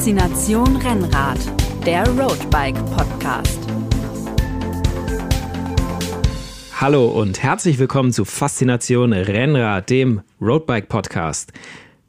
Faszination 0.00 0.76
Rennrad, 0.76 1.38
der 1.84 2.08
Roadbike 2.18 2.82
Podcast. 2.96 3.60
Hallo 6.80 7.08
und 7.08 7.42
herzlich 7.42 7.78
willkommen 7.78 8.10
zu 8.10 8.24
Faszination 8.24 9.12
Rennrad, 9.12 9.90
dem 9.90 10.22
Roadbike 10.40 10.88
Podcast. 10.88 11.52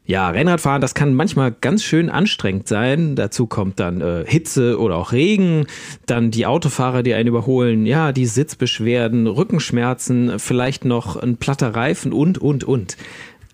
Ja, 0.05 0.29
Rennradfahren, 0.29 0.79
das 0.79 0.93
kann 0.93 1.13
manchmal 1.15 1.51
ganz 1.51 1.83
schön 1.83 2.09
anstrengend 2.09 2.69
sein. 2.69 3.17
Dazu 3.17 3.45
kommt 3.45 3.81
dann 3.81 3.99
äh, 3.99 4.23
Hitze 4.25 4.79
oder 4.79 4.95
auch 4.95 5.11
Regen, 5.11 5.67
dann 6.05 6.31
die 6.31 6.45
Autofahrer, 6.45 7.03
die 7.03 7.13
einen 7.13 7.27
überholen, 7.27 7.85
ja, 7.85 8.13
die 8.13 8.25
Sitzbeschwerden, 8.25 9.27
Rückenschmerzen, 9.27 10.39
vielleicht 10.39 10.85
noch 10.85 11.17
ein 11.17 11.35
platter 11.35 11.75
Reifen 11.75 12.13
und, 12.13 12.37
und, 12.37 12.63
und. 12.63 12.95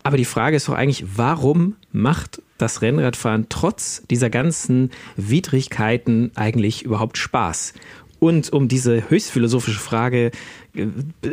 Aber 0.04 0.16
die 0.16 0.26
Frage 0.26 0.58
ist 0.58 0.68
doch 0.68 0.76
eigentlich, 0.76 1.18
warum 1.18 1.74
macht 1.92 2.44
das 2.58 2.82
Rennradfahren 2.82 3.48
trotz 3.50 4.04
dieser 4.10 4.30
ganzen 4.30 4.92
Widrigkeiten 5.16 6.32
eigentlich 6.36 6.84
überhaupt 6.84 7.18
Spaß? 7.18 7.74
Und 8.20 8.52
um 8.52 8.68
diese 8.68 9.10
höchst 9.10 9.32
philosophische 9.32 9.80
Frage 9.80 10.32
äh, 10.76 10.88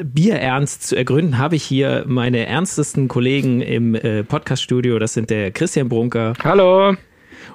bierernst 0.05 0.87
zu 0.87 0.97
ergründen, 0.97 1.39
habe 1.39 1.57
ich 1.57 1.65
hier 1.65 2.05
meine 2.07 2.47
ernstesten 2.47 3.09
Kollegen 3.09 3.63
im 3.63 3.95
äh, 3.95 4.23
Podcaststudio. 4.23 4.99
Das 4.99 5.15
sind 5.15 5.31
der 5.31 5.51
Christian 5.51 5.89
Brunker. 5.89 6.35
Hallo. 6.43 6.95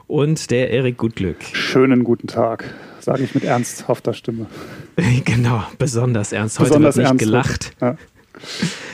Und 0.08 0.50
der 0.50 0.72
Erik 0.72 0.98
Gutglück. 0.98 1.38
Schönen 1.54 2.04
guten 2.04 2.28
Tag, 2.28 2.74
sage 3.00 3.24
ich 3.24 3.36
mit 3.36 3.44
ernsthafter 3.44 4.14
Stimme. 4.14 4.48
genau, 5.26 5.64
besonders 5.78 6.32
ernst. 6.32 6.60
Heute 6.60 6.70
besonders 6.70 6.98
wird 6.98 7.14
nicht 7.14 7.20
gelacht. 7.20 7.72
Ja. 7.82 7.98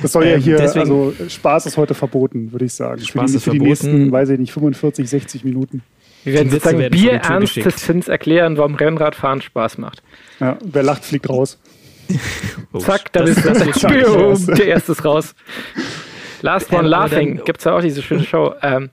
Das 0.02 0.12
soll 0.12 0.26
ja 0.26 0.36
ähm, 0.36 0.42
hier, 0.42 0.58
deswegen, 0.58 0.82
also 0.82 1.14
Spaß 1.28 1.66
ist 1.68 1.78
heute 1.78 1.94
verboten, 1.94 2.52
würde 2.52 2.66
ich 2.66 2.74
sagen. 2.74 3.02
Spaß 3.02 3.12
für 3.12 3.26
die, 3.32 3.36
ist 3.38 3.44
für 3.44 3.52
die 3.52 3.60
nächsten, 3.60 4.12
weiß 4.12 4.30
ich 4.30 4.40
nicht, 4.40 4.52
45, 4.52 5.10
60 5.10 5.44
Minuten. 5.44 5.82
Wir 6.24 6.34
werden 6.34 6.50
sozusagen 6.50 6.90
bierernstes 6.90 8.08
erklären, 8.08 8.58
warum 8.58 8.76
Rennradfahren 8.76 9.42
Spaß 9.42 9.78
macht. 9.78 10.02
Ja, 10.40 10.58
wer 10.64 10.84
lacht, 10.84 11.06
fliegt 11.06 11.30
raus. 11.30 11.60
oh, 12.74 12.80
Zack, 12.80 13.14
da 13.14 13.24
ist 13.24 13.46
das 13.46 13.64
jetzt 13.64 13.84
der 14.48 14.68
erste 14.68 14.92
ist 14.94 15.06
raus. 15.06 15.36
Last 16.42 16.72
One 16.74 16.88
Laughing, 16.88 17.42
gibt 17.44 17.60
es 17.60 17.66
ja 17.66 17.76
auch 17.76 17.82
diese 17.82 18.02
schöne 18.02 18.24
Show. 18.24 18.54
Ähm, 18.62 18.90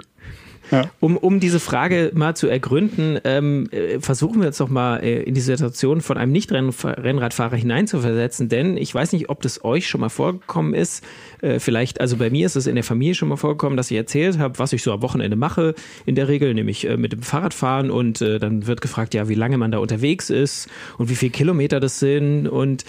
ja. 0.73 0.91
Um, 1.01 1.19
um 1.19 1.39
diese 1.39 1.61
Frage 1.61 2.11
mal 2.15 2.35
zu 2.35 2.49
ergründen, 2.49 3.19
ähm, 3.25 3.69
äh, 3.71 4.01
versuchen 4.01 4.41
wir 4.41 4.47
jetzt 4.47 4.59
doch 4.59 4.71
mal 4.71 4.97
äh, 4.97 5.23
in 5.23 5.35
die 5.35 5.41
Situation 5.43 6.01
von 6.01 6.17
einem 6.17 6.33
Nicht-Rennradfahrer 6.33 7.57
hineinzuversetzen, 7.57 8.49
denn 8.49 8.79
ich 8.79 8.95
weiß 8.95 9.13
nicht, 9.13 9.29
ob 9.29 9.43
das 9.43 9.65
euch 9.65 9.87
schon 9.87 10.01
mal 10.01 10.09
vorgekommen 10.09 10.73
ist. 10.73 11.05
Äh, 11.43 11.59
vielleicht, 11.59 12.01
also 12.01 12.17
bei 12.17 12.31
mir 12.31 12.47
ist 12.47 12.57
es 12.57 12.67
in 12.67 12.75
der 12.75 12.85
Familie 12.85 13.15
schon 13.15 13.29
mal 13.29 13.37
vorgekommen, 13.37 13.77
dass 13.77 13.91
ich 13.91 13.97
erzählt 13.99 14.39
habe, 14.39 14.59
was 14.59 14.73
ich 14.73 14.83
so 14.83 14.93
am 14.93 15.03
Wochenende 15.03 15.37
mache, 15.37 15.75
in 16.07 16.15
der 16.15 16.29
Regel, 16.29 16.55
nämlich 16.55 16.89
äh, 16.89 16.97
mit 16.97 17.13
dem 17.13 17.23
Fahrradfahren 17.23 17.91
und 17.91 18.23
äh, 18.23 18.39
dann 18.39 18.67
wird 18.67 18.81
gefragt, 18.81 19.13
ja, 19.13 19.29
wie 19.29 19.35
lange 19.35 19.59
man 19.59 19.71
da 19.71 19.79
unterwegs 19.79 20.31
ist 20.31 20.71
und 20.97 21.11
wie 21.11 21.17
viele 21.17 21.33
Kilometer 21.33 21.81
das 21.81 21.99
sind 21.99 22.49
und 22.49 22.87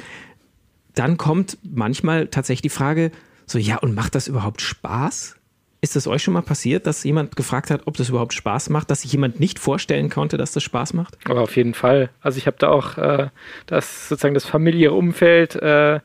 dann 0.96 1.18
kommt 1.18 1.58
manchmal 1.64 2.28
tatsächlich 2.28 2.62
die 2.62 2.70
Frage, 2.70 3.12
so, 3.46 3.60
ja, 3.60 3.78
und 3.78 3.94
macht 3.94 4.16
das 4.16 4.28
überhaupt 4.28 4.62
Spaß? 4.62 5.36
Ist 5.84 5.98
es 5.98 6.08
euch 6.08 6.24
schon 6.24 6.34
mal 6.34 6.42
passiert, 6.42 6.88
dass 6.88 7.04
jemand 7.04 7.36
gefragt 7.36 7.70
hat, 7.70 7.82
ob 7.88 7.98
das 7.98 8.08
überhaupt 8.08 8.34
Spaß 8.34 8.70
macht, 8.70 8.90
dass 8.90 9.02
sich 9.02 9.12
jemand 9.12 9.42
nicht 9.42 9.60
vorstellen 9.60 10.10
konnte, 10.10 10.38
dass 10.38 10.54
das 10.54 10.64
Spaß 10.64 10.94
macht? 10.94 11.18
Aber 11.26 11.42
auf 11.42 11.58
jeden 11.58 11.74
Fall. 11.74 12.10
Also 12.22 12.38
ich 12.38 12.48
habe 12.48 12.56
da 12.58 12.70
auch 12.70 12.98
äh, 12.98 13.28
das 13.66 14.08
sozusagen 14.08 14.34
das 14.34 14.46
familiäre 14.46 14.94
Umfeld, 14.94 15.58
äh, 15.58 16.00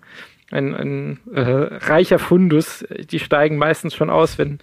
ein, 0.50 0.74
ein 0.74 1.20
äh, 1.32 1.42
reicher 1.42 2.18
Fundus. 2.18 2.84
Die 2.90 3.20
steigen 3.20 3.56
meistens 3.56 3.94
schon 3.94 4.10
aus, 4.10 4.36
wenn 4.36 4.58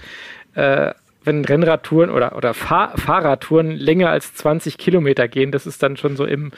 äh, 0.53 0.93
wenn 1.23 1.45
Rennradtouren 1.45 2.09
oder, 2.09 2.36
oder 2.36 2.53
Fahr 2.53 2.97
Fahrradtouren 2.97 3.71
länger 3.71 4.09
als 4.09 4.33
20 4.33 4.77
Kilometer 4.77 5.30
gehen, 5.30 5.54
das 5.54 5.65
ist 5.65 5.81
dann 5.81 5.95
schon 5.95 6.17
so 6.17 6.25
im 6.25 6.52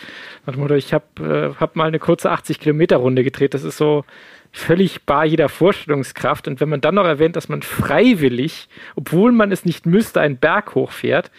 ich 0.76 0.94
habe 0.96 1.54
äh, 1.56 1.60
hab 1.60 1.76
mal 1.76 1.88
eine 1.88 2.00
kurze 2.00 2.32
80 2.32 2.60
Kilometer 2.60 2.98
Runde 2.98 3.24
gedreht. 3.24 3.54
Das 3.54 3.64
ist 3.64 3.78
so 3.78 4.04
völlig 4.52 5.06
bar 5.06 5.26
jeder 5.26 5.50
Vorstellungskraft. 5.50 6.48
Und 6.48 6.60
wenn 6.60 6.70
man 6.70 6.82
dann 6.82 6.96
noch 6.96 7.06
erwähnt, 7.06 7.36
dass 7.36 7.50
man 7.50 7.62
freiwillig, 7.62 8.70
obwohl 8.96 9.32
man 9.32 9.52
es 9.52 9.66
nicht 9.66 9.86
müsste, 9.86 10.22
einen 10.22 10.38
Berg 10.38 10.76
hochfährt, 10.76 11.32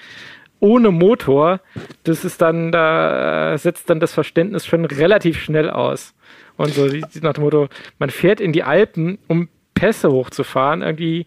ohne 0.61 0.91
Motor, 0.91 1.61
das 2.05 2.25
ist 2.25 2.41
dann, 2.41 2.73
da 2.73 3.57
setzt 3.59 3.89
dann 3.91 4.01
das 4.01 4.13
Verständnis 4.13 4.67
schon 4.67 4.85
relativ 4.85 5.41
schnell 5.41 5.71
aus. 5.71 6.15
Und 6.57 6.75
so 6.75 6.87
nach 7.23 7.35
dem 7.35 7.45
Motto, 7.45 7.69
man 7.99 8.11
fährt 8.11 8.41
in 8.41 8.53
die 8.53 8.65
Alpen, 8.65 9.19
um 9.29 9.49
Pässe 9.75 10.11
hochzufahren, 10.11 10.83
irgendwie 10.83 11.27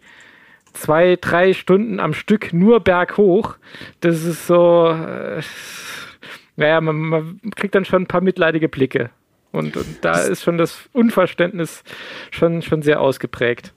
zwei, 0.74 1.18
drei 1.20 1.54
Stunden 1.54 2.00
am 2.00 2.14
Stück 2.14 2.52
nur 2.54 2.82
berghoch. 2.82 3.56
Das 4.02 4.26
ist 4.26 4.48
so, 4.48 4.90
äh, 4.90 5.42
naja, 6.58 6.82
man, 6.82 6.96
man 6.96 7.40
kriegt 7.56 7.76
dann 7.76 7.86
schon 7.86 8.04
ein 8.04 8.08
paar 8.08 8.22
mitleidige 8.22 8.68
Blicke. 8.68 9.10
Und, 9.52 9.76
und 9.76 9.86
da 10.02 10.14
das 10.14 10.30
ist 10.30 10.44
schon 10.44 10.58
das 10.58 10.90
Unverständnis 10.94 11.84
schon, 12.32 12.62
schon 12.62 12.82
sehr 12.82 13.02
ausgeprägt. 13.02 13.74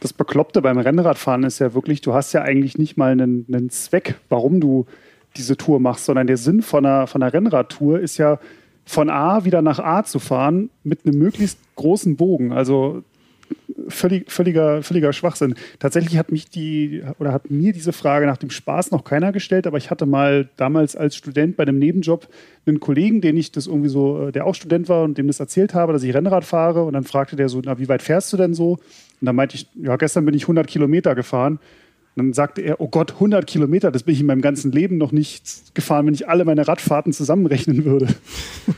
Das 0.00 0.12
Bekloppte 0.12 0.62
beim 0.62 0.78
Rennradfahren 0.78 1.42
ist 1.44 1.58
ja 1.58 1.74
wirklich, 1.74 2.00
du 2.00 2.14
hast 2.14 2.32
ja 2.32 2.42
eigentlich 2.42 2.78
nicht 2.78 2.96
mal 2.96 3.12
einen, 3.12 3.46
einen 3.48 3.70
Zweck, 3.70 4.16
warum 4.28 4.60
du 4.60 4.86
diese 5.36 5.56
Tour 5.56 5.80
machst, 5.80 6.04
sondern 6.04 6.26
der 6.26 6.36
Sinn 6.36 6.62
von 6.62 6.86
einer, 6.86 7.06
von 7.06 7.22
einer 7.22 7.32
Rennradtour 7.32 8.00
ist 8.00 8.18
ja, 8.18 8.38
von 8.84 9.10
A 9.10 9.44
wieder 9.44 9.62
nach 9.62 9.80
A 9.80 10.04
zu 10.04 10.20
fahren 10.20 10.70
mit 10.84 11.04
einem 11.04 11.18
möglichst 11.18 11.58
großen 11.74 12.16
Bogen. 12.16 12.52
Also 12.52 13.02
völlig, 13.88 14.30
völliger, 14.30 14.82
völliger 14.82 15.12
Schwachsinn. 15.12 15.54
Tatsächlich 15.78 16.18
hat 16.18 16.32
mich 16.32 16.48
die 16.48 17.02
oder 17.18 17.32
hat 17.32 17.50
mir 17.50 17.72
diese 17.72 17.92
Frage 17.92 18.26
nach 18.26 18.36
dem 18.36 18.50
Spaß 18.50 18.90
noch 18.90 19.04
keiner 19.04 19.32
gestellt, 19.32 19.66
aber 19.66 19.78
ich 19.78 19.90
hatte 19.90 20.06
mal 20.06 20.48
damals 20.56 20.96
als 20.96 21.16
Student 21.16 21.56
bei 21.56 21.62
einem 21.62 21.78
Nebenjob 21.78 22.28
einen 22.66 22.80
Kollegen, 22.80 23.20
den 23.20 23.36
ich 23.36 23.52
das 23.52 23.66
irgendwie 23.66 23.88
so, 23.88 24.28
äh, 24.28 24.32
der 24.32 24.46
auch 24.46 24.54
Student 24.54 24.88
war 24.88 25.04
und 25.04 25.18
dem 25.18 25.26
das 25.26 25.40
erzählt 25.40 25.74
habe, 25.74 25.92
dass 25.92 26.02
ich 26.02 26.14
Rennrad 26.14 26.44
fahre 26.44 26.84
und 26.84 26.92
dann 26.92 27.04
fragte 27.04 27.36
der 27.36 27.48
so, 27.48 27.60
na, 27.64 27.78
wie 27.78 27.88
weit 27.88 28.02
fährst 28.02 28.32
du 28.32 28.36
denn 28.36 28.54
so? 28.54 28.72
Und 28.72 29.26
dann 29.26 29.36
meinte 29.36 29.56
ich, 29.56 29.66
ja, 29.74 29.96
gestern 29.96 30.24
bin 30.24 30.34
ich 30.34 30.42
100 30.42 30.66
Kilometer 30.66 31.14
gefahren 31.14 31.58
dann 32.16 32.32
sagte 32.32 32.62
er, 32.62 32.80
oh 32.80 32.88
Gott, 32.88 33.12
100 33.12 33.46
Kilometer, 33.46 33.92
das 33.92 34.02
bin 34.02 34.14
ich 34.14 34.20
in 34.20 34.26
meinem 34.26 34.40
ganzen 34.40 34.72
Leben 34.72 34.96
noch 34.96 35.12
nicht 35.12 35.74
gefahren, 35.74 36.06
wenn 36.06 36.14
ich 36.14 36.28
alle 36.28 36.46
meine 36.46 36.66
Radfahrten 36.66 37.12
zusammenrechnen 37.12 37.84
würde. 37.84 38.08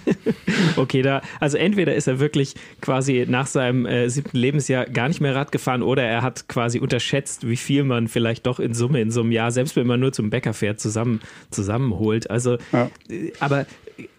okay, 0.77 1.03
da, 1.03 1.23
also 1.39 1.57
entweder 1.57 1.95
ist 1.95 2.09
er 2.09 2.19
wirklich 2.19 2.57
quasi 2.81 3.27
nach 3.29 3.47
seinem 3.47 3.87
äh, 3.87 4.09
siebten 4.09 4.37
Lebensjahr 4.37 4.87
gar 4.87 5.07
nicht 5.07 5.21
mehr 5.21 5.37
Rad 5.37 5.53
gefahren 5.53 5.83
oder 5.83 6.03
er 6.03 6.23
hat 6.23 6.49
quasi 6.49 6.81
unterschätzt, 6.81 7.49
wie 7.49 7.57
viel 7.57 7.85
man 7.85 8.09
vielleicht 8.09 8.45
doch 8.45 8.59
in 8.59 8.75
Summe 8.75 9.01
in 9.01 9.13
so 9.13 9.21
einem 9.21 9.31
Jahr, 9.31 9.53
selbst 9.53 9.77
wenn 9.77 9.87
man 9.87 10.01
nur 10.01 10.13
zum 10.13 10.31
Bäcker 10.31 10.53
fährt, 10.53 10.81
zusammen, 10.81 11.21
zusammenholt. 11.51 12.29
Also, 12.29 12.59
ja. 12.73 12.91
äh, 13.09 13.33
aber 13.39 13.67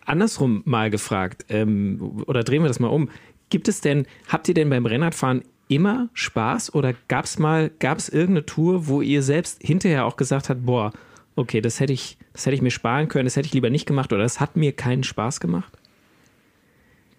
andersrum 0.05 0.61
mal 0.63 0.89
gefragt, 0.89 1.45
ähm, 1.49 2.23
oder 2.25 2.43
drehen 2.43 2.63
wir 2.63 2.69
das 2.69 2.79
mal 2.79 2.87
um. 2.87 3.09
Gibt 3.49 3.67
es 3.67 3.81
denn, 3.81 4.05
habt 4.29 4.47
ihr 4.47 4.53
denn 4.53 4.69
beim 4.69 4.85
Rennradfahren 4.85 5.43
immer 5.69 6.09
Spaß 6.13 6.73
oder 6.73 6.93
gab 7.07 7.25
es 7.25 7.39
mal, 7.39 7.71
gab 7.79 7.97
es 7.99 8.09
irgendeine 8.09 8.45
Tour, 8.45 8.87
wo 8.87 9.01
ihr 9.01 9.23
selbst 9.23 9.61
hinterher 9.61 10.05
auch 10.05 10.17
gesagt 10.17 10.49
habt, 10.49 10.65
boah, 10.65 10.91
okay, 11.35 11.61
das 11.61 11.79
hätte 11.79 11.93
ich, 11.93 12.17
das 12.33 12.45
hätte 12.45 12.55
ich 12.55 12.61
mir 12.61 12.71
sparen 12.71 13.07
können, 13.07 13.25
das 13.25 13.37
hätte 13.37 13.45
ich 13.45 13.53
lieber 13.53 13.69
nicht 13.69 13.85
gemacht 13.85 14.11
oder 14.11 14.23
das 14.23 14.39
hat 14.39 14.57
mir 14.57 14.73
keinen 14.73 15.03
Spaß 15.03 15.39
gemacht? 15.39 15.71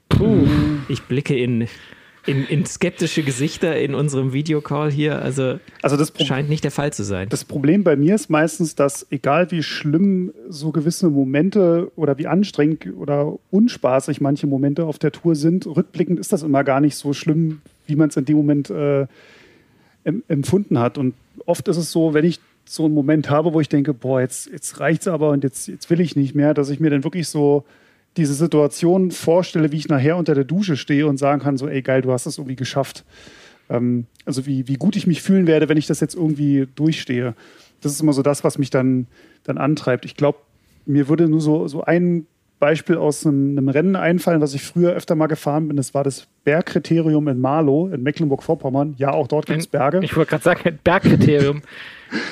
Puh, 0.09 0.47
ich 0.89 1.03
blicke 1.05 1.39
in, 1.39 1.69
in, 2.27 2.45
in 2.45 2.67
skeptische 2.67 3.23
Gesichter 3.23 3.79
in 3.79 3.95
unserem 3.95 4.33
Videocall 4.33 4.91
hier. 4.91 5.23
Also, 5.23 5.59
also 5.81 5.97
das 5.97 6.13
scheint 6.27 6.49
nicht 6.49 6.65
der 6.65 6.73
Fall 6.73 6.93
zu 6.93 7.05
sein. 7.05 7.29
Das 7.29 7.45
Problem 7.45 7.85
bei 7.85 7.97
mir 7.97 8.17
ist 8.17 8.29
meistens, 8.29 8.75
dass 8.75 9.07
egal 9.11 9.51
wie 9.53 9.63
schlimm 9.63 10.33
so 10.49 10.73
gewisse 10.73 11.09
Momente 11.09 11.91
oder 11.97 12.19
wie 12.19 12.27
anstrengend 12.27 12.89
oder 12.97 13.39
unspaßig 13.51 14.21
manche 14.21 14.47
Momente 14.47 14.85
auf 14.85 14.99
der 14.99 15.13
Tour 15.13 15.37
sind, 15.37 15.67
rückblickend 15.67 16.19
ist 16.19 16.33
das 16.33 16.43
immer 16.43 16.65
gar 16.65 16.81
nicht 16.81 16.97
so 16.97 17.13
schlimm, 17.13 17.63
wie 17.91 17.97
man 17.97 18.09
es 18.09 18.17
in 18.17 18.25
dem 18.25 18.37
Moment 18.37 18.71
äh, 18.71 19.07
empfunden 20.29 20.79
hat. 20.79 20.97
Und 20.97 21.15
oft 21.45 21.69
ist 21.69 21.77
es 21.77 21.93
so, 21.93 22.15
wenn 22.15 22.25
ich 22.25 22.41
so 22.65 22.85
einen 22.85 22.95
Moment 22.95 23.29
habe, 23.29 23.53
wo 23.53 23.61
ich 23.61 23.69
denke, 23.69 23.93
boah, 23.93 24.21
jetzt, 24.21 24.51
jetzt 24.51 24.81
reicht 24.81 25.03
es 25.03 25.09
aber 25.09 25.31
und 25.31 25.45
jetzt, 25.45 25.69
jetzt 25.69 25.91
will 25.91 26.01
ich 26.01 26.17
nicht 26.17 26.35
mehr, 26.35 26.55
dass 26.55 26.71
ich 26.71 26.81
mir 26.81 26.91
dann 26.91 27.05
wirklich 27.05 27.29
so 27.29 27.65
diese 28.17 28.35
Situation 28.35 29.11
vorstelle, 29.11 29.73
wie 29.73 29.77
ich 29.77 29.89
nachher 29.89 30.17
unter 30.17 30.35
der 30.35 30.45
Dusche 30.45 30.77
stehe 30.77 31.07
und 31.07 31.17
sagen 31.17 31.43
kann, 31.43 31.57
so, 31.57 31.69
ey 31.69 31.83
geil, 31.83 32.03
du 32.03 32.13
hast 32.13 32.27
das 32.27 32.39
irgendwie 32.39 32.57
geschafft. 32.57 33.05
Ähm, 33.69 34.07
also 34.25 34.47
wie, 34.47 34.69
wie 34.69 34.75
gut 34.75 34.97
ich 34.97 35.07
mich 35.07 35.23
fühlen 35.23 35.47
werde, 35.47 35.69
wenn 35.69 35.79
ich 35.79 35.87
das 35.87 36.01
jetzt 36.01 36.15
irgendwie 36.15 36.67
durchstehe. 36.75 37.35
Das 37.81 37.93
ist 37.93 38.01
immer 38.01 38.13
so 38.13 38.23
das, 38.23 38.45
was 38.45 38.59
mich 38.59 38.71
dann, 38.71 39.07
dann 39.45 39.59
antreibt. 39.59 40.05
Ich 40.05 40.17
glaube, 40.17 40.39
mir 40.87 41.09
würde 41.09 41.29
nur 41.29 41.41
so, 41.41 41.69
so 41.69 41.83
ein 41.83 42.27
Beispiel 42.61 42.97
aus 42.97 43.27
einem, 43.27 43.57
einem, 43.57 43.69
Rennen 43.71 43.97
einfallen, 43.97 44.41
was 44.41 44.55
ich 44.55 44.63
früher 44.63 44.93
öfter 44.93 45.15
mal 45.15 45.27
gefahren 45.27 45.67
bin. 45.67 45.79
Das 45.79 45.95
war 45.95 46.05
das 46.05 46.29
Bergkriterium 46.45 47.27
in 47.27 47.41
Marlow 47.41 47.89
in 47.89 48.03
Mecklenburg-Vorpommern. 48.03 48.95
Ja, 48.99 49.13
auch 49.13 49.27
dort 49.27 49.47
gibt 49.47 49.61
es 49.61 49.67
Berge. 49.67 50.01
Ich 50.03 50.15
wollte 50.15 50.31
gerade 50.31 50.45
sagen, 50.45 50.79
Bergkriterium. 50.85 51.63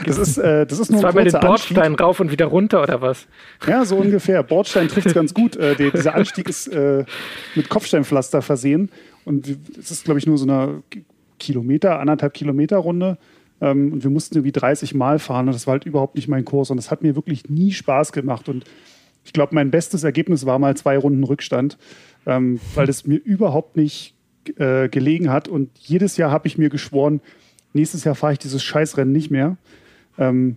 Das 0.05 0.19
ist, 0.19 0.39
äh, 0.39 0.67
das 0.67 0.81
ist 0.81 0.91
nur 0.91 1.01
Zweimal 1.01 1.23
den 1.23 1.39
Bordstein 1.39 1.79
Anstieg. 1.79 2.01
rauf 2.01 2.19
und 2.19 2.33
wieder 2.33 2.47
runter 2.47 2.83
oder 2.83 3.01
was? 3.01 3.29
Ja, 3.65 3.85
so 3.85 3.95
ungefähr. 3.99 4.43
Bordstein 4.43 4.89
trifft 4.89 5.07
es 5.07 5.15
ganz 5.15 5.33
gut. 5.33 5.55
Äh, 5.55 5.77
die, 5.77 5.93
dieser 5.93 6.15
Anstieg 6.17 6.49
ist 6.49 6.67
äh, 6.67 7.05
mit 7.55 7.69
Kopfsteinpflaster 7.69 8.43
versehen. 8.43 8.91
Und 9.25 9.47
es 9.79 9.93
ist, 9.93 10.05
glaube 10.05 10.19
ich, 10.19 10.27
nur 10.27 10.37
so 10.37 10.47
eine 10.47 10.83
Kilometer, 11.39 12.01
anderthalb 12.01 12.35
Kilometer 12.35 12.79
Runde. 12.79 13.19
Ähm, 13.61 13.93
und 13.93 14.03
wir 14.03 14.11
mussten 14.11 14.35
irgendwie 14.35 14.51
30 14.51 14.95
Mal 14.95 15.21
fahren 15.21 15.47
und 15.47 15.55
das 15.55 15.69
war 15.69 15.73
halt 15.75 15.87
überhaupt 15.87 16.17
nicht 16.17 16.27
mein 16.27 16.45
Kurs. 16.45 16.71
Und 16.71 16.77
das 16.77 16.91
hat 16.91 17.03
mir 17.03 17.15
wirklich 17.15 17.49
nie 17.49 17.71
Spaß 17.71 18.11
gemacht. 18.11 18.49
Und 18.49 18.65
ich 19.25 19.33
glaube, 19.33 19.55
mein 19.55 19.71
bestes 19.71 20.05
Ergebnis 20.05 20.47
war 20.47 20.59
mal 20.59 20.77
zwei 20.77 20.97
Runden 20.97 21.25
Rückstand, 21.25 21.79
ähm, 22.27 22.61
weil 22.75 22.87
das 22.87 23.07
mir 23.07 23.17
überhaupt 23.17 23.77
nicht 23.77 24.15
äh, 24.57 24.89
gelegen 24.89 25.31
hat. 25.31 25.49
Und 25.49 25.71
jedes 25.79 26.17
Jahr 26.17 26.31
habe 26.31 26.47
ich 26.47 26.59
mir 26.59 26.71
geschworen, 26.71 27.21
nächstes 27.73 28.05
Jahr 28.05 28.15
fahre 28.15 28.33
ich 28.35 28.39
dieses 28.39 28.63
Scheißrennen 28.63 29.13
nicht 29.13 29.31
mehr. 29.31 29.57
Ähm, 30.19 30.57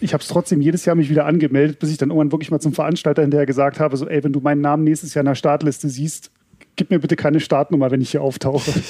ich 0.00 0.14
habe 0.14 0.22
es 0.22 0.28
trotzdem 0.28 0.62
jedes 0.62 0.86
Jahr 0.86 0.96
mich 0.96 1.10
wieder 1.10 1.26
angemeldet, 1.26 1.78
bis 1.78 1.90
ich 1.90 1.98
dann 1.98 2.08
irgendwann 2.08 2.32
wirklich 2.32 2.50
mal 2.50 2.60
zum 2.60 2.72
Veranstalter 2.72 3.22
hinterher 3.22 3.46
gesagt 3.46 3.80
habe, 3.80 3.96
so, 3.96 4.08
ey, 4.08 4.24
wenn 4.24 4.32
du 4.32 4.40
meinen 4.40 4.62
Namen 4.62 4.84
nächstes 4.84 5.12
Jahr 5.12 5.20
in 5.20 5.26
der 5.26 5.34
Startliste 5.34 5.88
siehst, 5.88 6.30
gib 6.76 6.90
mir 6.90 6.98
bitte 6.98 7.16
keine 7.16 7.40
Startnummer, 7.40 7.90
wenn 7.90 8.00
ich 8.00 8.10
hier 8.10 8.22
auftauche. 8.22 8.72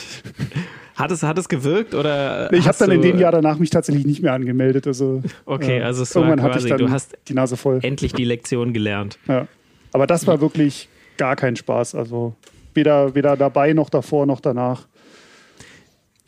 Hat 0.96 1.10
es, 1.10 1.22
hat 1.22 1.38
es 1.38 1.48
gewirkt 1.48 1.94
oder? 1.94 2.52
ich 2.52 2.68
habe 2.68 2.76
dann 2.76 2.90
in 2.90 3.00
dem 3.00 3.18
Jahr 3.18 3.32
danach 3.32 3.58
mich 3.58 3.70
tatsächlich 3.70 4.04
nicht 4.04 4.20
mehr 4.22 4.34
angemeldet. 4.34 4.86
Also, 4.86 5.22
okay, 5.46 5.80
also 5.80 6.02
es 6.02 6.14
irgendwann 6.14 6.42
war 6.42 6.50
quasi, 6.50 6.66
ich 6.66 6.70
dann 6.70 6.78
du 6.78 6.90
hast 6.90 7.16
die 7.26 7.32
Nase 7.32 7.56
voll. 7.56 7.78
Endlich 7.80 8.12
die 8.12 8.26
Lektion 8.26 8.74
gelernt. 8.74 9.18
Ja. 9.26 9.48
Aber 9.92 10.06
das 10.06 10.26
war 10.26 10.42
wirklich 10.42 10.90
gar 11.16 11.36
kein 11.36 11.56
Spaß. 11.56 11.94
Also 11.94 12.34
weder, 12.74 13.14
weder 13.14 13.38
dabei 13.38 13.72
noch 13.72 13.88
davor 13.88 14.26
noch 14.26 14.40
danach. 14.40 14.88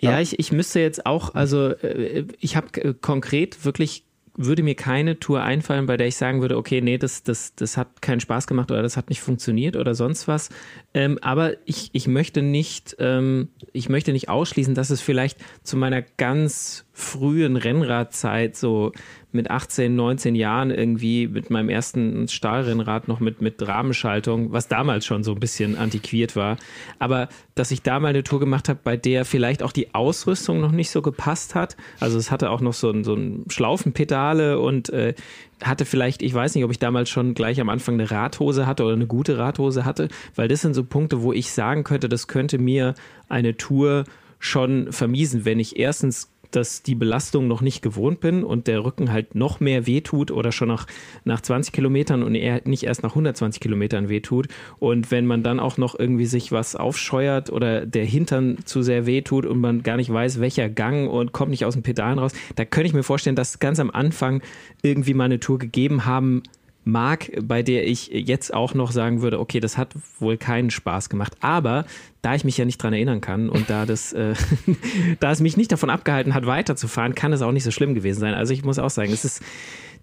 Ja, 0.00 0.12
ja. 0.12 0.20
Ich, 0.20 0.38
ich 0.38 0.52
müsste 0.52 0.80
jetzt 0.80 1.04
auch, 1.04 1.34
also 1.34 1.68
äh, 1.68 2.24
ich 2.40 2.56
habe 2.56 2.94
konkret 2.94 3.66
wirklich 3.66 4.04
würde 4.34 4.62
mir 4.62 4.74
keine 4.74 5.18
Tour 5.18 5.42
einfallen, 5.42 5.86
bei 5.86 5.96
der 5.96 6.06
ich 6.06 6.16
sagen 6.16 6.40
würde, 6.40 6.56
okay, 6.56 6.80
nee, 6.80 6.98
das, 6.98 7.22
das, 7.22 7.54
das 7.54 7.76
hat 7.76 8.00
keinen 8.00 8.20
Spaß 8.20 8.46
gemacht 8.46 8.70
oder 8.70 8.82
das 8.82 8.96
hat 8.96 9.10
nicht 9.10 9.20
funktioniert 9.20 9.76
oder 9.76 9.94
sonst 9.94 10.26
was. 10.26 10.48
Ähm, 10.94 11.18
aber 11.20 11.54
ich, 11.66 11.90
ich 11.92 12.08
möchte 12.08 12.42
nicht, 12.42 12.96
ähm, 12.98 13.48
ich 13.72 13.88
möchte 13.88 14.12
nicht 14.12 14.28
ausschließen, 14.28 14.74
dass 14.74 14.90
es 14.90 15.00
vielleicht 15.00 15.38
zu 15.62 15.76
meiner 15.76 16.02
ganz 16.02 16.86
frühen 16.92 17.56
Rennradzeit 17.56 18.56
so 18.56 18.92
mit 19.34 19.50
18, 19.50 19.94
19 19.94 20.34
Jahren 20.34 20.70
irgendwie 20.70 21.26
mit 21.26 21.50
meinem 21.50 21.68
ersten 21.68 22.28
Stahlrennrad 22.28 23.08
noch 23.08 23.20
mit, 23.20 23.40
mit 23.40 23.66
Rahmenschaltung, 23.66 24.52
was 24.52 24.68
damals 24.68 25.06
schon 25.06 25.24
so 25.24 25.32
ein 25.32 25.40
bisschen 25.40 25.76
antiquiert 25.76 26.36
war. 26.36 26.56
Aber 26.98 27.28
dass 27.54 27.70
ich 27.70 27.82
da 27.82 28.00
mal 28.00 28.08
eine 28.08 28.24
Tour 28.24 28.40
gemacht 28.40 28.68
habe, 28.68 28.80
bei 28.82 28.96
der 28.96 29.24
vielleicht 29.24 29.62
auch 29.62 29.72
die 29.72 29.94
Ausrüstung 29.94 30.60
noch 30.60 30.72
nicht 30.72 30.90
so 30.90 31.02
gepasst 31.02 31.54
hat. 31.54 31.76
Also 32.00 32.18
es 32.18 32.30
hatte 32.30 32.50
auch 32.50 32.60
noch 32.60 32.74
so 32.74 32.90
ein, 32.90 33.04
so 33.04 33.14
ein 33.14 33.44
Schlaufenpedale 33.48 34.58
und 34.58 34.90
äh, 34.90 35.14
hatte 35.62 35.84
vielleicht, 35.84 36.22
ich 36.22 36.34
weiß 36.34 36.54
nicht, 36.54 36.64
ob 36.64 36.70
ich 36.70 36.78
damals 36.78 37.10
schon 37.10 37.34
gleich 37.34 37.60
am 37.60 37.68
Anfang 37.68 37.94
eine 37.94 38.10
Radhose 38.10 38.66
hatte 38.66 38.84
oder 38.84 38.94
eine 38.94 39.06
gute 39.06 39.38
Radhose 39.38 39.84
hatte, 39.84 40.08
weil 40.34 40.48
das 40.48 40.60
sind 40.62 40.74
so 40.74 40.84
Punkte, 40.84 41.22
wo 41.22 41.32
ich 41.32 41.52
sagen 41.52 41.84
könnte, 41.84 42.08
das 42.08 42.26
könnte 42.26 42.58
mir 42.58 42.94
eine 43.28 43.56
Tour 43.56 44.04
schon 44.38 44.92
vermiesen, 44.92 45.44
wenn 45.44 45.60
ich 45.60 45.78
erstens 45.78 46.31
dass 46.56 46.82
die 46.82 46.94
Belastung 46.94 47.48
noch 47.48 47.60
nicht 47.60 47.82
gewohnt 47.82 48.20
bin 48.20 48.44
und 48.44 48.66
der 48.66 48.84
Rücken 48.84 49.12
halt 49.12 49.34
noch 49.34 49.60
mehr 49.60 49.86
wehtut 49.86 50.30
oder 50.30 50.52
schon 50.52 50.68
nach, 50.68 50.86
nach 51.24 51.40
20 51.40 51.72
Kilometern 51.72 52.22
und 52.22 52.34
eher 52.34 52.60
nicht 52.64 52.84
erst 52.84 53.02
nach 53.02 53.10
120 53.10 53.60
Kilometern 53.60 54.08
wehtut. 54.08 54.48
Und 54.78 55.10
wenn 55.10 55.26
man 55.26 55.42
dann 55.42 55.60
auch 55.60 55.78
noch 55.78 55.98
irgendwie 55.98 56.26
sich 56.26 56.52
was 56.52 56.76
aufscheuert 56.76 57.50
oder 57.50 57.86
der 57.86 58.04
Hintern 58.04 58.58
zu 58.64 58.82
sehr 58.82 59.06
wehtut 59.06 59.46
und 59.46 59.60
man 59.60 59.82
gar 59.82 59.96
nicht 59.96 60.12
weiß, 60.12 60.40
welcher 60.40 60.68
Gang 60.68 61.10
und 61.10 61.32
kommt 61.32 61.50
nicht 61.50 61.64
aus 61.64 61.74
dem 61.74 61.82
Pedalen 61.82 62.18
raus, 62.18 62.32
da 62.56 62.64
könnte 62.64 62.88
ich 62.88 62.94
mir 62.94 63.02
vorstellen, 63.02 63.36
dass 63.36 63.58
ganz 63.58 63.80
am 63.80 63.90
Anfang 63.90 64.42
irgendwie 64.82 65.14
mal 65.14 65.24
eine 65.24 65.40
Tour 65.40 65.58
gegeben 65.58 66.04
haben 66.04 66.42
mag, 66.84 67.30
bei 67.42 67.62
der 67.62 67.86
ich 67.86 68.08
jetzt 68.08 68.52
auch 68.52 68.74
noch 68.74 68.90
sagen 68.90 69.22
würde, 69.22 69.38
okay, 69.38 69.60
das 69.60 69.78
hat 69.78 69.94
wohl 70.18 70.36
keinen 70.36 70.70
Spaß 70.70 71.08
gemacht. 71.08 71.36
Aber 71.40 71.84
da 72.22 72.34
ich 72.34 72.44
mich 72.44 72.58
ja 72.58 72.64
nicht 72.64 72.82
dran 72.82 72.92
erinnern 72.92 73.20
kann 73.20 73.48
und 73.48 73.70
da 73.70 73.86
das, 73.86 74.12
äh, 74.12 74.34
da 75.20 75.30
es 75.30 75.40
mich 75.40 75.56
nicht 75.56 75.70
davon 75.70 75.90
abgehalten 75.90 76.34
hat, 76.34 76.46
weiterzufahren, 76.46 77.14
kann 77.14 77.32
es 77.32 77.42
auch 77.42 77.52
nicht 77.52 77.64
so 77.64 77.70
schlimm 77.70 77.94
gewesen 77.94 78.20
sein. 78.20 78.34
Also 78.34 78.52
ich 78.52 78.64
muss 78.64 78.78
auch 78.78 78.90
sagen, 78.90 79.12
es 79.12 79.24
ist 79.24 79.42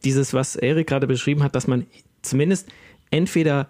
dieses, 0.04 0.34
was 0.34 0.56
Erik 0.56 0.88
gerade 0.88 1.08
beschrieben 1.08 1.44
hat, 1.44 1.56
dass 1.56 1.68
man 1.68 1.86
zumindest 2.22 2.70
entweder 3.12 3.68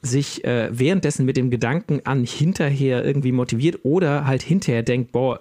sich 0.00 0.44
äh, 0.44 0.68
währenddessen 0.70 1.26
mit 1.26 1.36
dem 1.36 1.50
Gedanken 1.50 2.00
an 2.04 2.24
hinterher 2.24 3.04
irgendwie 3.04 3.32
motiviert 3.32 3.80
oder 3.82 4.26
halt 4.26 4.42
hinterher 4.42 4.82
denkt, 4.82 5.12
boah, 5.12 5.40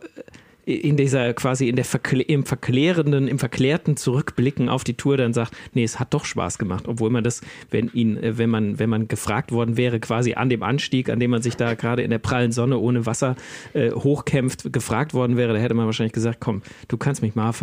in 0.68 0.98
dieser 0.98 1.34
quasi 1.34 1.70
in 1.70 1.78
der 1.78 1.86
Verkl 1.86 2.20
im 2.20 2.44
verklärenden, 2.44 3.30
im 3.30 3.40
verklärten 3.40 3.96
Zurückblicken 3.96 4.68
auf 4.68 4.84
die 4.84 4.96
Tour 4.96 5.16
dann 5.16 5.34
sagt, 5.34 5.56
nee, 5.74 5.84
es 5.84 5.98
hat 5.98 6.14
doch 6.14 6.26
Spaß 6.26 6.58
gemacht, 6.58 6.90
obwohl 6.90 7.10
man 7.10 7.24
das, 7.24 7.40
wenn 7.72 7.90
ihn, 7.94 8.18
äh, 8.18 8.38
wenn 8.38 8.50
man, 8.50 8.78
wenn 8.78 8.90
man 8.90 9.08
gefragt 9.08 9.54
worden 9.54 9.78
wäre, 9.78 10.02
quasi 10.02 10.34
an 10.34 10.50
dem 10.50 10.64
Anstieg, 10.64 11.10
an 11.10 11.22
dem 11.22 11.32
man 11.32 11.42
sich 11.42 11.56
da 11.56 11.74
gerade 11.76 12.02
in 12.02 12.10
der 12.10 12.20
prallen 12.20 12.52
Sonne 12.52 12.78
ohne 12.80 13.06
Wasser 13.06 13.38
äh, 13.74 13.92
hochkämpft, 13.92 14.74
gefragt 14.74 15.14
worden 15.14 15.38
wäre, 15.38 15.54
da 15.54 15.60
hätte 15.60 15.74
man 15.74 15.86
wahrscheinlich 15.86 16.14
gesagt, 16.14 16.42
komm, 16.42 16.62
du 16.90 16.98
kannst 16.98 17.22
mich 17.22 17.34
mal 17.34 17.54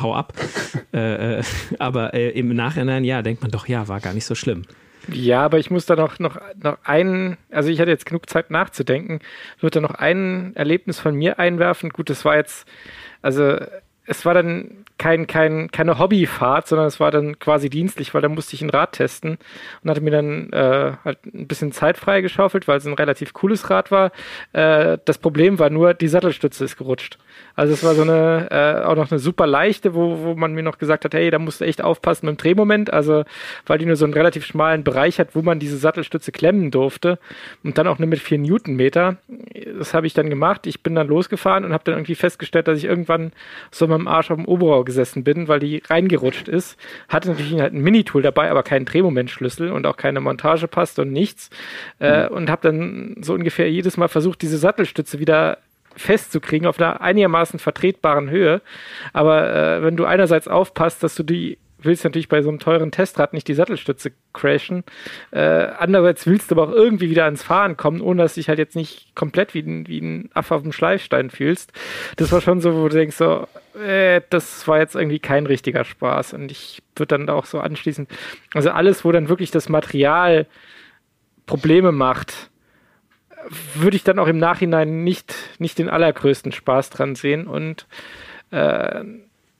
hau 0.00 0.14
ab. 0.14 0.32
äh, 0.94 1.38
äh, 1.38 1.42
aber 1.80 2.14
äh, 2.14 2.30
im 2.30 2.54
Nachhinein, 2.54 3.02
ja, 3.02 3.22
denkt 3.22 3.42
man 3.42 3.50
doch, 3.50 3.66
ja, 3.66 3.88
war 3.88 3.98
gar 3.98 4.14
nicht 4.14 4.24
so 4.24 4.36
schlimm. 4.36 4.62
Ja, 5.08 5.44
aber 5.44 5.58
ich 5.58 5.70
muss 5.70 5.86
da 5.86 5.96
noch, 5.96 6.18
noch, 6.18 6.38
noch 6.62 6.78
einen, 6.84 7.36
also 7.50 7.70
ich 7.70 7.80
hatte 7.80 7.90
jetzt 7.90 8.06
genug 8.06 8.28
Zeit 8.28 8.50
nachzudenken, 8.50 9.20
ich 9.56 9.62
würde 9.62 9.80
da 9.80 9.88
noch 9.88 9.94
ein 9.94 10.54
Erlebnis 10.54 11.00
von 11.00 11.14
mir 11.14 11.38
einwerfen. 11.38 11.90
Gut, 11.90 12.10
das 12.10 12.24
war 12.24 12.36
jetzt, 12.36 12.66
also 13.20 13.58
es 14.06 14.24
war 14.24 14.34
dann 14.34 14.84
kein, 15.02 15.26
kein, 15.26 15.68
keine 15.72 15.98
Hobbyfahrt, 15.98 16.68
sondern 16.68 16.86
es 16.86 17.00
war 17.00 17.10
dann 17.10 17.40
quasi 17.40 17.68
dienstlich, 17.68 18.14
weil 18.14 18.22
da 18.22 18.28
musste 18.28 18.54
ich 18.54 18.62
ein 18.62 18.70
Rad 18.70 18.92
testen 18.92 19.36
und 19.82 19.90
hatte 19.90 20.00
mir 20.00 20.12
dann 20.12 20.52
äh, 20.52 20.92
halt 21.04 21.18
ein 21.26 21.48
bisschen 21.48 21.72
Zeit 21.72 21.96
freigeschaufelt, 21.96 22.68
weil 22.68 22.78
es 22.78 22.86
ein 22.86 22.92
relativ 22.92 23.32
cooles 23.32 23.68
Rad 23.68 23.90
war. 23.90 24.12
Äh, 24.52 24.98
das 25.04 25.18
Problem 25.18 25.58
war 25.58 25.70
nur, 25.70 25.92
die 25.94 26.06
Sattelstütze 26.06 26.64
ist 26.64 26.76
gerutscht. 26.76 27.18
Also 27.56 27.74
es 27.74 27.82
war 27.82 27.96
so 27.96 28.02
eine, 28.02 28.46
äh, 28.52 28.84
auch 28.84 28.94
noch 28.94 29.10
eine 29.10 29.18
super 29.18 29.48
leichte, 29.48 29.92
wo, 29.96 30.22
wo 30.22 30.34
man 30.36 30.54
mir 30.54 30.62
noch 30.62 30.78
gesagt 30.78 31.04
hat, 31.04 31.14
hey, 31.14 31.32
da 31.32 31.40
musst 31.40 31.60
du 31.60 31.64
echt 31.64 31.82
aufpassen 31.82 32.26
mit 32.26 32.36
dem 32.36 32.40
Drehmoment, 32.40 32.92
also 32.92 33.24
weil 33.66 33.78
die 33.78 33.86
nur 33.86 33.96
so 33.96 34.04
einen 34.04 34.14
relativ 34.14 34.46
schmalen 34.46 34.84
Bereich 34.84 35.18
hat, 35.18 35.34
wo 35.34 35.42
man 35.42 35.58
diese 35.58 35.78
Sattelstütze 35.78 36.30
klemmen 36.30 36.70
durfte 36.70 37.18
und 37.64 37.76
dann 37.76 37.88
auch 37.88 37.98
nur 37.98 38.08
mit 38.08 38.20
vier 38.20 38.38
Newtonmeter. 38.38 39.16
Das 39.78 39.94
habe 39.94 40.06
ich 40.06 40.14
dann 40.14 40.30
gemacht. 40.30 40.68
Ich 40.68 40.84
bin 40.84 40.94
dann 40.94 41.08
losgefahren 41.08 41.64
und 41.64 41.72
habe 41.72 41.82
dann 41.82 41.94
irgendwie 41.96 42.14
festgestellt, 42.14 42.68
dass 42.68 42.78
ich 42.78 42.84
irgendwann 42.84 43.32
so 43.72 43.88
mit 43.88 43.98
dem 43.98 44.06
Arsch 44.06 44.30
auf 44.30 44.36
dem 44.36 44.46
Oberrohr 44.46 44.84
gesessen 44.92 45.24
bin, 45.24 45.48
weil 45.48 45.58
die 45.58 45.82
reingerutscht 45.88 46.48
ist. 46.48 46.78
Hatte 47.08 47.30
natürlich 47.30 47.58
halt 47.60 47.72
ein 47.72 47.80
Minitool 47.80 48.22
dabei, 48.22 48.50
aber 48.50 48.62
keinen 48.62 48.84
Drehmomentschlüssel 48.84 49.70
und 49.70 49.86
auch 49.86 49.96
keine 49.96 50.20
Montagepaste 50.20 51.02
und 51.02 51.12
nichts. 51.12 51.50
Mhm. 51.98 52.06
Äh, 52.06 52.28
und 52.28 52.50
habe 52.50 52.62
dann 52.62 53.16
so 53.20 53.34
ungefähr 53.34 53.70
jedes 53.70 53.96
Mal 53.96 54.08
versucht, 54.08 54.42
diese 54.42 54.58
Sattelstütze 54.58 55.18
wieder 55.18 55.58
festzukriegen 55.96 56.66
auf 56.66 56.78
einer 56.78 57.00
einigermaßen 57.00 57.58
vertretbaren 57.58 58.30
Höhe. 58.30 58.60
Aber 59.12 59.54
äh, 59.54 59.82
wenn 59.82 59.96
du 59.96 60.04
einerseits 60.04 60.48
aufpasst, 60.48 61.02
dass 61.02 61.14
du 61.14 61.22
die 61.22 61.58
willst 61.84 62.04
natürlich 62.04 62.28
bei 62.28 62.42
so 62.42 62.48
einem 62.48 62.58
teuren 62.58 62.90
Testrad 62.90 63.32
nicht 63.32 63.48
die 63.48 63.54
Sattelstütze 63.54 64.12
crashen. 64.32 64.84
Äh, 65.30 65.40
andererseits 65.78 66.26
willst 66.26 66.50
du 66.50 66.54
aber 66.54 66.68
auch 66.68 66.72
irgendwie 66.72 67.10
wieder 67.10 67.24
ans 67.24 67.42
Fahren 67.42 67.76
kommen, 67.76 68.00
ohne 68.00 68.22
dass 68.22 68.34
du 68.34 68.40
dich 68.40 68.48
halt 68.48 68.58
jetzt 68.58 68.76
nicht 68.76 69.14
komplett 69.14 69.54
wie 69.54 69.60
ein, 69.60 69.88
wie 69.88 70.00
ein 70.00 70.30
Affe 70.34 70.54
auf 70.54 70.62
dem 70.62 70.72
Schleifstein 70.72 71.30
fühlst. 71.30 71.72
Das 72.16 72.32
war 72.32 72.40
schon 72.40 72.60
so, 72.60 72.74
wo 72.74 72.88
du 72.88 72.96
denkst 72.96 73.16
so, 73.16 73.46
äh, 73.78 74.20
das 74.30 74.66
war 74.68 74.78
jetzt 74.78 74.94
irgendwie 74.94 75.18
kein 75.18 75.46
richtiger 75.46 75.84
Spaß. 75.84 76.34
Und 76.34 76.50
ich 76.50 76.82
würde 76.96 77.18
dann 77.18 77.28
auch 77.28 77.46
so 77.46 77.60
anschließen, 77.60 78.06
also 78.54 78.70
alles, 78.70 79.04
wo 79.04 79.12
dann 79.12 79.28
wirklich 79.28 79.50
das 79.50 79.68
Material 79.68 80.46
Probleme 81.46 81.92
macht, 81.92 82.50
würde 83.74 83.96
ich 83.96 84.04
dann 84.04 84.18
auch 84.18 84.28
im 84.28 84.38
Nachhinein 84.38 85.04
nicht, 85.04 85.34
nicht 85.58 85.78
den 85.78 85.88
allergrößten 85.88 86.52
Spaß 86.52 86.90
dran 86.90 87.14
sehen. 87.14 87.46
Und 87.46 87.86
äh, 88.50 89.04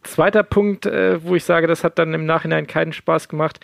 zweiter 0.03 0.43
Punkt, 0.43 0.87
äh, 0.87 1.23
wo 1.25 1.35
ich 1.35 1.45
sage, 1.45 1.67
das 1.67 1.85
hat 1.85 1.99
dann 1.99 2.15
im 2.15 2.27
Nachhinein 2.27 2.67
keinen 2.67 2.93
Spaß 2.93 3.29
gemacht. 3.29 3.61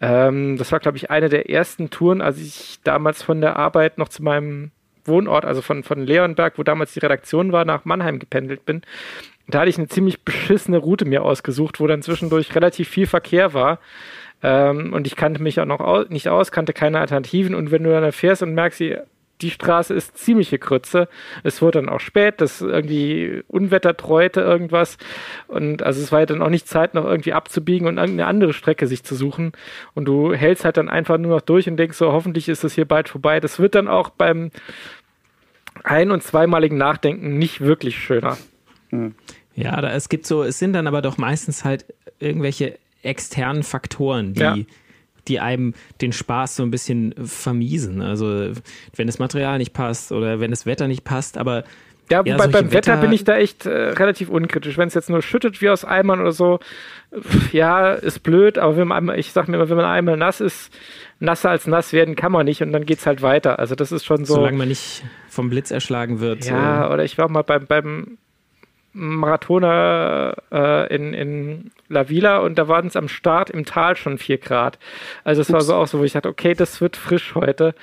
Ähm, 0.00 0.56
das 0.56 0.72
war, 0.72 0.80
glaube 0.80 0.96
ich, 0.96 1.10
eine 1.10 1.28
der 1.28 1.50
ersten 1.50 1.90
Touren, 1.90 2.20
als 2.20 2.38
ich 2.38 2.78
damals 2.84 3.22
von 3.22 3.40
der 3.40 3.56
Arbeit 3.56 3.98
noch 3.98 4.08
zu 4.08 4.22
meinem 4.22 4.70
Wohnort, 5.04 5.44
also 5.44 5.62
von, 5.62 5.82
von 5.82 6.00
Leonberg, 6.00 6.58
wo 6.58 6.62
damals 6.62 6.92
die 6.92 7.00
Redaktion 7.00 7.52
war, 7.52 7.64
nach 7.64 7.84
Mannheim 7.84 8.18
gependelt 8.18 8.64
bin. 8.64 8.82
Da 9.48 9.60
hatte 9.60 9.70
ich 9.70 9.78
eine 9.78 9.88
ziemlich 9.88 10.22
beschissene 10.22 10.78
Route 10.78 11.04
mir 11.04 11.22
ausgesucht, 11.22 11.78
wo 11.78 11.86
dann 11.86 12.02
zwischendurch 12.02 12.54
relativ 12.54 12.88
viel 12.88 13.06
Verkehr 13.06 13.54
war. 13.54 13.78
Ähm, 14.42 14.92
und 14.92 15.06
ich 15.06 15.16
kannte 15.16 15.42
mich 15.42 15.60
auch 15.60 15.66
noch 15.66 15.80
aus, 15.80 16.08
nicht 16.08 16.28
aus, 16.28 16.50
kannte 16.50 16.72
keine 16.72 17.00
Alternativen. 17.00 17.54
Und 17.54 17.70
wenn 17.70 17.84
du 17.84 17.90
dann 17.90 18.12
fährst 18.12 18.42
und 18.42 18.54
merkst, 18.54 18.82
die 19.40 19.50
Straße 19.50 19.92
ist 19.92 20.16
ziemliche 20.16 20.58
Krütze. 20.58 21.08
Es 21.42 21.60
wurde 21.60 21.80
dann 21.80 21.88
auch 21.88 22.00
spät, 22.00 22.40
das 22.40 22.62
irgendwie 22.62 23.42
Unwetter 23.48 23.96
treute 23.96 24.40
irgendwas. 24.40 24.96
Und 25.46 25.82
also 25.82 26.00
es 26.00 26.10
war 26.12 26.20
ja 26.20 26.26
dann 26.26 26.42
auch 26.42 26.48
nicht 26.48 26.68
Zeit, 26.68 26.94
noch 26.94 27.04
irgendwie 27.04 27.32
abzubiegen 27.32 27.86
und 27.86 27.98
irgendeine 27.98 28.28
andere 28.28 28.52
Strecke 28.52 28.86
sich 28.86 29.04
zu 29.04 29.14
suchen. 29.14 29.52
Und 29.94 30.06
du 30.06 30.32
hältst 30.32 30.64
halt 30.64 30.76
dann 30.76 30.88
einfach 30.88 31.18
nur 31.18 31.32
noch 31.32 31.42
durch 31.42 31.68
und 31.68 31.76
denkst 31.76 31.98
so, 31.98 32.12
hoffentlich 32.12 32.48
ist 32.48 32.64
das 32.64 32.74
hier 32.74 32.86
bald 32.86 33.08
vorbei. 33.08 33.40
Das 33.40 33.58
wird 33.58 33.74
dann 33.74 33.88
auch 33.88 34.10
beim 34.10 34.50
ein- 35.84 36.10
und 36.10 36.22
zweimaligen 36.22 36.78
Nachdenken 36.78 37.38
nicht 37.38 37.60
wirklich 37.60 37.98
schöner. 37.98 38.38
Hm. 38.90 39.14
Ja, 39.54 39.80
da, 39.80 39.90
es 39.90 40.08
gibt 40.08 40.26
so, 40.26 40.42
es 40.42 40.58
sind 40.58 40.72
dann 40.72 40.86
aber 40.86 41.02
doch 41.02 41.18
meistens 41.18 41.64
halt 41.64 41.86
irgendwelche 42.18 42.78
externen 43.02 43.62
Faktoren, 43.62 44.32
die 44.34 44.40
ja 44.40 44.56
die 45.28 45.40
einem 45.40 45.74
den 46.00 46.12
Spaß 46.12 46.56
so 46.56 46.62
ein 46.62 46.70
bisschen 46.70 47.14
vermiesen. 47.24 48.02
Also 48.02 48.52
wenn 48.94 49.06
das 49.06 49.18
Material 49.18 49.58
nicht 49.58 49.72
passt 49.72 50.12
oder 50.12 50.40
wenn 50.40 50.50
das 50.50 50.66
Wetter 50.66 50.88
nicht 50.88 51.04
passt, 51.04 51.38
aber 51.38 51.64
Ja, 52.10 52.20
wobei 52.20 52.30
ja, 52.30 52.36
beim 52.36 52.52
Wetter, 52.52 52.72
Wetter, 52.72 52.96
bin 52.98 53.12
ich 53.12 53.24
da 53.24 53.36
echt 53.36 53.66
äh, 53.66 53.70
relativ 53.70 54.28
unkritisch. 54.28 54.78
Wenn 54.78 54.88
es 54.88 54.94
jetzt 54.94 55.10
nur 55.10 55.22
schüttet 55.22 55.60
wie 55.60 55.70
aus 55.70 55.84
Eimern 55.84 56.20
oder 56.20 56.32
so, 56.32 56.60
ja, 57.52 57.92
ist 57.92 58.22
blöd, 58.22 58.58
aber 58.58 58.76
wenn 58.76 58.88
man, 58.88 59.08
ich 59.18 59.32
sag 59.32 59.48
mir 59.48 59.56
immer, 59.56 59.68
wenn 59.68 59.76
man 59.76 59.86
einmal 59.86 60.16
nass 60.16 60.40
ist, 60.40 60.72
nasser 61.18 61.50
als 61.50 61.66
nass 61.66 61.92
werden 61.92 62.14
kann 62.14 62.32
man 62.32 62.44
nicht 62.44 62.62
und 62.62 62.72
dann 62.72 62.86
geht 62.86 62.98
es 62.98 63.06
halt 63.06 63.22
weiter. 63.22 63.58
Also 63.58 63.74
das 63.74 63.92
ist 63.92 64.04
schon 64.04 64.24
so. 64.24 64.34
Solange 64.34 64.58
man 64.58 64.68
nicht 64.68 65.02
vom 65.28 65.50
Blitz 65.50 65.70
erschlagen 65.70 66.20
wird. 66.20 66.44
Ja, 66.46 66.88
äh. 66.88 66.92
oder 66.92 67.04
ich 67.04 67.18
war 67.18 67.28
mal 67.28 67.42
beim, 67.42 67.66
beim 67.66 68.18
Marathoner 68.96 70.34
äh, 70.50 70.94
in, 70.94 71.12
in 71.12 71.70
La 71.88 72.08
Vila 72.08 72.38
und 72.38 72.56
da 72.56 72.66
waren 72.66 72.86
es 72.86 72.96
am 72.96 73.08
Start 73.08 73.50
im 73.50 73.64
Tal 73.64 73.96
schon 73.96 74.18
4 74.18 74.38
Grad. 74.38 74.78
Also 75.22 75.42
es 75.42 75.52
war 75.52 75.60
so 75.60 75.74
auch 75.74 75.86
so, 75.86 75.98
wo 75.98 76.04
ich 76.04 76.12
dachte, 76.12 76.28
okay, 76.28 76.54
das 76.54 76.80
wird 76.80 76.96
frisch 76.96 77.34
heute. 77.34 77.74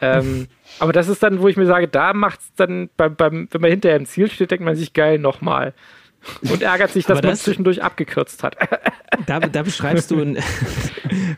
Ähm, 0.00 0.46
aber 0.78 0.92
das 0.92 1.08
ist 1.08 1.22
dann, 1.22 1.40
wo 1.40 1.48
ich 1.48 1.56
mir 1.56 1.66
sage, 1.66 1.88
da 1.88 2.14
macht 2.14 2.40
es 2.40 2.54
dann, 2.54 2.88
beim, 2.96 3.16
beim, 3.16 3.48
wenn 3.50 3.60
man 3.60 3.70
hinterher 3.70 3.98
im 3.98 4.06
Ziel 4.06 4.30
steht, 4.30 4.52
denkt 4.52 4.64
man 4.64 4.76
sich 4.76 4.92
geil 4.92 5.18
nochmal. 5.18 5.74
Und 6.42 6.62
ärgert 6.62 6.92
sich, 6.92 7.04
dass 7.06 7.20
das, 7.20 7.26
man 7.26 7.36
zwischendurch 7.36 7.82
abgekürzt 7.82 8.42
hat. 8.42 8.56
Da, 9.26 9.38
da 9.40 9.62
beschreibst 9.62 10.12
du 10.12 10.22
ein. 10.22 10.38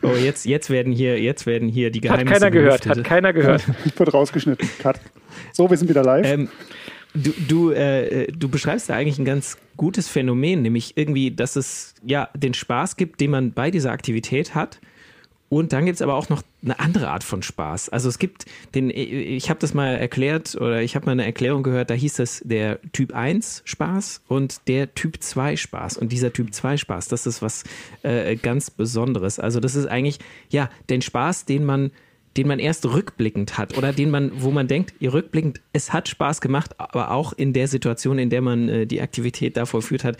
Oh, 0.03 0.13
jetzt, 0.15 0.45
jetzt 0.45 0.69
werden 0.69 0.93
hier, 0.93 1.19
jetzt 1.19 1.45
werden 1.45 1.67
hier 1.67 1.91
die 1.91 2.01
Geheimnisse. 2.01 2.35
Hat 2.35 2.41
keiner 2.41 2.51
gehört, 2.51 2.87
hat 2.87 3.03
keiner 3.03 3.33
gehört. 3.33 3.63
Ich 3.83 3.99
wurde 3.99 4.11
rausgeschnitten. 4.11 4.69
Cut. 4.79 4.99
So, 5.51 5.69
wir 5.69 5.75
sind 5.75 5.89
wieder 5.89 6.03
live. 6.03 6.25
Ähm, 6.25 6.49
Du, 7.13 7.31
du, 7.47 7.71
äh, 7.71 8.31
du 8.31 8.49
beschreibst 8.49 8.89
da 8.89 8.95
eigentlich 8.95 9.19
ein 9.19 9.25
ganz 9.25 9.57
gutes 9.77 10.07
Phänomen, 10.07 10.61
nämlich 10.61 10.97
irgendwie, 10.97 11.31
dass 11.31 11.55
es 11.55 11.93
ja 12.03 12.29
den 12.35 12.53
Spaß 12.53 12.97
gibt, 12.97 13.21
den 13.21 13.31
man 13.31 13.53
bei 13.53 13.69
dieser 13.69 13.91
Aktivität 13.91 14.55
hat. 14.55 14.79
Und 15.53 15.71
dann 15.71 15.85
gibt 15.85 15.97
es 15.97 16.01
aber 16.01 16.15
auch 16.15 16.29
noch 16.29 16.41
eine 16.63 16.79
andere 16.79 17.09
Art 17.09 17.23
von 17.23 17.43
Spaß. 17.43 17.89
Also 17.89 18.09
es 18.09 18.17
gibt 18.17 18.45
den, 18.73 18.89
ich 18.89 19.51
habe 19.51 19.59
das 19.59 19.75
mal 19.75 19.95
erklärt 19.95 20.55
oder 20.55 20.81
ich 20.81 20.95
habe 20.95 21.05
mal 21.05 21.11
eine 21.11 21.25
Erklärung 21.25 21.61
gehört, 21.61 21.91
da 21.91 21.93
hieß 21.93 22.15
das 22.15 22.41
der 22.43 22.79
Typ 22.91 23.13
1 23.13 23.61
Spaß 23.63 24.23
und 24.27 24.67
der 24.67 24.95
Typ 24.95 25.21
2 25.21 25.55
Spaß. 25.55 25.97
Und 25.99 26.11
dieser 26.11 26.33
Typ 26.33 26.55
2 26.55 26.77
Spaß, 26.77 27.07
das 27.07 27.27
ist 27.27 27.43
was 27.43 27.65
äh, 28.01 28.35
ganz 28.35 28.71
Besonderes. 28.71 29.37
Also 29.37 29.59
das 29.59 29.75
ist 29.75 29.85
eigentlich, 29.85 30.17
ja, 30.49 30.71
den 30.89 31.03
Spaß, 31.03 31.45
den 31.45 31.65
man 31.65 31.91
den 32.37 32.47
man 32.47 32.59
erst 32.59 32.85
rückblickend 32.85 33.57
hat 33.57 33.77
oder 33.77 33.93
den 33.93 34.09
man, 34.09 34.31
wo 34.35 34.51
man 34.51 34.67
denkt, 34.67 34.93
ihr 34.99 35.13
rückblickend, 35.13 35.61
es 35.71 35.93
hat 35.93 36.07
Spaß 36.09 36.41
gemacht, 36.41 36.79
aber 36.79 37.11
auch 37.11 37.33
in 37.33 37.53
der 37.53 37.67
Situation, 37.67 38.17
in 38.17 38.29
der 38.29 38.41
man 38.41 38.69
äh, 38.69 38.85
die 38.87 39.01
Aktivität 39.01 39.55
da 39.57 39.65
vollführt 39.65 40.03
hat, 40.03 40.17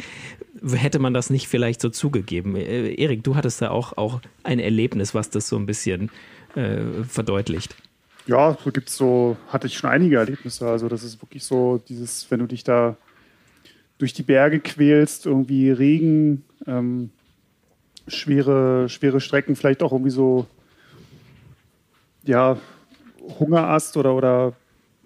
hätte 0.72 1.00
man 1.00 1.14
das 1.14 1.30
nicht 1.30 1.48
vielleicht 1.48 1.82
so 1.82 1.90
zugegeben. 1.90 2.56
Äh, 2.56 2.94
Erik, 2.94 3.24
du 3.24 3.36
hattest 3.36 3.62
da 3.62 3.72
auch, 3.72 3.98
auch 3.98 4.22
ein 4.44 4.60
Erlebnis, 4.60 5.16
was 5.16 5.30
das 5.30 5.48
so 5.48 5.58
ein 5.58 5.66
bisschen 5.66 6.12
äh, 6.56 7.04
verdeutlicht. 7.08 7.76
Ja, 8.26 8.58
so 8.64 8.72
gibt 8.72 8.90
es 8.90 8.96
so, 8.96 9.36
hatte 9.50 9.68
ich 9.68 9.78
schon 9.78 9.90
einige 9.90 10.18
Erlebnisse. 10.18 10.68
Also 10.68 10.88
das 10.88 11.04
ist 11.04 11.22
wirklich 11.22 11.44
so 11.44 11.82
dieses, 11.90 12.30
wenn 12.30 12.40
du 12.40 12.46
dich 12.46 12.64
da 12.64 12.96
durch 13.98 14.14
die 14.14 14.24
Berge 14.24 14.60
quälst, 14.60 15.26
irgendwie 15.26 15.72
Regen, 15.72 16.44
ähm, 16.68 17.10
schwere, 18.08 18.88
schwere 18.90 19.20
Strecken, 19.20 19.56
vielleicht 19.56 19.84
auch 19.84 19.92
irgendwie 19.92 20.12
so 20.12 20.48
ja, 22.24 22.58
Hungerast 23.40 23.98
oder, 23.98 24.14
oder 24.16 24.54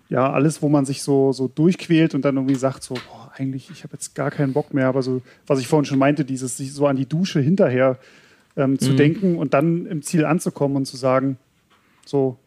ja, 0.09 0.31
alles, 0.31 0.61
wo 0.61 0.69
man 0.69 0.85
sich 0.85 1.03
so, 1.03 1.31
so 1.33 1.47
durchquält 1.47 2.15
und 2.15 2.23
dann 2.23 2.35
irgendwie 2.35 2.55
sagt, 2.55 2.83
so, 2.83 2.93
boah, 2.93 3.31
eigentlich, 3.35 3.69
ich 3.69 3.83
habe 3.83 3.93
jetzt 3.93 4.15
gar 4.15 4.31
keinen 4.31 4.53
Bock 4.53 4.73
mehr, 4.73 4.87
aber 4.87 5.01
so, 5.01 5.21
was 5.45 5.59
ich 5.59 5.67
vorhin 5.67 5.85
schon 5.85 5.99
meinte, 5.99 6.25
dieses 6.25 6.57
sich 6.57 6.73
so 6.73 6.87
an 6.87 6.95
die 6.95 7.07
Dusche 7.07 7.39
hinterher 7.39 7.99
ähm, 8.55 8.79
zu 8.79 8.91
mhm. 8.91 8.97
denken 8.97 9.37
und 9.37 9.53
dann 9.53 9.85
im 9.85 10.01
Ziel 10.01 10.25
anzukommen 10.25 10.77
und 10.77 10.85
zu 10.85 10.97
sagen, 10.97 11.37
so, 12.05 12.37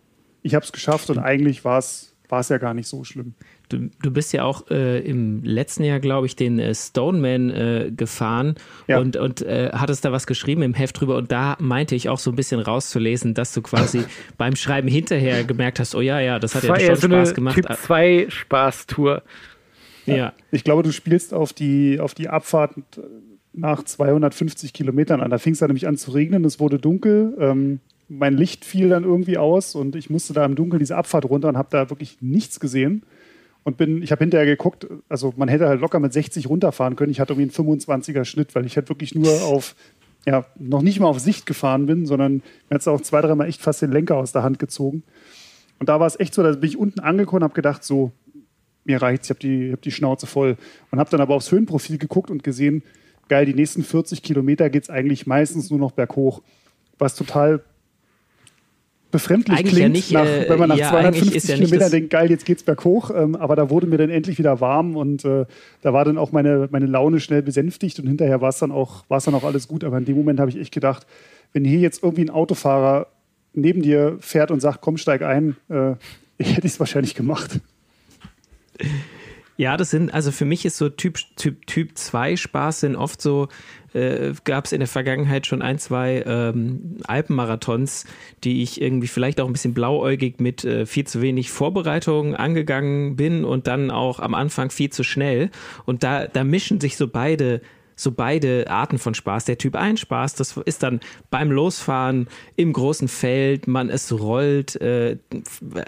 ich 0.42 0.54
habe 0.54 0.64
es 0.64 0.72
geschafft 0.72 1.10
und 1.10 1.18
eigentlich 1.18 1.64
war 1.64 1.78
es 1.78 2.09
ja 2.30 2.58
gar 2.58 2.74
nicht 2.74 2.88
so 2.88 3.04
schlimm. 3.04 3.34
Du, 3.68 3.90
du 4.02 4.10
bist 4.10 4.32
ja 4.32 4.44
auch 4.44 4.70
äh, 4.70 5.00
im 5.00 5.42
letzten 5.44 5.84
Jahr, 5.84 6.00
glaube 6.00 6.26
ich, 6.26 6.36
den 6.36 6.58
äh, 6.58 6.74
Stoneman 6.74 7.50
äh, 7.50 7.92
gefahren 7.94 8.54
ja. 8.88 8.98
und, 8.98 9.16
und 9.16 9.42
äh, 9.42 9.70
hattest 9.72 10.04
da 10.04 10.12
was 10.12 10.26
geschrieben 10.26 10.62
im 10.62 10.74
Heft 10.74 11.00
drüber. 11.00 11.16
Und 11.16 11.30
da 11.32 11.56
meinte 11.60 11.94
ich 11.94 12.08
auch 12.08 12.18
so 12.18 12.30
ein 12.30 12.36
bisschen 12.36 12.60
rauszulesen, 12.60 13.34
dass 13.34 13.52
du 13.52 13.62
quasi 13.62 14.04
beim 14.38 14.56
Schreiben 14.56 14.88
hinterher 14.88 15.44
gemerkt 15.44 15.80
hast, 15.80 15.94
oh 15.94 16.00
ja, 16.00 16.20
ja, 16.20 16.38
das 16.38 16.54
hat 16.54 16.64
das 16.64 16.82
ja 16.82 16.96
schon 16.96 16.96
so 16.96 17.08
Spaß 17.08 17.34
gemacht. 17.34 17.56
Typ 17.56 17.72
2 17.72 18.26
Spaßtour. 18.28 19.22
Ja. 20.06 20.16
ja. 20.16 20.32
Ich 20.50 20.64
glaube, 20.64 20.82
du 20.82 20.92
spielst 20.92 21.34
auf 21.34 21.52
die, 21.52 22.00
auf 22.00 22.14
die 22.14 22.28
Abfahrt 22.28 22.74
nach 23.52 23.82
250 23.82 24.72
Kilometern 24.72 25.20
an. 25.20 25.30
Da 25.30 25.38
fing 25.38 25.52
es 25.52 25.58
dann 25.58 25.68
nämlich 25.68 25.86
an 25.86 25.96
zu 25.96 26.12
regnen, 26.12 26.44
es 26.44 26.60
wurde 26.60 26.78
dunkel. 26.78 27.36
Ähm, 27.38 27.80
mein 28.10 28.36
Licht 28.36 28.64
fiel 28.64 28.88
dann 28.88 29.04
irgendwie 29.04 29.38
aus 29.38 29.74
und 29.76 29.94
ich 29.94 30.10
musste 30.10 30.32
da 30.32 30.44
im 30.44 30.56
Dunkeln 30.56 30.80
diese 30.80 30.96
Abfahrt 30.96 31.24
runter 31.24 31.48
und 31.48 31.56
habe 31.56 31.68
da 31.70 31.90
wirklich 31.90 32.18
nichts 32.20 32.58
gesehen 32.58 33.04
und 33.62 33.76
bin, 33.76 34.02
ich 34.02 34.10
habe 34.10 34.24
hinterher 34.24 34.46
geguckt, 34.46 34.86
also 35.08 35.32
man 35.36 35.48
hätte 35.48 35.68
halt 35.68 35.80
locker 35.80 36.00
mit 36.00 36.12
60 36.12 36.48
runterfahren 36.48 36.96
können. 36.96 37.12
Ich 37.12 37.20
hatte 37.20 37.34
irgendwie 37.34 37.60
einen 37.60 37.78
25er 37.78 38.24
Schnitt, 38.24 38.54
weil 38.54 38.66
ich 38.66 38.76
halt 38.76 38.88
wirklich 38.88 39.14
nur 39.14 39.30
auf, 39.44 39.76
ja, 40.26 40.44
noch 40.58 40.82
nicht 40.82 40.98
mal 40.98 41.06
auf 41.06 41.20
Sicht 41.20 41.46
gefahren 41.46 41.86
bin, 41.86 42.04
sondern 42.04 42.42
mir 42.68 42.74
hat 42.74 42.80
es 42.80 42.88
auch 42.88 43.00
zwei, 43.00 43.20
dreimal 43.20 43.48
echt 43.48 43.62
fast 43.62 43.80
den 43.80 43.92
Lenker 43.92 44.16
aus 44.16 44.32
der 44.32 44.42
Hand 44.42 44.58
gezogen. 44.58 45.04
Und 45.78 45.88
da 45.88 46.00
war 46.00 46.06
es 46.06 46.18
echt 46.18 46.34
so, 46.34 46.42
da 46.42 46.52
bin 46.52 46.68
ich 46.68 46.76
unten 46.76 47.00
angekommen 47.00 47.42
und 47.42 47.44
habe 47.44 47.54
gedacht, 47.54 47.84
so, 47.84 48.10
mir 48.84 49.00
reicht's, 49.00 49.28
ich 49.28 49.30
habe 49.30 49.40
die, 49.40 49.72
hab 49.72 49.82
die 49.82 49.92
Schnauze 49.92 50.26
voll. 50.26 50.56
Und 50.90 50.98
habe 50.98 51.10
dann 51.10 51.20
aber 51.20 51.36
aufs 51.36 51.52
Höhenprofil 51.52 51.98
geguckt 51.98 52.30
und 52.30 52.42
gesehen, 52.42 52.82
geil, 53.28 53.46
die 53.46 53.54
nächsten 53.54 53.84
40 53.84 54.22
Kilometer 54.22 54.68
geht 54.68 54.82
es 54.82 54.90
eigentlich 54.90 55.26
meistens 55.26 55.70
nur 55.70 55.78
noch 55.78 55.92
berghoch. 55.92 56.42
Was 56.98 57.14
total 57.14 57.62
befremdlich 59.10 59.58
eigentlich 59.58 59.74
klingt, 59.74 59.82
ja 59.82 59.88
nicht, 59.88 60.12
nach, 60.12 60.24
äh, 60.24 60.48
wenn 60.48 60.58
man 60.58 60.68
nach 60.68 60.76
ja, 60.76 60.90
250 60.90 61.44
ja 61.44 61.56
Kilometern 61.56 61.90
denkt, 61.90 62.10
geil, 62.10 62.30
jetzt 62.30 62.44
geht's 62.44 62.62
berghoch. 62.62 63.10
Ähm, 63.14 63.36
aber 63.36 63.56
da 63.56 63.70
wurde 63.70 63.86
mir 63.86 63.98
dann 63.98 64.10
endlich 64.10 64.38
wieder 64.38 64.60
warm 64.60 64.96
und 64.96 65.24
äh, 65.24 65.46
da 65.82 65.92
war 65.92 66.04
dann 66.04 66.18
auch 66.18 66.32
meine, 66.32 66.68
meine 66.70 66.86
Laune 66.86 67.20
schnell 67.20 67.42
besänftigt 67.42 67.98
und 68.00 68.06
hinterher 68.06 68.40
war 68.40 68.50
es 68.50 68.58
dann, 68.58 68.72
auch, 68.72 69.04
dann 69.08 69.34
auch 69.34 69.44
alles 69.44 69.68
gut. 69.68 69.84
Aber 69.84 69.98
in 69.98 70.04
dem 70.04 70.16
Moment 70.16 70.40
habe 70.40 70.50
ich 70.50 70.58
echt 70.58 70.72
gedacht, 70.72 71.06
wenn 71.52 71.64
hier 71.64 71.80
jetzt 71.80 72.02
irgendwie 72.02 72.22
ein 72.22 72.30
Autofahrer 72.30 73.06
neben 73.52 73.82
dir 73.82 74.16
fährt 74.20 74.50
und 74.50 74.60
sagt, 74.60 74.80
komm, 74.80 74.96
steig 74.96 75.22
ein, 75.22 75.56
äh, 75.68 75.94
hätte 76.42 76.66
ich 76.66 76.72
es 76.72 76.80
wahrscheinlich 76.80 77.14
gemacht. 77.14 77.60
Ja, 79.60 79.76
das 79.76 79.90
sind, 79.90 80.14
also 80.14 80.32
für 80.32 80.46
mich 80.46 80.64
ist 80.64 80.78
so 80.78 80.88
Typ, 80.88 81.18
Typ, 81.36 81.66
Typ 81.66 81.98
2 81.98 82.36
Spaß 82.36 82.80
sind 82.80 82.96
oft 82.96 83.20
so, 83.20 83.48
äh, 83.92 84.32
gab 84.44 84.64
es 84.64 84.72
in 84.72 84.80
der 84.80 84.88
Vergangenheit 84.88 85.46
schon 85.46 85.60
ein, 85.60 85.78
zwei 85.78 86.24
ähm, 86.26 86.96
Alpenmarathons, 87.06 88.06
die 88.42 88.62
ich 88.62 88.80
irgendwie 88.80 89.06
vielleicht 89.06 89.38
auch 89.38 89.46
ein 89.46 89.52
bisschen 89.52 89.74
blauäugig 89.74 90.40
mit 90.40 90.64
äh, 90.64 90.86
viel 90.86 91.06
zu 91.06 91.20
wenig 91.20 91.50
Vorbereitung 91.50 92.34
angegangen 92.34 93.16
bin 93.16 93.44
und 93.44 93.66
dann 93.66 93.90
auch 93.90 94.18
am 94.18 94.32
Anfang 94.32 94.70
viel 94.70 94.88
zu 94.88 95.04
schnell. 95.04 95.50
Und 95.84 96.04
da, 96.04 96.26
da 96.26 96.42
mischen 96.42 96.80
sich 96.80 96.96
so 96.96 97.06
beide 97.06 97.60
so 98.00 98.12
beide 98.12 98.70
Arten 98.70 98.98
von 98.98 99.14
Spaß. 99.14 99.44
Der 99.44 99.58
Typ 99.58 99.76
1 99.76 100.00
Spaß, 100.00 100.34
das 100.34 100.56
ist 100.56 100.82
dann 100.82 101.00
beim 101.30 101.50
Losfahren 101.50 102.28
im 102.56 102.72
großen 102.72 103.08
Feld, 103.08 103.66
man 103.66 103.90
es 103.90 104.10
rollt, 104.18 104.80
äh, 104.80 105.18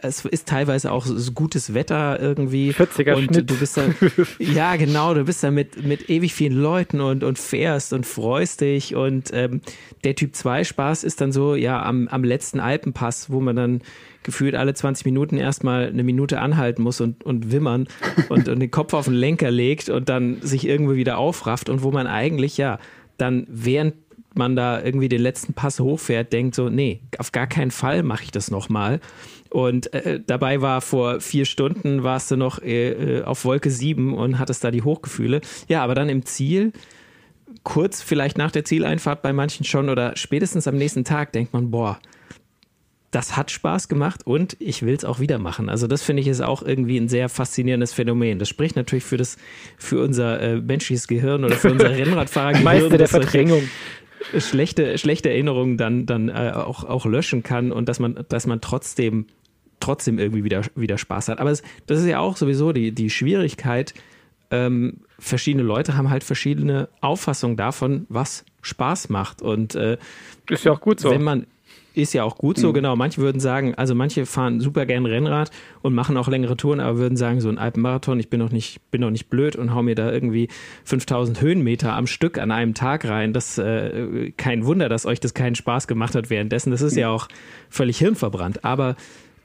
es 0.02 0.25
ist 0.25 0.47
teilweise 0.47 0.92
auch 0.92 1.07
so 1.07 1.33
gutes 1.33 1.73
Wetter 1.73 2.21
irgendwie. 2.21 2.73
40er 2.73 3.14
und 3.14 3.25
Schnitt. 3.25 3.50
du 3.50 3.57
bist 3.57 3.76
dann, 3.76 3.95
ja 4.38 4.76
genau, 4.76 5.14
du 5.14 5.25
bist 5.25 5.42
dann 5.42 5.54
mit, 5.54 5.85
mit 5.85 6.11
ewig 6.11 6.35
vielen 6.35 6.61
Leuten 6.61 7.00
und, 7.00 7.25
und 7.25 7.38
fährst 7.38 7.92
und 7.92 8.04
freust 8.04 8.61
dich 8.61 8.95
und 8.95 9.31
ähm, 9.33 9.62
der 10.04 10.14
Typ 10.14 10.35
2 10.37 10.64
Spaß 10.64 11.04
ist 11.04 11.21
dann 11.21 11.33
so, 11.33 11.54
ja, 11.54 11.83
am, 11.83 12.09
am 12.09 12.25
letzten 12.25 12.61
Alpenpass, 12.61 13.31
wo 13.31 13.40
man 13.40 13.57
dann 13.57 13.83
gefühlt 14.22 14.54
alle 14.54 14.74
20 14.74 15.04
Minuten 15.04 15.36
erstmal 15.36 15.88
eine 15.88 16.02
Minute 16.02 16.40
anhalten 16.40 16.82
muss 16.82 17.00
und, 17.00 17.24
und 17.24 17.52
wimmern 17.52 17.88
und, 18.28 18.48
und 18.48 18.60
den 18.60 18.70
Kopf 18.70 18.94
auf 18.94 19.06
den 19.06 19.14
Lenker 19.14 19.50
legt 19.50 19.88
und 19.88 20.08
dann 20.08 20.40
sich 20.42 20.66
irgendwie 20.66 20.96
wieder 20.96 21.18
aufrafft 21.18 21.68
und 21.68 21.82
wo 21.82 21.90
man 21.90 22.06
eigentlich 22.06 22.56
ja 22.56 22.78
dann 23.18 23.46
während 23.48 23.94
man 24.34 24.56
da 24.56 24.82
irgendwie 24.82 25.08
den 25.08 25.20
letzten 25.20 25.52
Pass 25.52 25.78
hochfährt, 25.78 26.32
denkt 26.32 26.54
so, 26.54 26.68
nee, 26.68 27.00
auf 27.18 27.32
gar 27.32 27.46
keinen 27.46 27.70
Fall 27.70 28.02
mache 28.02 28.24
ich 28.24 28.30
das 28.30 28.50
nochmal. 28.50 29.00
Und 29.50 29.92
äh, 29.92 30.20
dabei 30.26 30.62
war 30.62 30.80
vor 30.80 31.20
vier 31.20 31.44
Stunden, 31.44 32.02
warst 32.02 32.30
du 32.30 32.36
noch 32.36 32.62
äh, 32.62 33.18
äh 33.18 33.24
auf 33.24 33.44
Wolke 33.44 33.70
7 33.70 34.14
und 34.14 34.38
hattest 34.38 34.64
da 34.64 34.70
die 34.70 34.82
Hochgefühle. 34.82 35.42
Ja, 35.68 35.84
aber 35.84 35.94
dann 35.94 36.08
im 36.08 36.24
Ziel, 36.24 36.72
kurz 37.62 38.00
vielleicht 38.02 38.38
nach 38.38 38.50
der 38.50 38.64
Zieleinfahrt 38.64 39.20
bei 39.20 39.34
manchen 39.34 39.64
schon 39.64 39.90
oder 39.90 40.16
spätestens 40.16 40.66
am 40.66 40.76
nächsten 40.76 41.04
Tag 41.04 41.32
denkt 41.32 41.52
man, 41.52 41.70
boah, 41.70 41.98
das 43.12 43.37
hat 43.37 43.50
Spaß 43.50 43.88
gemacht 43.88 44.26
und 44.26 44.57
ich 44.59 44.83
will 44.83 44.95
es 44.95 45.04
auch 45.04 45.21
wieder 45.21 45.38
machen. 45.38 45.69
Also 45.69 45.87
das 45.87 46.02
finde 46.02 46.23
ich 46.23 46.28
ist 46.28 46.40
auch 46.40 46.62
irgendwie 46.62 46.97
ein 46.97 47.09
sehr 47.09 47.28
faszinierendes 47.28 47.92
Phänomen. 47.92 48.38
Das 48.38 48.49
spricht 48.49 48.75
natürlich 48.75 49.04
für 49.04 49.19
das, 49.19 49.37
für 49.76 50.02
unser 50.02 50.40
äh, 50.40 50.57
menschliches 50.57 51.07
Gehirn 51.07 51.45
oder 51.45 51.54
für 51.57 51.71
unser 51.71 51.90
Rennradfahrergehirn. 51.97 52.64
Meister 52.64 52.97
der 52.97 53.09
Verdrängung. 53.09 53.62
Schlechte, 54.38 54.97
schlechte 54.97 55.28
Erinnerungen 55.28 55.76
dann, 55.76 56.07
dann 56.07 56.31
äh, 56.31 56.52
auch, 56.54 56.85
auch 56.85 57.04
löschen 57.04 57.42
kann 57.42 57.71
und 57.71 57.88
dass 57.88 57.99
man, 57.99 58.25
dass 58.31 58.47
man 58.47 58.62
trotzdem, 58.62 59.26
trotzdem 59.78 60.19
irgendwie 60.19 60.45
wieder, 60.45 60.62
wieder 60.75 60.97
Spaß 60.97 61.28
hat. 61.28 61.38
Aber 61.38 61.50
es, 61.50 61.62
das 61.87 62.00
ist 62.00 62.07
ja 62.07 62.19
auch 62.19 62.37
sowieso 62.38 62.73
die, 62.73 62.92
die 62.92 63.11
Schwierigkeit. 63.11 63.92
Ähm, 64.50 65.00
verschiedene 65.19 65.64
Leute 65.64 65.99
haben 65.99 66.09
halt 66.09 66.25
verschiedene 66.25 66.88
Auffassungen 67.02 67.59
davon, 67.59 68.07
was 68.09 68.47
Spaß 68.62 69.11
macht. 69.11 69.42
Und 69.42 69.75
äh, 69.75 69.99
ist 70.49 70.64
ja 70.64 70.73
auch 70.73 70.81
gut 70.81 71.00
so. 71.00 71.11
Wenn 71.11 71.23
man, 71.23 71.47
ist 71.94 72.12
ja 72.14 72.25
auch 72.25 72.37
gut 72.37 72.58
so, 72.58 72.68
mhm. 72.68 72.75
genau. 72.75 72.96
Manche 72.96 73.20
würden 73.20 73.40
sagen, 73.40 73.75
also 73.75 73.94
manche 73.94 74.26
fahren 74.26 74.61
super 74.61 74.87
gern 74.87 75.06
Rennrad 75.06 75.50
und 75.82 75.94
machen 75.94 76.16
auch 76.16 76.28
längere 76.28 76.56
Touren, 76.56 76.80
aber 76.80 76.99
würden 76.99 77.16
sagen, 77.16 77.40
so 77.40 77.49
ein 77.49 77.58
Alpenmarathon, 77.58 78.18
ich 78.20 78.30
bin 78.30 78.40
doch 78.40 78.50
nicht, 78.50 78.90
bin 78.90 79.00
doch 79.00 79.11
nicht 79.11 79.28
blöd 79.28 79.56
und 79.56 79.75
hau 79.75 79.82
mir 79.82 79.94
da 79.94 80.11
irgendwie 80.11 80.49
5000 80.84 81.40
Höhenmeter 81.40 81.94
am 81.94 82.06
Stück 82.06 82.38
an 82.38 82.50
einem 82.50 82.75
Tag 82.75 83.04
rein. 83.06 83.32
Das 83.32 83.58
äh, 83.58 84.32
kein 84.37 84.64
Wunder, 84.64 84.88
dass 84.88 85.06
euch 85.06 85.20
das 85.20 85.34
keinen 85.34 85.54
Spaß 85.54 85.87
gemacht 85.87 86.14
hat 86.14 86.30
währenddessen. 86.30 86.70
Das 86.70 86.82
ist 86.82 86.96
ja 86.96 87.08
auch 87.08 87.28
völlig 87.68 87.99
hirnverbrannt. 87.99 88.64
Aber 88.64 88.96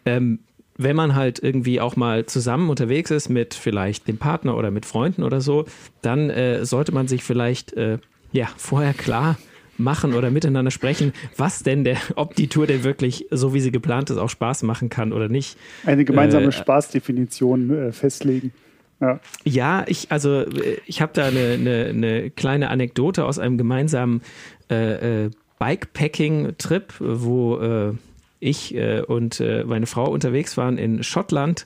ähm, 0.06 0.40
wenn 0.78 0.96
man 0.96 1.16
halt 1.16 1.40
irgendwie 1.42 1.82
auch 1.82 1.96
mal 1.96 2.26
zusammen 2.26 2.70
unterwegs 2.70 3.12
ist 3.12 3.30
mit 3.30 3.54
vielleicht 3.54 4.08
dem 4.08 4.18
Partner 4.18 4.56
oder 4.56 4.72
mit 4.72 4.86
Freunden 4.86 5.24
oder 5.24 5.42
so, 5.42 5.66
dann 6.02 6.30
äh, 6.30 6.66
sollte 6.66 6.92
man 6.92 7.08
sich 7.08 7.24
vielleicht 7.24 7.74
äh, 7.74 7.98
ja 8.32 8.48
vorher 8.58 8.94
klar 8.94 9.38
machen 9.78 10.14
oder 10.14 10.32
miteinander 10.32 10.72
sprechen, 10.72 11.14
was 11.36 11.64
denn 11.64 11.84
der, 11.84 11.98
ob 12.16 12.36
die 12.36 12.48
Tour 12.48 12.68
denn 12.68 12.84
wirklich 12.84 13.28
so 13.32 13.54
wie 13.54 13.60
sie 13.60 13.72
geplant 13.72 14.10
ist 14.10 14.18
auch 14.18 14.30
Spaß 14.30 14.64
machen 14.64 14.90
kann 14.90 15.14
oder 15.14 15.30
nicht. 15.30 15.58
Eine 15.86 16.06
gemeinsame 16.06 16.48
äh, 16.48 16.52
Spaßdefinition 16.52 17.70
äh, 17.70 17.92
festlegen. 17.92 18.52
Ja. 19.00 19.20
ja, 19.44 19.86
ich 19.88 20.12
also 20.12 20.42
äh, 20.42 20.78
ich 20.88 21.02
habe 21.02 21.12
da 21.14 21.28
eine, 21.28 21.54
eine, 21.54 21.86
eine, 21.86 22.30
kleine 22.32 22.70
Anekdote 22.70 23.26
aus 23.26 23.38
einem 23.38 23.58
gemeinsamen 23.58 24.22
äh, 24.70 25.26
äh 25.26 25.30
Bikepacking-Trip, 25.60 26.94
wo 27.00 27.58
äh, 27.58 27.94
ich 28.40 28.76
und 29.08 29.44
meine 29.66 29.88
Frau 29.88 30.08
unterwegs 30.08 30.56
waren 30.56 30.78
in 30.78 31.02
Schottland 31.02 31.66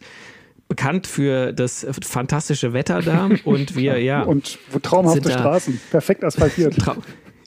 bekannt 0.69 1.05
für 1.05 1.51
das 1.51 1.85
fantastische 2.01 2.71
Wetter 2.71 3.01
da 3.01 3.29
und 3.43 3.75
wir 3.75 4.01
ja 4.01 4.21
und 4.21 4.57
traumhafte 4.81 5.29
Straßen, 5.29 5.81
perfekt 5.91 6.23
asphaltiert. 6.23 6.77
Trau 6.77 6.95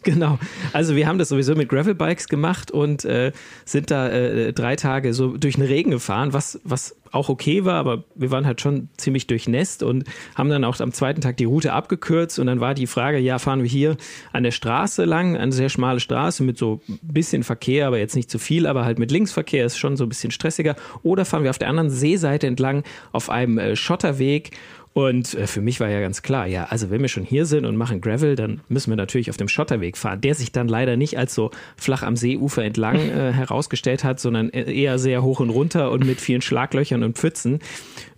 Genau. 0.05 0.39
Also 0.73 0.97
wir 0.97 1.07
haben 1.07 1.19
das 1.19 1.31
sowieso 1.31 1.55
mit 1.55 1.69
Gravelbikes 1.69 2.29
gemacht 2.29 2.71
und 2.71 3.05
äh, 3.05 3.33
sind 3.65 3.91
da 3.91 4.09
äh, 4.09 4.53
drei 4.53 4.77
Tage 4.77 5.15
so 5.15 5.37
durch 5.37 5.57
den 5.57 5.65
Regen 5.65 5.91
gefahren, 5.91 6.33
was, 6.33 6.61
was 6.63 6.95
auch 7.11 7.29
okay 7.29 7.65
war, 7.65 7.75
aber 7.75 8.05
wir 8.15 8.31
waren 8.31 8.45
halt 8.45 8.61
schon 8.61 8.89
ziemlich 8.97 9.27
durchnässt 9.27 9.83
und 9.83 10.05
haben 10.35 10.51
dann 10.51 10.65
auch 10.65 10.79
am 10.81 10.93
zweiten 10.93 11.21
Tag 11.21 11.37
die 11.37 11.45
Route 11.45 11.73
abgekürzt 11.73 12.39
und 12.39 12.47
dann 12.47 12.61
war 12.61 12.75
die 12.75 12.87
Frage, 12.87 13.19
ja, 13.19 13.39
fahren 13.39 13.63
wir 13.63 13.71
hier 13.71 13.97
an 14.33 14.43
der 14.43 14.51
Straße 14.51 15.05
lang, 15.05 15.37
eine 15.37 15.53
sehr 15.53 15.69
schmale 15.69 16.01
Straße 16.01 16.43
mit 16.43 16.59
so 16.59 16.81
ein 16.89 16.99
bisschen 17.03 17.45
Verkehr, 17.45 17.87
aber 17.87 17.99
jetzt 17.99 18.17
nicht 18.17 18.31
zu 18.31 18.39
viel, 18.39 18.67
aber 18.67 18.85
halt 18.85 18.99
mit 18.99 19.11
Linksverkehr 19.11 19.65
ist 19.65 19.79
schon 19.79 19.97
so 19.97 20.05
ein 20.05 20.09
bisschen 20.09 20.33
stressiger 20.33 20.75
oder 21.03 21.25
fahren 21.25 21.45
wir 21.45 21.51
auf 21.51 21.59
der 21.59 21.69
anderen 21.69 21.91
Seeseite 21.91 22.47
entlang 22.47 22.83
auf 23.13 23.31
einem 23.31 23.59
äh, 23.59 23.77
Schotterweg 23.77 24.51
und 24.95 25.35
äh, 25.35 25.49
für 25.49 25.61
mich 25.61 25.81
war 25.81 25.89
ja 25.89 26.01
ganz 26.01 26.23
klar, 26.23 26.47
ja, 26.47 26.67
also 26.67 26.89
wenn 26.89 27.03
wir 27.03 27.09
schon 27.09 27.25
hier 27.25 27.47
sind 27.47 27.67
und 27.67 27.77
machen 27.77 28.01
Gravel, 28.01 28.37
dann 28.37 28.61
müssen 28.69 28.91
wir 28.91 28.97
natürlich 28.97 29.29
auf 29.29 29.37
dem 29.37 29.49
Schotterweg 29.49 29.97
fahren, 29.97 30.21
der 30.21 30.37
sich 30.37 30.53
dann 30.53 30.69
leider 30.69 30.97
nicht 30.97 31.19
als 31.19 31.35
so 31.35 31.51
flach 31.77 32.05
am 32.05 32.15
Seeufer 32.15 32.63
entlang 32.63 32.97
äh, 33.11 33.33
herausgestellt 33.33 34.05
hat, 34.05 34.21
sondern 34.21 34.51
e-, 34.51 34.73
eher 34.73 35.01
sehr 35.01 35.25
hoch 35.25 35.41
und 35.41 35.51
runter 35.51 35.91
und 35.91 36.07
mit 36.07 36.21
vielen 36.21 36.43
Schlaglöchern 36.43 37.03
und 37.03 37.19
Pfützen. 37.19 37.59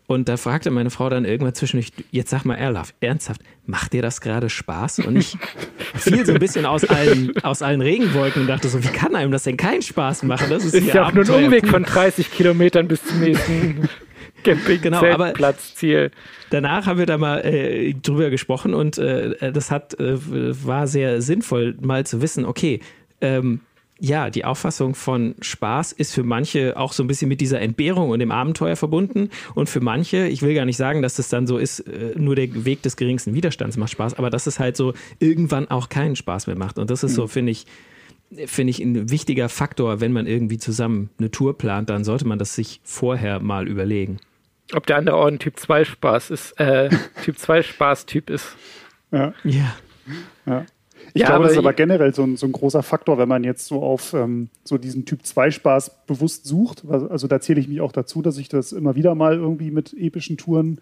Und 0.07 0.29
da 0.29 0.37
fragte 0.37 0.71
meine 0.71 0.91
Frau 0.91 1.09
dann 1.09 1.25
irgendwann 1.25 1.55
zwischendurch, 1.55 1.93
jetzt 2.11 2.31
sag 2.31 2.45
mal 2.45 2.55
Erlaf, 2.55 2.93
ernsthaft, 3.01 3.41
macht 3.65 3.95
dir 3.95 4.03
das 4.03 4.21
gerade 4.21 4.51
Spaß? 4.51 4.99
Und 5.01 5.17
ich 5.17 5.37
fiel 5.97 6.27
so 6.27 6.35
ein 6.35 6.39
bisschen 6.39 6.67
aus 6.67 6.85
allen, 6.85 7.33
aus 7.43 7.63
allen 7.63 7.81
Regenwolken 7.81 8.43
und 8.43 8.49
dachte 8.49 8.69
so, 8.69 8.85
wie 8.85 8.89
kann 8.89 9.17
einem 9.17 9.33
das 9.33 9.45
denn 9.45 9.57
keinen 9.57 9.83
Spaß 9.83 10.25
machen? 10.25 10.49
Das 10.51 10.63
ist, 10.63 10.75
ist 10.75 10.93
ja 10.93 11.07
auch 11.07 11.13
nur 11.13 11.25
ein 11.25 11.45
Umweg 11.47 11.67
von 11.67 11.85
30 11.85 12.31
Kilometern 12.31 12.87
bis 12.87 13.03
zum 13.03 13.21
nächsten 13.21 13.89
Camping, 14.47 14.81
genau, 14.83 15.05
aber 15.05 15.35
Ziel. 15.59 16.11
Danach 16.51 16.87
haben 16.87 16.99
wir 16.99 17.07
da 17.07 17.19
mal 17.19 17.45
äh, 17.45 17.93
drüber 17.95 18.31
gesprochen 18.31 18.75
und 18.75 18.99
äh, 18.99 19.53
das 19.53 19.71
hat, 19.71 19.99
äh, 19.99 20.17
war 20.19 20.87
sehr 20.87 21.21
sinnvoll, 21.21 21.77
mal 21.81 22.07
zu 22.07 22.23
wissen, 22.23 22.45
okay, 22.45 22.81
ähm, 23.21 23.61
ja, 23.99 24.29
die 24.29 24.45
Auffassung 24.45 24.95
von 24.95 25.35
Spaß 25.41 25.93
ist 25.93 26.13
für 26.13 26.23
manche 26.23 26.77
auch 26.77 26.93
so 26.93 27.03
ein 27.03 27.07
bisschen 27.07 27.29
mit 27.29 27.41
dieser 27.41 27.61
Entbehrung 27.61 28.11
und 28.11 28.19
dem 28.19 28.31
Abenteuer 28.31 28.77
verbunden. 28.77 29.31
Und 29.55 29.71
für 29.71 29.81
manche, 29.81 30.27
ich 30.29 30.43
will 30.43 30.55
gar 30.55 30.67
nicht 30.67 30.77
sagen, 30.77 31.01
dass 31.01 31.15
das 31.15 31.31
dann 31.31 31.47
so 31.47 31.57
ist, 31.57 31.81
äh, 31.81 32.13
nur 32.17 32.37
der 32.37 32.67
Weg 32.67 32.83
des 32.83 32.97
geringsten 32.97 33.35
Widerstands 33.35 33.77
macht 33.77 33.93
Spaß, 33.93 34.15
aber 34.15 34.29
dass 34.29 34.47
es 34.47 34.59
halt 34.59 34.77
so 34.77 34.93
irgendwann 35.19 35.69
auch 35.69 35.89
keinen 35.89 36.15
Spaß 36.15 36.47
mehr 36.47 36.59
macht. 36.59 36.79
Und 36.79 36.91
das 36.91 37.05
ist 37.05 37.15
so, 37.15 37.23
mhm. 37.23 37.29
finde 37.29 37.53
ich, 37.53 37.67
finde 38.47 38.71
ich 38.71 38.81
ein 38.81 39.11
wichtiger 39.11 39.49
Faktor, 39.49 40.01
wenn 40.01 40.13
man 40.13 40.27
irgendwie 40.27 40.59
zusammen 40.59 41.09
eine 41.19 41.31
Tour 41.31 41.57
plant, 41.57 41.89
dann 41.89 42.05
sollte 42.05 42.27
man 42.27 42.39
das 42.39 42.55
sich 42.55 42.81
vorher 42.85 43.41
mal 43.41 43.67
überlegen. 43.67 44.19
Ob 44.75 44.87
der 44.87 44.97
andere 44.97 45.17
auch 45.17 45.27
ein 45.27 45.39
Typ 45.39 45.59
2 45.59 45.85
Spaß 45.85 46.31
ist, 46.31 46.53
äh, 46.61 46.91
Typ 47.25 47.39
2 47.39 47.63
Spaß-Typ 47.63 48.31
ist. 48.31 48.57
Ja. 49.13 49.33
ja. 49.45 49.77
ja. 50.47 50.67
Ich 51.15 51.23
ja, 51.23 51.29
glaube, 51.29 51.45
das 51.45 51.53
ist 51.53 51.59
aber 51.59 51.73
generell 51.73 52.15
so 52.15 52.25
ein, 52.25 52.37
so 52.37 52.47
ein, 52.47 52.53
großer 52.53 52.83
Faktor, 52.83 53.17
wenn 53.17 53.29
man 53.29 53.45
jetzt 53.45 53.67
so 53.67 53.83
auf 53.83 54.13
ähm, 54.13 54.51
so 54.65 54.77
diesen 54.77 55.05
Typ 55.05 55.25
2 55.25 55.51
Spaß 55.51 56.07
bewusst 56.07 56.47
sucht. 56.47 56.85
Also, 56.89 57.09
also 57.09 57.27
da 57.27 57.41
zähle 57.41 57.61
ich 57.61 57.69
mich 57.69 57.81
auch 57.81 57.93
dazu, 57.93 58.23
dass 58.23 58.37
ich 58.39 58.49
das 58.49 58.73
immer 58.73 58.97
wieder 58.97 59.15
mal 59.15 59.35
irgendwie 59.35 59.71
mit 59.71 59.95
epischen 59.95 60.37
Touren 60.37 60.81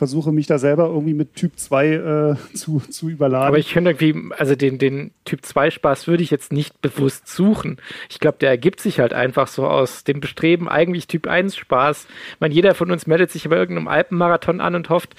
versuche 0.00 0.32
mich 0.32 0.46
da 0.46 0.58
selber 0.58 0.86
irgendwie 0.86 1.12
mit 1.12 1.34
Typ 1.34 1.58
2 1.58 1.86
äh, 1.86 2.56
zu, 2.56 2.80
zu 2.80 3.10
überladen. 3.10 3.48
Aber 3.48 3.58
ich 3.58 3.74
finde 3.74 3.90
irgendwie, 3.90 4.32
also 4.34 4.56
den, 4.56 4.78
den 4.78 5.10
Typ 5.26 5.44
2 5.44 5.70
Spaß 5.70 6.08
würde 6.08 6.22
ich 6.22 6.30
jetzt 6.30 6.54
nicht 6.54 6.80
bewusst 6.80 7.28
suchen. 7.28 7.76
Ich 8.08 8.18
glaube, 8.18 8.38
der 8.40 8.48
ergibt 8.48 8.80
sich 8.80 8.98
halt 8.98 9.12
einfach 9.12 9.46
so 9.46 9.66
aus 9.66 10.02
dem 10.02 10.20
Bestreben, 10.20 10.70
eigentlich 10.70 11.06
Typ 11.06 11.26
1 11.26 11.54
Spaß. 11.54 12.06
Ich 12.32 12.40
meine, 12.40 12.54
jeder 12.54 12.74
von 12.74 12.90
uns 12.90 13.06
meldet 13.06 13.30
sich 13.30 13.46
bei 13.46 13.56
irgendeinem 13.56 13.88
Alpenmarathon 13.88 14.62
an 14.62 14.74
und 14.74 14.88
hofft, 14.88 15.10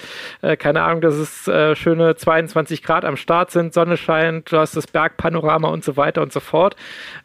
äh, 0.42 0.58
keine 0.58 0.82
Ahnung, 0.82 1.02
dass 1.02 1.14
es 1.14 1.48
äh, 1.48 1.76
schöne 1.76 2.16
22 2.16 2.82
Grad 2.82 3.06
am 3.06 3.18
Start 3.18 3.52
sind, 3.52 3.76
Sonne 3.76 3.98
scheint, 3.98 4.52
du 4.52 4.58
hast 4.58 4.76
das 4.76 4.88
Bergpanorama 4.88 5.68
und 5.68 5.84
so 5.84 5.96
weiter 5.96 6.24
und 6.24 6.34
so 6.34 6.40
fort. 6.40 6.76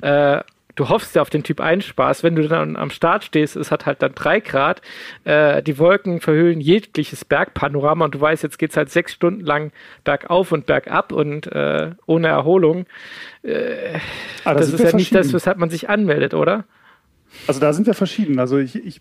Äh, 0.03 0.43
du 0.77 0.89
hoffst 0.89 1.15
ja 1.15 1.23
auf 1.23 1.31
den 1.31 1.43
Typ 1.43 1.61
1 1.61 1.85
Spaß. 1.85 2.23
Wenn 2.23 2.37
du 2.37 2.47
dann 2.47 2.77
am 2.77 2.91
Start 2.91 3.25
stehst, 3.25 3.57
es 3.57 3.71
hat 3.71 3.87
halt 3.87 4.03
dann 4.03 4.15
drei 4.15 4.41
Grad, 4.41 4.83
äh, 5.25 5.63
die 5.63 5.79
Wolken 5.79 6.21
verhüllen 6.21 6.61
jegliches 6.61 7.25
Bergpanorama 7.25 8.05
und 8.05 8.15
du 8.15 8.21
weißt, 8.21 8.43
jetzt 8.43 8.59
geht 8.59 8.71
es 8.71 8.77
halt 8.77 8.91
sechs 8.91 9.13
Stunden 9.13 9.41
lang 9.41 9.73
bergauf 10.05 10.53
und 10.53 10.67
bergab 10.67 11.13
und 11.13 11.47
äh, 11.47 11.91
ohne 12.07 12.29
Erholung. 12.29 12.87
Äh, 13.43 13.99
ah, 14.45 14.55
das, 14.55 14.71
das 14.71 14.81
ist 14.81 14.93
ja 14.93 14.97
nicht 14.97 15.15
das, 15.15 15.33
weshalb 15.33 15.59
man 15.59 15.71
sich 15.71 15.89
anmeldet, 15.89 16.35
oder? 16.35 16.65
Also 17.47 17.59
da 17.59 17.73
sind 17.73 17.87
wir 17.87 17.95
verschieden. 17.95 18.39
Also 18.39 18.59
ich, 18.59 18.77
ich 18.77 19.01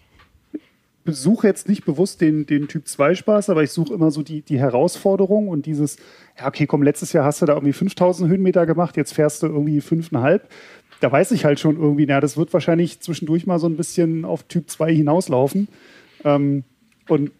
besuche 1.03 1.45
jetzt 1.45 1.69
nicht 1.69 1.85
bewusst 1.85 2.19
den, 2.19 2.45
den 2.47 2.67
Typ 2.67 2.88
2 2.88 3.15
Spaß, 3.15 3.49
aber 3.49 3.63
ich 3.63 3.71
suche 3.71 3.93
immer 3.93 4.09
so 4.09 4.23
die, 4.23 4.41
die 4.41 4.59
Herausforderung 4.59 5.49
und 5.49 5.67
dieses, 5.67 5.97
ja, 6.38 6.47
okay, 6.47 6.65
komm, 6.65 6.81
letztes 6.81 7.13
Jahr 7.13 7.25
hast 7.25 7.41
du 7.41 7.45
da 7.45 7.53
irgendwie 7.53 7.73
5000 7.73 8.29
Höhenmeter 8.29 8.65
gemacht, 8.65 8.97
jetzt 8.97 9.13
fährst 9.13 9.43
du 9.43 9.47
irgendwie 9.47 9.79
5,5 9.81 10.41
da 11.01 11.12
weiß 11.12 11.31
ich 11.31 11.45
halt 11.45 11.60
schon 11.60 11.77
irgendwie, 11.77 12.05
na, 12.05 12.19
das 12.19 12.38
wird 12.38 12.53
wahrscheinlich 12.53 12.99
zwischendurch 12.99 13.45
mal 13.45 13.60
so 13.60 13.67
ein 13.67 13.77
bisschen 13.77 14.25
auf 14.25 14.43
Typ 14.43 14.69
2 14.69 14.93
hinauslaufen. 14.93 15.67
Ähm, 16.23 16.63
und 17.10 17.31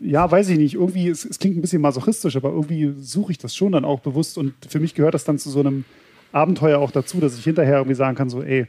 ja, 0.00 0.30
weiß 0.30 0.48
ich 0.50 0.58
nicht, 0.58 0.74
irgendwie, 0.74 1.08
es, 1.08 1.24
es, 1.24 1.38
klingt 1.38 1.56
ein 1.56 1.60
bisschen 1.60 1.82
masochistisch, 1.82 2.36
aber 2.36 2.50
irgendwie 2.50 2.92
suche 2.98 3.32
ich 3.32 3.38
das 3.38 3.54
schon 3.54 3.72
dann 3.72 3.84
auch 3.84 4.00
bewusst 4.00 4.38
und 4.38 4.54
für 4.68 4.80
mich 4.80 4.94
gehört 4.94 5.14
das 5.14 5.24
dann 5.24 5.38
zu 5.38 5.50
so 5.50 5.60
einem 5.60 5.84
Abenteuer 6.32 6.78
auch 6.78 6.90
dazu, 6.90 7.20
dass 7.20 7.38
ich 7.38 7.44
hinterher 7.44 7.76
irgendwie 7.78 7.94
sagen 7.94 8.16
kann, 8.16 8.28
so, 8.28 8.42
ey, 8.42 8.66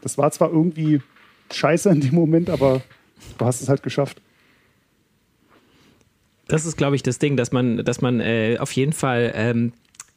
das 0.00 0.18
war 0.18 0.30
zwar 0.30 0.50
irgendwie 0.50 1.00
scheiße 1.52 1.90
in 1.90 2.00
dem 2.00 2.14
Moment, 2.14 2.50
aber 2.50 2.82
du 3.38 3.44
hast 3.44 3.60
es 3.60 3.68
halt 3.68 3.82
geschafft. 3.82 4.20
Das 6.48 6.66
ist, 6.66 6.76
glaube 6.76 6.96
ich, 6.96 7.02
das 7.02 7.18
Ding, 7.18 7.36
dass 7.36 7.52
man, 7.52 7.84
dass 7.84 8.00
man 8.00 8.20
äh, 8.20 8.56
auf 8.58 8.72
jeden 8.72 8.92
Fall 8.92 9.32
ähm, 9.34 9.72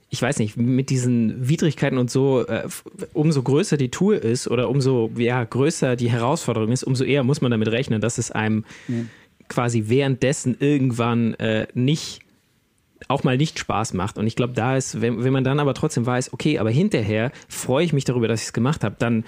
ich 0.10 0.22
weiß 0.22 0.40
nicht, 0.40 0.56
mit 0.56 0.90
diesen 0.90 1.50
Widrigkeiten 1.50 1.98
und 1.98 2.10
so, 2.10 2.46
äh, 2.46 2.68
umso 3.14 3.44
größer 3.44 3.78
die 3.78 3.90
Tour 3.90 4.22
ist 4.22 4.48
oder 4.48 4.70
umso 4.70 5.12
ja, 5.18 5.44
größer 5.44 5.96
die 5.96 6.10
Herausforderung 6.10 6.72
ist, 6.72 6.84
umso 6.84 7.04
eher 7.04 7.24
muss 7.24 7.42
man 7.42 7.52
damit 7.52 7.70
rechnen, 7.70 8.02
dass 8.02 8.18
es 8.18 8.32
einem 8.32 8.66
mhm. 8.88 9.10
quasi 9.50 9.86
währenddessen 9.88 10.56
irgendwann 10.60 11.34
äh, 11.36 11.68
nicht 11.74 12.22
auch 13.08 13.24
mal 13.24 13.38
nicht 13.38 13.60
Spaß 13.60 13.94
macht. 13.94 14.18
Und 14.18 14.26
ich 14.28 14.36
glaube, 14.36 14.54
da 14.54 14.78
ist, 14.78 15.02
wenn, 15.02 15.24
wenn 15.24 15.34
man 15.34 15.44
dann 15.44 15.60
aber 15.60 15.74
trotzdem 15.74 16.06
weiß, 16.06 16.34
okay, 16.34 16.60
aber 16.60 16.72
hinterher 16.72 17.32
freue 17.48 17.86
ich 17.86 17.94
mich 17.94 18.06
darüber, 18.06 18.28
dass 18.28 18.42
ich 18.42 18.48
es 18.48 18.54
gemacht 18.54 18.84
habe, 18.84 18.96
dann, 18.98 19.26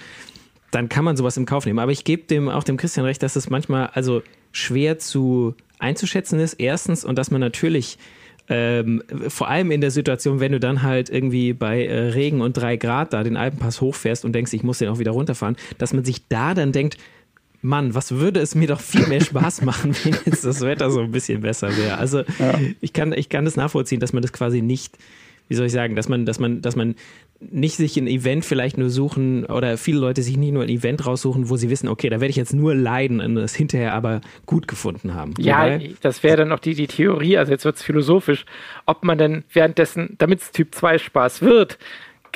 dann 0.70 0.88
kann 0.88 1.04
man 1.04 1.16
sowas 1.16 1.36
im 1.36 1.46
Kauf 1.46 1.66
nehmen. 1.66 1.78
Aber 1.78 1.92
ich 1.92 2.04
gebe 2.04 2.22
dem 2.24 2.48
auch 2.48 2.64
dem 2.64 2.76
Christian 2.76 3.06
recht, 3.06 3.22
dass 3.22 3.36
es 3.36 3.50
manchmal 3.50 3.88
also 3.88 4.22
schwer 4.52 4.98
zu 4.98 5.54
einzuschätzen 5.78 6.40
ist, 6.40 6.54
erstens, 6.54 7.04
und 7.04 7.16
dass 7.16 7.30
man 7.30 7.40
natürlich 7.40 7.98
ähm, 8.48 9.02
vor 9.28 9.48
allem 9.48 9.70
in 9.70 9.80
der 9.80 9.90
Situation, 9.90 10.40
wenn 10.40 10.52
du 10.52 10.60
dann 10.60 10.82
halt 10.82 11.10
irgendwie 11.10 11.52
bei 11.52 11.84
äh, 11.84 12.08
Regen 12.10 12.40
und 12.40 12.56
drei 12.56 12.76
Grad 12.76 13.12
da 13.12 13.22
den 13.22 13.36
Alpenpass 13.36 13.80
hochfährst 13.80 14.24
und 14.24 14.32
denkst, 14.32 14.52
ich 14.52 14.62
muss 14.62 14.78
den 14.78 14.88
auch 14.88 14.98
wieder 14.98 15.10
runterfahren, 15.10 15.56
dass 15.76 15.92
man 15.92 16.04
sich 16.04 16.26
da 16.28 16.54
dann 16.54 16.72
denkt, 16.72 16.96
Mann, 17.60 17.94
was 17.94 18.12
würde 18.12 18.40
es 18.40 18.54
mir 18.54 18.68
doch 18.68 18.80
viel 18.80 19.06
mehr 19.06 19.20
Spaß 19.20 19.62
machen, 19.62 19.94
wenn 20.02 20.16
jetzt 20.24 20.44
das 20.44 20.60
Wetter 20.60 20.90
so 20.90 21.00
ein 21.00 21.10
bisschen 21.10 21.42
besser 21.42 21.76
wäre. 21.76 21.98
Also 21.98 22.20
ja. 22.38 22.58
ich, 22.80 22.92
kann, 22.92 23.12
ich 23.12 23.28
kann 23.28 23.44
das 23.44 23.56
nachvollziehen, 23.56 24.00
dass 24.00 24.12
man 24.12 24.22
das 24.22 24.32
quasi 24.32 24.62
nicht 24.62 24.96
wie 25.48 25.54
soll 25.54 25.66
ich 25.66 25.72
sagen, 25.72 25.96
dass 25.96 26.08
man, 26.08 26.26
dass 26.26 26.38
man, 26.38 26.60
dass 26.60 26.76
man 26.76 26.94
nicht 27.40 27.76
sich 27.76 27.96
ein 27.96 28.08
Event 28.08 28.44
vielleicht 28.44 28.78
nur 28.78 28.90
suchen 28.90 29.44
oder 29.44 29.78
viele 29.78 30.00
Leute 30.00 30.22
sich 30.22 30.36
nicht 30.36 30.52
nur 30.52 30.64
ein 30.64 30.68
Event 30.68 31.06
raussuchen, 31.06 31.48
wo 31.48 31.56
sie 31.56 31.70
wissen, 31.70 31.88
okay, 31.88 32.08
da 32.08 32.20
werde 32.20 32.30
ich 32.30 32.36
jetzt 32.36 32.52
nur 32.52 32.74
leiden 32.74 33.20
und 33.20 33.36
es 33.36 33.54
hinterher 33.54 33.94
aber 33.94 34.20
gut 34.44 34.66
gefunden 34.66 35.14
haben. 35.14 35.34
Ja, 35.38 35.62
Wobei, 35.62 35.94
das 36.00 36.24
wäre 36.24 36.38
dann 36.38 36.52
auch 36.52 36.58
die, 36.58 36.74
die 36.74 36.88
Theorie, 36.88 37.38
also 37.38 37.52
jetzt 37.52 37.64
wird 37.64 37.76
es 37.76 37.82
philosophisch, 37.82 38.44
ob 38.86 39.04
man 39.04 39.18
denn 39.18 39.44
währenddessen, 39.52 40.16
damit 40.18 40.40
es 40.40 40.50
Typ 40.50 40.74
2 40.74 40.98
Spaß 40.98 41.42
wird, 41.42 41.78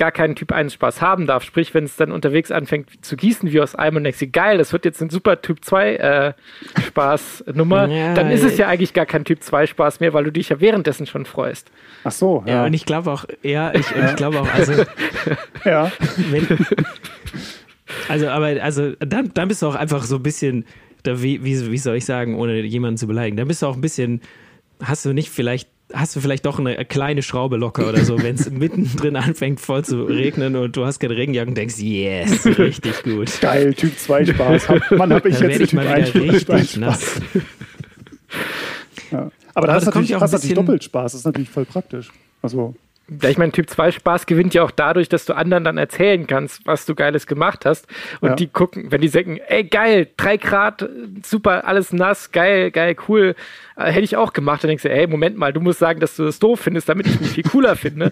gar 0.03 0.11
keinen 0.11 0.35
Typ 0.35 0.51
1 0.51 0.73
Spaß 0.73 1.01
haben 1.01 1.27
darf. 1.27 1.43
Sprich, 1.43 1.73
wenn 1.73 1.85
es 1.85 1.95
dann 1.95 2.11
unterwegs 2.11 2.51
anfängt 2.51 3.05
zu 3.05 3.15
gießen 3.15 3.53
wie 3.53 3.61
aus 3.61 3.73
einem 3.73 3.95
und 3.97 4.03
denkst, 4.03 4.19
geil, 4.33 4.57
das 4.57 4.73
wird 4.73 4.83
jetzt 4.83 5.01
ein 5.01 5.09
super 5.09 5.41
Typ 5.41 5.63
2 5.63 5.95
äh, 5.95 6.33
Spaßnummer, 6.87 7.87
ja, 7.89 8.13
dann 8.13 8.29
ist 8.29 8.43
es 8.43 8.57
ja 8.57 8.67
eigentlich 8.67 8.93
gar 8.93 9.05
kein 9.05 9.23
Typ 9.23 9.41
2 9.41 9.65
Spaß 9.67 10.01
mehr, 10.01 10.13
weil 10.13 10.25
du 10.25 10.31
dich 10.33 10.49
ja 10.49 10.59
währenddessen 10.59 11.07
schon 11.07 11.23
freust. 11.23 11.71
Ach 12.03 12.11
so, 12.11 12.43
ja. 12.45 12.55
ja 12.55 12.65
und 12.65 12.73
ich 12.73 12.85
glaube 12.85 13.13
auch, 13.13 13.23
ja, 13.43 13.73
ich, 13.73 13.89
ja. 13.91 14.09
ich 14.09 14.15
glaube 14.17 14.41
auch, 14.41 14.53
also 14.53 14.73
ja. 15.63 15.89
Wenn, 16.29 16.47
also, 18.09 18.27
aber 18.27 18.47
also 18.61 18.91
dann, 18.99 19.31
dann 19.33 19.47
bist 19.47 19.61
du 19.61 19.67
auch 19.67 19.75
einfach 19.75 20.03
so 20.03 20.17
ein 20.17 20.23
bisschen, 20.23 20.65
da, 21.03 21.23
wie, 21.23 21.45
wie, 21.45 21.71
wie 21.71 21.77
soll 21.77 21.95
ich 21.95 22.03
sagen, 22.03 22.35
ohne 22.35 22.59
jemanden 22.59 22.97
zu 22.97 23.07
beleidigen, 23.07 23.37
dann 23.37 23.47
bist 23.47 23.61
du 23.61 23.67
auch 23.67 23.75
ein 23.75 23.81
bisschen, 23.81 24.19
hast 24.83 25.05
du 25.05 25.13
nicht 25.13 25.29
vielleicht 25.29 25.69
hast 25.93 26.15
du 26.15 26.19
vielleicht 26.19 26.45
doch 26.45 26.59
eine 26.59 26.83
kleine 26.85 27.21
Schraube 27.21 27.57
locker 27.57 27.87
oder 27.87 28.03
so, 28.03 28.21
wenn 28.21 28.35
es 28.35 28.49
mittendrin 28.51 29.15
anfängt 29.15 29.59
voll 29.59 29.85
zu 29.85 30.03
regnen 30.03 30.55
und 30.55 30.75
du 30.75 30.85
hast 30.85 30.99
keine 30.99 31.15
Regenjacke 31.15 31.49
und 31.49 31.57
denkst, 31.57 31.77
yes, 31.77 32.45
richtig 32.57 33.03
gut. 33.03 33.29
Geil, 33.41 33.73
Typ 33.73 33.97
2 33.97 34.25
Spaß. 34.25 34.69
Hab, 34.69 34.91
Mann, 34.91 35.13
hab 35.13 35.25
ich 35.25 35.37
Dann 35.37 35.49
jetzt 35.49 35.61
ich 35.61 35.73
mal 35.73 35.85
wieder 35.85 36.33
richtig 36.33 36.77
nass. 36.77 37.21
Ja. 39.11 39.29
Aber 39.53 39.67
da 39.67 39.73
hast, 39.75 39.85
natürlich, 39.85 40.11
hast 40.15 40.31
natürlich 40.31 40.55
doppelt 40.55 40.83
Spaß, 40.83 41.11
das 41.11 41.19
ist 41.19 41.25
natürlich 41.25 41.49
voll 41.49 41.65
praktisch. 41.65 42.09
Also 42.41 42.73
ja, 43.21 43.29
ich 43.29 43.37
meine, 43.37 43.51
Typ 43.51 43.69
2 43.69 43.91
Spaß 43.91 44.25
gewinnt 44.25 44.53
ja 44.53 44.63
auch 44.63 44.71
dadurch, 44.71 45.09
dass 45.09 45.25
du 45.25 45.35
anderen 45.35 45.65
dann 45.65 45.77
erzählen 45.77 46.25
kannst, 46.25 46.65
was 46.65 46.85
du 46.85 46.95
Geiles 46.95 47.27
gemacht 47.27 47.65
hast. 47.65 47.85
Und 48.21 48.29
ja. 48.29 48.35
die 48.35 48.47
gucken, 48.47 48.91
wenn 48.91 49.01
die 49.01 49.09
sagen, 49.09 49.39
ey, 49.47 49.65
geil, 49.65 50.07
drei 50.15 50.37
Grad, 50.37 50.87
super, 51.21 51.67
alles 51.67 51.91
nass, 51.91 52.31
geil, 52.31 52.71
geil, 52.71 52.95
cool, 53.09 53.35
äh, 53.75 53.91
hätte 53.91 54.03
ich 54.03 54.15
auch 54.15 54.33
gemacht. 54.33 54.63
Dann 54.63 54.69
denkst 54.69 54.83
du, 54.83 54.89
ey, 54.89 55.07
Moment 55.07 55.37
mal, 55.37 55.53
du 55.53 55.59
musst 55.59 55.79
sagen, 55.79 55.99
dass 55.99 56.15
du 56.15 56.25
das 56.25 56.39
doof 56.39 56.59
findest, 56.59 56.89
damit 56.89 57.07
ich 57.07 57.19
mich 57.19 57.29
viel 57.29 57.43
cooler 57.43 57.75
finde. 57.75 58.11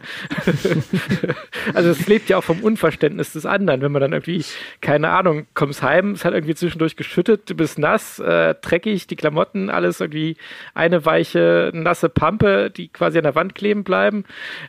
also 1.74 1.90
es 1.90 2.08
lebt 2.08 2.30
ja 2.30 2.38
auch 2.38 2.44
vom 2.44 2.62
Unverständnis 2.62 3.34
des 3.34 3.46
anderen, 3.46 3.82
wenn 3.82 3.92
man 3.92 4.02
dann 4.02 4.14
irgendwie, 4.14 4.44
keine 4.82 5.10
Ahnung, 5.10 5.46
kommst 5.54 5.84
heim, 5.84 6.12
es 6.12 6.26
hat 6.26 6.34
irgendwie 6.34 6.56
zwischendurch 6.56 6.96
geschüttet, 6.96 7.50
du 7.50 7.56
bist 7.56 7.80
nass, 7.80 8.20
äh, 8.20 8.56
dreckig, 8.62 9.08
die 9.08 9.16
Klamotten, 9.16 9.70
alles 9.70 10.00
irgendwie 10.02 10.38
eine 10.74 11.06
weiche, 11.06 11.72
nasse 11.74 12.10
Pampe, 12.10 12.72
die 12.72 12.88
quasi 12.88 13.18
an 13.18 13.24
der 13.24 13.36
Wand 13.36 13.56
kleben 13.56 13.84
bleiben 13.84 14.26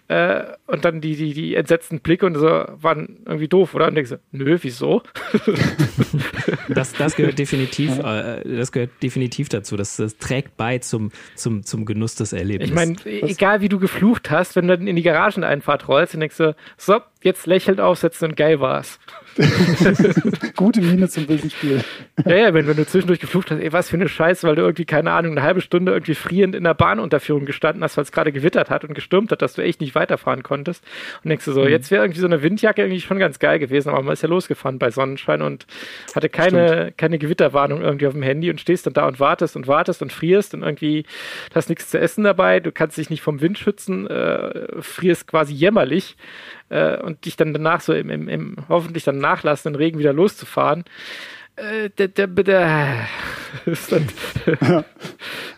äh, 0.09 0.43
und 0.67 0.85
dann 0.85 1.01
die, 1.01 1.17
die, 1.17 1.35
die 1.35 1.55
entsetzten 1.55 2.01
Blicke 2.01 2.27
und 2.27 2.35
so 2.35 2.47
waren 2.47 3.21
irgendwie 3.27 3.49
doof, 3.49 3.75
oder? 3.75 3.89
Und 3.89 3.95
denkst 3.95 4.11
du, 4.11 4.19
nö, 4.33 4.59
wieso? 4.61 5.03
das, 6.69 6.93
das 6.93 7.17
gehört 7.17 7.39
definitiv, 7.39 7.99
äh, 7.99 8.43
das 8.57 8.73
gehört 8.73 8.91
definitiv 9.03 9.49
dazu. 9.49 9.77
Das, 9.77 9.97
das 9.97 10.17
trägt 10.19 10.57
bei 10.57 10.79
zum, 10.83 11.11
zum, 11.35 11.64
zum 11.64 11.85
Genuss 11.85 12.14
des 12.14 12.33
Erlebnisses. 12.33 12.71
Ich 12.71 12.75
meine, 12.75 12.97
egal 13.05 13.61
wie 13.61 13.68
du 13.68 13.79
geflucht 13.79 14.31
hast, 14.31 14.57
wenn 14.57 14.68
du 14.68 14.77
dann 14.77 14.87
in 14.87 14.97
die 14.97 15.03
Garageneinfahrt 15.03 15.88
rollst, 15.88 16.14
dann 16.14 16.21
denkst 16.21 16.37
du, 16.37 16.55
so, 16.77 17.01
jetzt 17.23 17.47
lächelnd 17.47 17.81
aufsetzen 17.81 18.31
und 18.31 18.37
geil 18.37 18.61
war's. 18.61 18.99
Gute 20.57 20.81
Miene 20.83 21.09
zum 21.09 21.27
bösen 21.27 21.51
Spiel. 21.51 21.83
Ja, 22.27 22.37
ja, 22.37 22.55
wenn, 22.55 22.67
wenn 22.67 22.77
du 22.77 22.87
zwischendurch 22.87 23.21
geflucht 23.21 23.51
hast, 23.51 23.61
ey, 23.61 23.73
was 23.73 23.89
für 23.89 23.97
eine 23.97 24.09
Scheiße, 24.09 24.47
weil 24.47 24.57
du 24.57 24.63
irgendwie, 24.63 24.85
keine 24.85 25.13
Ahnung, 25.13 25.33
eine 25.33 25.43
halbe 25.43 25.61
Stunde 25.61 25.93
irgendwie 25.93 26.15
frierend 26.15 26.55
in 26.55 26.65
der 26.65 26.75
Bahnunterführung 26.75 27.47
gestanden 27.47 27.83
hast, 27.83 27.97
weil 27.97 28.05
es 28.05 28.13
gerade 28.13 28.33
gewittert 28.33 28.69
hat 28.69 28.85
und 28.85 28.95
gestürmt 28.95 29.33
hat, 29.33 29.41
dass 29.41 29.55
du 29.55 29.63
echt 29.63 29.81
nicht 29.81 29.95
weiterfahren 29.95 30.43
konntest. 30.43 30.85
Und 31.25 31.31
denkst 31.31 31.45
du 31.47 31.53
so, 31.53 31.63
mhm. 31.63 31.69
jetzt 31.69 31.91
wäre 31.91 32.05
irgendwie 32.05 32.21
so 32.21 32.27
eine 32.27 32.43
Windjacke 32.43 32.83
irgendwie 32.83 33.01
schon 33.01 33.19
ganz 33.19 33.39
geil 33.39 33.59
gewesen, 33.59 33.89
aber 33.89 34.03
man 34.03 34.13
ist 34.13 34.23
ja 34.23 34.29
losgefahren 34.29 34.79
bei 34.79 34.91
Sonnenschein 34.91 35.41
und 35.41 35.67
hatte 36.15 36.29
keine, 36.29 36.93
keine 36.97 37.19
Gewitterwarnung 37.19 37.81
irgendwie 37.81 38.07
auf 38.07 38.13
dem 38.13 38.23
Handy 38.23 38.51
und 38.51 38.61
stehst 38.61 38.87
dann 38.87 38.93
da 38.93 39.07
und 39.07 39.19
wartest 39.19 39.57
und 39.57 39.67
wartest 39.67 40.03
und 40.03 40.13
frierst 40.13 40.55
und 40.55 40.63
irgendwie 40.63 41.05
hast 41.55 41.71
nichts 41.71 41.89
zu 41.89 41.99
essen 41.99 42.25
dabei, 42.25 42.61
du 42.61 42.71
kannst 42.71 42.99
dich 42.99 43.09
nicht 43.09 43.23
vom 43.23 43.41
Wind 43.41 43.59
schützen, 43.59 44.07
äh, 44.09 44.83
frierst 44.83 45.27
quasi 45.27 45.55
jämmerlich 45.55 46.17
äh, 46.73 46.99
und 47.03 47.25
dich 47.27 47.37
dann 47.37 47.53
danach 47.53 47.83
so 47.83 47.93
im, 47.93 48.09
im, 48.11 48.29
im 48.29 48.57
hoffentlich 48.69 49.05
dann 49.05 49.19
nachlassenden 49.19 49.77
Regen 49.77 49.99
wieder 49.99 50.13
loszufahren. 50.13 50.85
Äh, 51.57 51.91
der, 51.91 52.09
der, 52.09 52.27
der, 52.29 53.07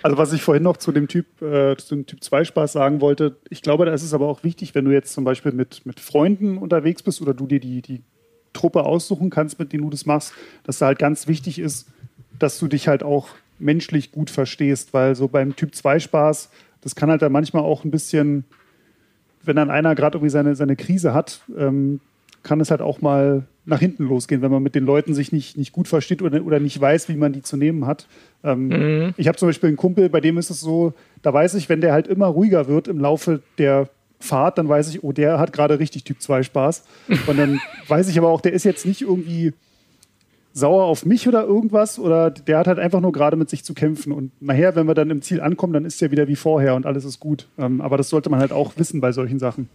also 0.03 0.18
was 0.18 0.33
ich 0.33 0.42
vorhin 0.42 0.64
noch 0.64 0.77
zu 0.77 0.90
dem 0.90 1.07
Typ, 1.07 1.40
äh, 1.40 1.77
zu 1.77 1.94
dem 1.94 2.07
Typ 2.07 2.22
2 2.22 2.44
Spaß 2.44 2.72
sagen 2.72 3.00
wollte, 3.00 3.37
ich 3.48 3.62
glaube, 3.62 3.87
da 3.87 3.94
ist 3.94 4.03
es 4.03 4.12
aber 4.12 4.27
auch 4.27 4.42
wichtig, 4.42 4.74
wenn 4.74 4.85
du 4.85 4.90
jetzt 4.90 5.12
zum 5.12 5.22
Beispiel 5.22 5.53
mit, 5.53 5.87
mit 5.87 6.00
Freunden 6.00 6.59
unterwegs 6.59 7.05
bist 7.05 7.22
oder 7.22 7.33
du 7.33 7.46
dir 7.46 7.61
die, 7.61 7.81
die 7.81 8.03
Truppe 8.53 8.85
aussuchen 8.85 9.31
kannst, 9.31 9.61
mit 9.61 9.72
denen 9.72 9.85
du 9.85 9.90
das 9.90 10.07
machst, 10.07 10.35
dass 10.64 10.79
da 10.79 10.87
halt 10.87 10.98
ganz 10.98 11.29
wichtig 11.29 11.61
ist, 11.61 11.88
dass 12.40 12.59
du 12.59 12.66
dich 12.66 12.88
halt 12.88 13.05
auch 13.05 13.29
menschlich 13.61 14.11
gut 14.11 14.31
verstehst, 14.31 14.92
weil 14.94 15.14
so 15.14 15.29
beim 15.29 15.55
Typ 15.55 15.77
2 15.77 16.00
Spaß, 16.00 16.50
das 16.81 16.96
kann 16.96 17.09
halt 17.09 17.22
dann 17.22 17.31
manchmal 17.31 17.62
auch 17.62 17.85
ein 17.85 17.92
bisschen 17.92 18.44
wenn 19.44 19.57
dann 19.57 19.70
einer 19.70 19.94
gerade 19.94 20.18
irgendwie 20.18 20.30
seine, 20.30 20.54
seine 20.57 20.76
Krise 20.76 21.14
hat, 21.14 21.40
ähm, 21.57 22.00
kann 22.42 22.61
es 22.61 22.70
halt 22.70 22.83
auch 22.83 23.00
mal 23.00 23.44
nach 23.66 23.80
hinten 23.80 24.04
losgehen, 24.04 24.42
wenn 24.42 24.50
man 24.50 24.62
mit 24.62 24.74
den 24.74 24.85
Leuten 24.85 25.14
sich 25.14 25.33
nicht, 25.33 25.57
nicht 25.57 25.72
gut 25.72 25.88
versteht 25.88 26.20
oder, 26.20 26.44
oder 26.44 26.61
nicht 26.61 26.78
weiß, 26.78 27.09
wie 27.09 27.16
man 27.16 27.33
die 27.33 27.42
zu 27.42 27.57
nehmen 27.57 27.87
hat. 27.87 28.07
Ähm, 28.42 28.68
mhm. 28.68 29.14
Ich 29.16 29.26
habe 29.26 29.38
zum 29.38 29.48
Beispiel 29.48 29.68
einen 29.68 29.78
Kumpel, 29.78 30.11
bei 30.11 30.20
dem 30.20 30.37
ist 30.37 30.50
es 30.50 30.61
so, 30.61 30.92
da 31.22 31.33
weiß 31.33 31.54
ich, 31.54 31.68
wenn 31.68 31.80
der 31.80 31.92
halt 31.92 32.07
immer 32.07 32.26
ruhiger 32.26 32.68
wird 32.68 32.88
im 32.88 32.98
Laufe 32.98 33.40
der 33.57 33.88
Fahrt, 34.20 34.59
dann 34.59 34.68
weiß 34.68 34.90
ich, 34.90 35.02
oh, 35.02 35.12
der 35.12 35.38
hat 35.38 35.52
gerade 35.52 35.78
richtig 35.78 36.04
Typ 36.04 36.20
2 36.20 36.42
Spaß. 36.42 36.85
Und 37.26 37.38
dann 37.38 37.61
weiß 37.88 38.09
ich 38.09 38.18
aber 38.18 38.28
auch, 38.28 38.40
der 38.40 38.52
ist 38.52 38.64
jetzt 38.64 38.87
nicht 38.87 39.02
irgendwie 39.02 39.52
sauer 40.54 40.84
auf 40.84 41.04
mich 41.04 41.26
oder 41.26 41.44
irgendwas 41.44 41.98
oder 41.98 42.30
der 42.30 42.58
hat 42.58 42.68
halt 42.68 42.78
einfach 42.78 43.00
nur 43.00 43.12
gerade 43.12 43.36
mit 43.36 43.50
sich 43.50 43.64
zu 43.64 43.74
kämpfen 43.74 44.12
und 44.12 44.30
nachher, 44.40 44.76
wenn 44.76 44.86
wir 44.86 44.94
dann 44.94 45.10
im 45.10 45.20
Ziel 45.20 45.40
ankommen, 45.40 45.72
dann 45.72 45.84
ist 45.84 46.00
er 46.00 46.12
wieder 46.12 46.28
wie 46.28 46.36
vorher 46.36 46.76
und 46.76 46.86
alles 46.86 47.04
ist 47.04 47.18
gut. 47.18 47.48
Ähm, 47.58 47.80
aber 47.80 47.96
das 47.96 48.08
sollte 48.08 48.30
man 48.30 48.38
halt 48.40 48.52
auch 48.52 48.72
wissen 48.76 49.00
bei 49.00 49.10
solchen 49.10 49.40
Sachen. 49.40 49.68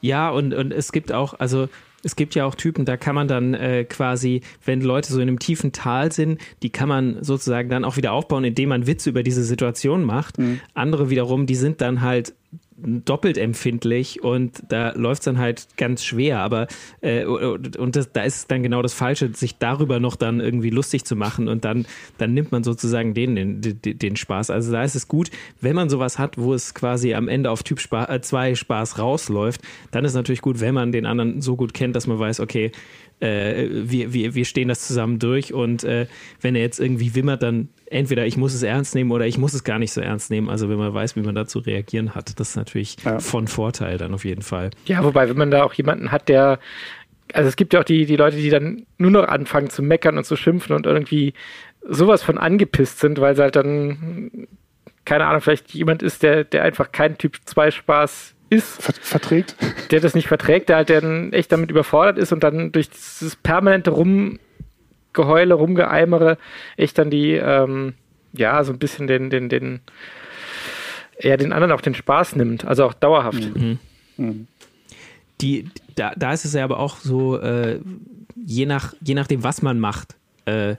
Ja, 0.00 0.30
und, 0.30 0.52
und 0.52 0.72
es 0.72 0.90
gibt 0.90 1.12
auch, 1.12 1.34
also 1.38 1.68
es 2.02 2.16
gibt 2.16 2.34
ja 2.34 2.44
auch 2.44 2.56
Typen, 2.56 2.84
da 2.84 2.96
kann 2.96 3.14
man 3.14 3.28
dann 3.28 3.54
äh, 3.54 3.84
quasi, 3.84 4.40
wenn 4.64 4.80
Leute 4.80 5.12
so 5.12 5.20
in 5.20 5.28
einem 5.28 5.38
tiefen 5.38 5.70
Tal 5.70 6.10
sind, 6.10 6.40
die 6.62 6.70
kann 6.70 6.88
man 6.88 7.22
sozusagen 7.22 7.68
dann 7.68 7.84
auch 7.84 7.96
wieder 7.96 8.12
aufbauen, 8.12 8.42
indem 8.42 8.70
man 8.70 8.86
Witze 8.86 9.10
über 9.10 9.22
diese 9.22 9.44
Situation 9.44 10.04
macht. 10.04 10.38
Mhm. 10.38 10.60
Andere 10.74 11.10
wiederum, 11.10 11.46
die 11.46 11.54
sind 11.54 11.80
dann 11.80 12.00
halt 12.00 12.34
doppelt 12.82 13.38
empfindlich 13.38 14.22
und 14.22 14.62
da 14.68 14.92
läuft 14.92 15.22
es 15.22 15.24
dann 15.24 15.38
halt 15.38 15.68
ganz 15.76 16.04
schwer. 16.04 16.40
Aber 16.40 16.66
äh, 17.00 17.24
und 17.24 17.96
das, 17.96 18.12
da 18.12 18.22
ist 18.22 18.50
dann 18.50 18.62
genau 18.62 18.82
das 18.82 18.94
Falsche, 18.94 19.32
sich 19.34 19.58
darüber 19.58 20.00
noch 20.00 20.16
dann 20.16 20.40
irgendwie 20.40 20.70
lustig 20.70 21.04
zu 21.04 21.16
machen 21.16 21.48
und 21.48 21.64
dann, 21.64 21.86
dann 22.18 22.34
nimmt 22.34 22.52
man 22.52 22.64
sozusagen 22.64 23.14
den, 23.14 23.60
den, 23.60 23.80
den 23.82 24.16
Spaß. 24.16 24.50
Also 24.50 24.72
da 24.72 24.82
ist 24.82 24.94
es 24.94 25.08
gut, 25.08 25.30
wenn 25.60 25.76
man 25.76 25.90
sowas 25.90 26.18
hat, 26.18 26.38
wo 26.38 26.54
es 26.54 26.74
quasi 26.74 27.14
am 27.14 27.28
Ende 27.28 27.50
auf 27.50 27.62
Typ 27.62 27.80
2 27.80 28.50
äh, 28.50 28.56
Spaß 28.56 28.98
rausläuft, 28.98 29.60
dann 29.90 30.04
ist 30.04 30.14
natürlich 30.14 30.42
gut, 30.42 30.60
wenn 30.60 30.74
man 30.74 30.92
den 30.92 31.06
anderen 31.06 31.40
so 31.40 31.56
gut 31.56 31.74
kennt, 31.74 31.96
dass 31.96 32.06
man 32.06 32.18
weiß, 32.18 32.40
okay, 32.40 32.72
äh, 33.20 33.68
wir, 33.70 34.12
wir, 34.12 34.34
wir 34.34 34.44
stehen 34.44 34.68
das 34.68 34.86
zusammen 34.86 35.18
durch 35.18 35.52
und 35.52 35.84
äh, 35.84 36.06
wenn 36.40 36.54
er 36.54 36.62
jetzt 36.62 36.80
irgendwie 36.80 37.14
wimmert, 37.14 37.42
dann 37.42 37.68
entweder 37.90 38.24
ich 38.24 38.36
muss 38.36 38.54
es 38.54 38.62
ernst 38.62 38.94
nehmen 38.94 39.10
oder 39.10 39.26
ich 39.26 39.36
muss 39.36 39.52
es 39.52 39.64
gar 39.64 39.78
nicht 39.78 39.92
so 39.92 40.00
ernst 40.00 40.30
nehmen. 40.30 40.48
Also 40.48 40.70
wenn 40.70 40.78
man 40.78 40.94
weiß, 40.94 41.16
wie 41.16 41.20
man 41.20 41.34
da 41.34 41.46
zu 41.46 41.58
reagieren 41.58 42.14
hat, 42.14 42.38
das 42.40 42.50
ist 42.50 42.56
natürlich 42.56 42.96
ja. 43.04 43.18
von 43.18 43.48
Vorteil 43.48 43.98
dann 43.98 44.14
auf 44.14 44.24
jeden 44.24 44.42
Fall. 44.42 44.70
Ja, 44.86 45.04
wobei, 45.04 45.28
wenn 45.28 45.36
man 45.36 45.50
da 45.50 45.64
auch 45.64 45.74
jemanden 45.74 46.12
hat, 46.12 46.28
der 46.28 46.58
also 47.32 47.48
es 47.48 47.56
gibt 47.56 47.74
ja 47.74 47.80
auch 47.80 47.84
die, 47.84 48.06
die 48.06 48.16
Leute, 48.16 48.36
die 48.36 48.50
dann 48.50 48.86
nur 48.98 49.10
noch 49.10 49.28
anfangen 49.28 49.70
zu 49.70 49.82
meckern 49.82 50.18
und 50.18 50.24
zu 50.24 50.36
schimpfen 50.36 50.74
und 50.74 50.86
irgendwie 50.86 51.34
sowas 51.88 52.22
von 52.22 52.38
angepisst 52.38 53.00
sind, 53.00 53.20
weil 53.20 53.36
sie 53.36 53.42
halt 53.42 53.56
dann, 53.56 54.48
keine 55.04 55.26
Ahnung, 55.26 55.40
vielleicht 55.40 55.72
jemand 55.72 56.02
ist, 56.02 56.22
der, 56.22 56.44
der 56.44 56.64
einfach 56.64 56.92
kein 56.92 57.18
Typ 57.18 57.36
2 57.44 57.70
Spaß 57.70 58.34
ist. 58.50 58.82
Verträgt. 58.82 59.56
Der 59.90 60.00
das 60.00 60.14
nicht 60.14 60.28
verträgt, 60.28 60.68
der 60.68 60.76
halt 60.76 60.90
dann 60.90 61.32
echt 61.32 61.52
damit 61.52 61.70
überfordert 61.70 62.18
ist 62.18 62.32
und 62.32 62.42
dann 62.42 62.72
durch 62.72 62.90
dieses 62.90 63.36
permanente 63.36 63.90
Rumgeheule, 65.20 65.54
Rumgeeimere 65.54 66.38
echt 66.76 66.98
dann 66.98 67.10
die, 67.10 67.32
ähm, 67.32 67.94
ja, 68.32 68.62
so 68.64 68.72
ein 68.72 68.78
bisschen 68.78 69.06
den, 69.06 69.30
den, 69.30 69.48
den, 69.48 69.80
ja, 71.20 71.36
den 71.36 71.52
anderen 71.52 71.72
auch 71.72 71.80
den 71.80 71.94
Spaß 71.94 72.36
nimmt, 72.36 72.64
also 72.64 72.84
auch 72.84 72.94
dauerhaft. 72.94 73.54
Mhm. 73.56 73.78
Mhm. 74.16 74.46
Die, 75.40 75.68
da, 75.94 76.12
da 76.16 76.32
ist 76.32 76.44
es 76.44 76.54
ja 76.54 76.64
aber 76.64 76.78
auch 76.78 76.96
so, 76.98 77.38
äh, 77.38 77.80
je, 78.36 78.66
nach, 78.66 78.94
je 79.00 79.14
nachdem, 79.14 79.42
was 79.42 79.62
man 79.62 79.78
macht, 79.78 80.16
äh, 80.44 80.76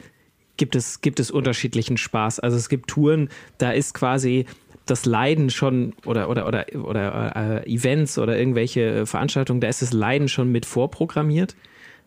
gibt 0.58 0.76
es, 0.76 1.02
gibt 1.02 1.20
es 1.20 1.32
unterschiedlichen 1.32 1.98
Spaß. 1.98 2.40
Also 2.40 2.58
es 2.58 2.70
gibt 2.70 2.90
Touren, 2.90 3.30
da 3.58 3.72
ist 3.72 3.94
quasi 3.94 4.46
das 4.86 5.06
Leiden 5.06 5.50
schon 5.50 5.94
oder 6.06 6.30
oder 6.30 6.48
oder 6.48 6.66
oder 6.84 7.64
äh, 7.64 7.72
Events 7.72 8.18
oder 8.18 8.38
irgendwelche 8.38 9.06
Veranstaltungen, 9.06 9.62
da 9.62 9.70
ist 9.70 9.82
das 9.82 9.94
Leiden 9.94 10.28
schon 10.28 10.52
mit 10.52 10.66
vorprogrammiert. 10.66 11.56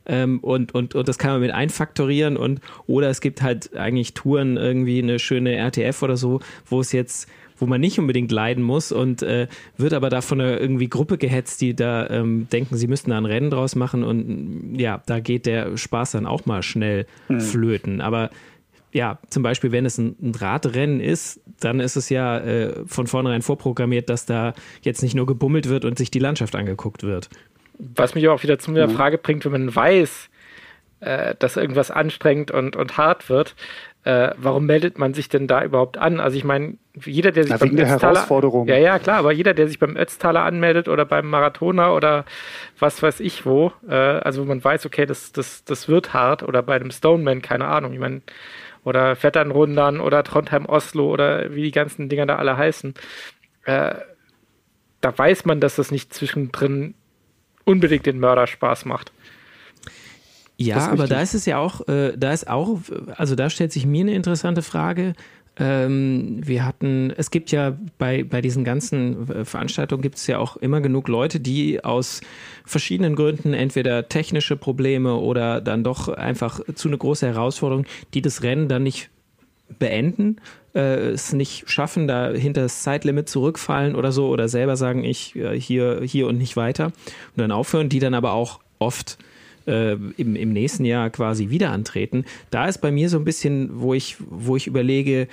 Ähm, 0.07 0.41
und, 0.41 0.75
und, 0.75 0.95
und 0.95 1.09
das 1.09 1.19
kann 1.19 1.33
man 1.33 1.41
mit 1.41 1.51
einfaktorieren 1.51 2.37
und 2.37 2.61
oder 2.87 3.09
es 3.09 3.21
gibt 3.21 3.43
halt 3.43 3.77
eigentlich 3.77 4.15
Touren, 4.15 4.57
irgendwie 4.57 5.03
eine 5.03 5.19
schöne 5.19 5.57
RTF 5.57 6.03
oder 6.03 6.17
so, 6.17 6.41
wo 6.67 6.81
es 6.81 6.93
jetzt 6.93 7.29
wo 7.57 7.67
man 7.67 7.81
nicht 7.81 7.99
unbedingt 7.99 8.33
leiden 8.33 8.65
muss 8.65 8.93
und 8.93 9.23
äh, 9.23 9.47
wird 9.77 9.93
aber 9.93 10.11
da 10.11 10.21
von 10.21 10.41
einer 10.41 10.61
irgendwie 10.61 10.89
Gruppe 10.89 11.19
gehetzt, 11.19 11.61
die 11.61 11.75
da 11.75 12.09
ähm, 12.11 12.49
denken, 12.51 12.77
sie 12.77 12.89
müssten 12.89 13.11
da 13.11 13.17
ein 13.17 13.27
Rennen 13.27 13.51
draus 13.51 13.77
machen 13.77 14.03
und 14.03 14.77
ja, 14.77 15.03
da 15.07 15.21
geht 15.21 15.47
der 15.47 15.77
Spaß 15.77 16.13
dann 16.13 16.27
auch 16.27 16.47
mal 16.47 16.63
schnell 16.63 17.07
mhm. 17.29 17.41
flöten. 17.41 18.01
Aber 18.01 18.31
ja, 18.93 19.19
zum 19.29 19.43
Beispiel, 19.43 19.73
wenn 19.73 19.87
es 19.87 19.99
ein, 19.99 20.17
ein 20.23 20.35
Radrennen 20.35 21.01
ist, 21.01 21.41
dann 21.61 21.81
ist 21.81 21.97
es 21.97 22.09
ja 22.09 22.39
äh, 22.39 22.85
von 22.87 23.07
vornherein 23.07 23.43
vorprogrammiert, 23.43 24.09
dass 24.09 24.27
da 24.27 24.55
jetzt 24.83 25.03
nicht 25.03 25.15
nur 25.15 25.27
gebummelt 25.27 25.69
wird 25.69 25.85
und 25.85 25.99
sich 25.99 26.11
die 26.11 26.21
Landschaft 26.21 26.55
angeguckt 26.55 27.03
wird. 27.03 27.29
Was 27.79 28.15
mich 28.15 28.29
auch 28.29 28.43
wieder 28.43 28.59
zu 28.59 28.73
der 28.73 28.89
Frage 28.89 29.19
bringt, 29.19 29.45
wenn 29.45 29.53
man 29.53 29.75
weiß, 29.75 30.31
äh, 31.01 31.35
dass 31.39 31.57
irgendwas 31.57 31.91
anstrengend 31.91 32.51
und, 32.51 32.77
und 32.77 32.97
hart 32.97 33.29
wird, 33.29 33.55
äh, 34.05 34.31
warum 34.37 34.67
meldet 34.67 34.99
man 34.99 35.15
sich 35.15 35.29
denn 35.29 35.47
da 35.47 35.65
überhaupt 35.65 35.97
an? 35.97 36.21
Also 36.21 36.37
ich 36.37 36.45
meine, 36.45 36.75
jeder, 37.05 37.33
der 37.33 37.45
sich 37.45 37.53
Na, 37.53 37.57
beim 37.59 37.77
Ötztaler, 37.77 38.15
Herausforderung. 38.15 38.69
ja, 38.69 38.77
ja, 38.77 38.99
klar, 38.99 39.19
aber 39.19 39.33
jeder, 39.33 39.55
der 39.55 39.67
sich 39.67 39.79
beim 39.79 39.97
Ötztaler 39.97 40.43
anmeldet 40.43 40.89
oder 40.89 41.05
beim 41.05 41.29
Marathoner 41.29 41.95
oder 41.95 42.25
was 42.79 43.03
weiß 43.03 43.21
ich 43.21 43.47
wo, 43.47 43.73
äh, 43.89 43.95
also 43.95 44.43
wo 44.43 44.47
man 44.47 44.63
weiß, 44.63 44.85
okay, 44.87 45.07
das, 45.07 45.33
das, 45.33 45.65
das 45.65 45.89
wird 45.89 46.13
hart 46.13 46.43
oder 46.43 46.63
bei 46.63 46.77
einem 46.77 46.91
Stoneman, 46.91 47.41
keine 47.41 47.67
Ahnung, 47.67 47.95
ich 47.95 47.99
meine, 47.99 48.21
oder 48.85 49.17
Vetternrundern 49.17 50.01
oder 50.01 50.23
Trondheim 50.23 50.67
Oslo 50.67 51.11
oder 51.11 51.55
wie 51.55 51.63
die 51.63 51.71
ganzen 51.71 52.11
Dinger 52.11 52.27
da 52.27 52.37
alle 52.37 52.57
heißen, 52.57 52.95
äh, 53.65 53.95
da 55.01 55.19
weiß 55.19 55.47
man, 55.47 55.61
dass 55.61 55.77
das 55.77 55.91
nicht 55.91 56.13
zwischendrin 56.13 56.95
unbedingt 57.65 58.07
den 58.07 58.19
Mörderspaß 58.19 58.85
macht. 58.85 59.13
Ja, 60.57 60.89
aber 60.89 61.09
da 61.09 61.21
ist 61.21 61.35
es 61.35 61.47
ja 61.47 61.59
auch, 61.59 61.87
äh, 61.89 62.17
da 62.17 62.33
ist 62.33 62.49
auch, 62.49 62.79
also 63.17 63.35
da 63.35 63.51
stellt 63.51 63.73
sich 63.73 63.87
mir 63.87 64.03
eine 64.03 64.15
interessante 64.15 64.63
Frage. 64.63 65.15
Ähm, 65.57 66.41
wir 66.45 66.65
hatten, 66.65 67.13
es 67.17 67.31
gibt 67.31 67.53
ja 67.53 67.77
bei, 67.99 68.25
bei 68.25 68.41
diesen 68.41 68.65
ganzen 68.65 69.29
äh, 69.31 69.45
Veranstaltungen 69.45 70.03
gibt 70.03 70.17
es 70.17 70.27
ja 70.27 70.39
auch 70.39 70.57
immer 70.57 70.81
genug 70.81 71.07
Leute, 71.09 71.39
die 71.39 71.85
aus 71.85 72.21
verschiedenen 72.65 73.15
Gründen 73.15 73.53
entweder 73.53 74.09
technische 74.09 74.57
Probleme 74.57 75.15
oder 75.15 75.61
dann 75.61 75.85
doch 75.85 76.09
einfach 76.09 76.61
zu 76.75 76.89
eine 76.89 76.99
große 76.99 77.27
Herausforderung, 77.27 77.87
die 78.15 78.23
das 78.23 78.43
Rennen 78.43 78.69
dann 78.69 78.83
nicht 78.83 79.11
beenden, 79.79 80.41
äh, 80.75 81.11
es 81.11 81.33
nicht 81.33 81.71
schaffen, 81.71 82.07
da 82.09 82.31
hinter 82.31 82.63
das 82.63 82.83
Zeitlimit 82.83 83.29
zurückfallen 83.29 83.95
oder 83.95 84.13
so 84.13 84.29
oder 84.29 84.49
selber 84.49 84.77
sagen, 84.77 85.05
ich 85.05 85.37
äh, 85.37 85.59
hier, 85.59 86.01
hier 86.03 86.27
und 86.27 86.39
nicht 86.39 86.57
weiter 86.57 86.87
und 86.87 86.93
dann 87.37 87.53
aufhören, 87.53 87.89
die 87.89 88.01
dann 88.01 88.15
aber 88.15 88.33
auch 88.33 88.61
oft 88.79 89.19
äh, 89.67 89.93
im, 89.93 90.37
im 90.37 90.53
nächsten 90.53 90.85
Jahr 90.85 91.11
quasi 91.11 91.51
wieder 91.51 91.71
antreten. 91.71 92.25
Da 92.51 92.67
ist 92.67 92.79
bei 92.79 92.91
mir 92.91 93.09
so 93.09 93.19
ein 93.19 93.25
bisschen, 93.25 93.81
wo 93.81 93.95
ich, 93.95 94.17
wo 94.19 94.57
ich 94.57 94.67
überlege, 94.67 95.29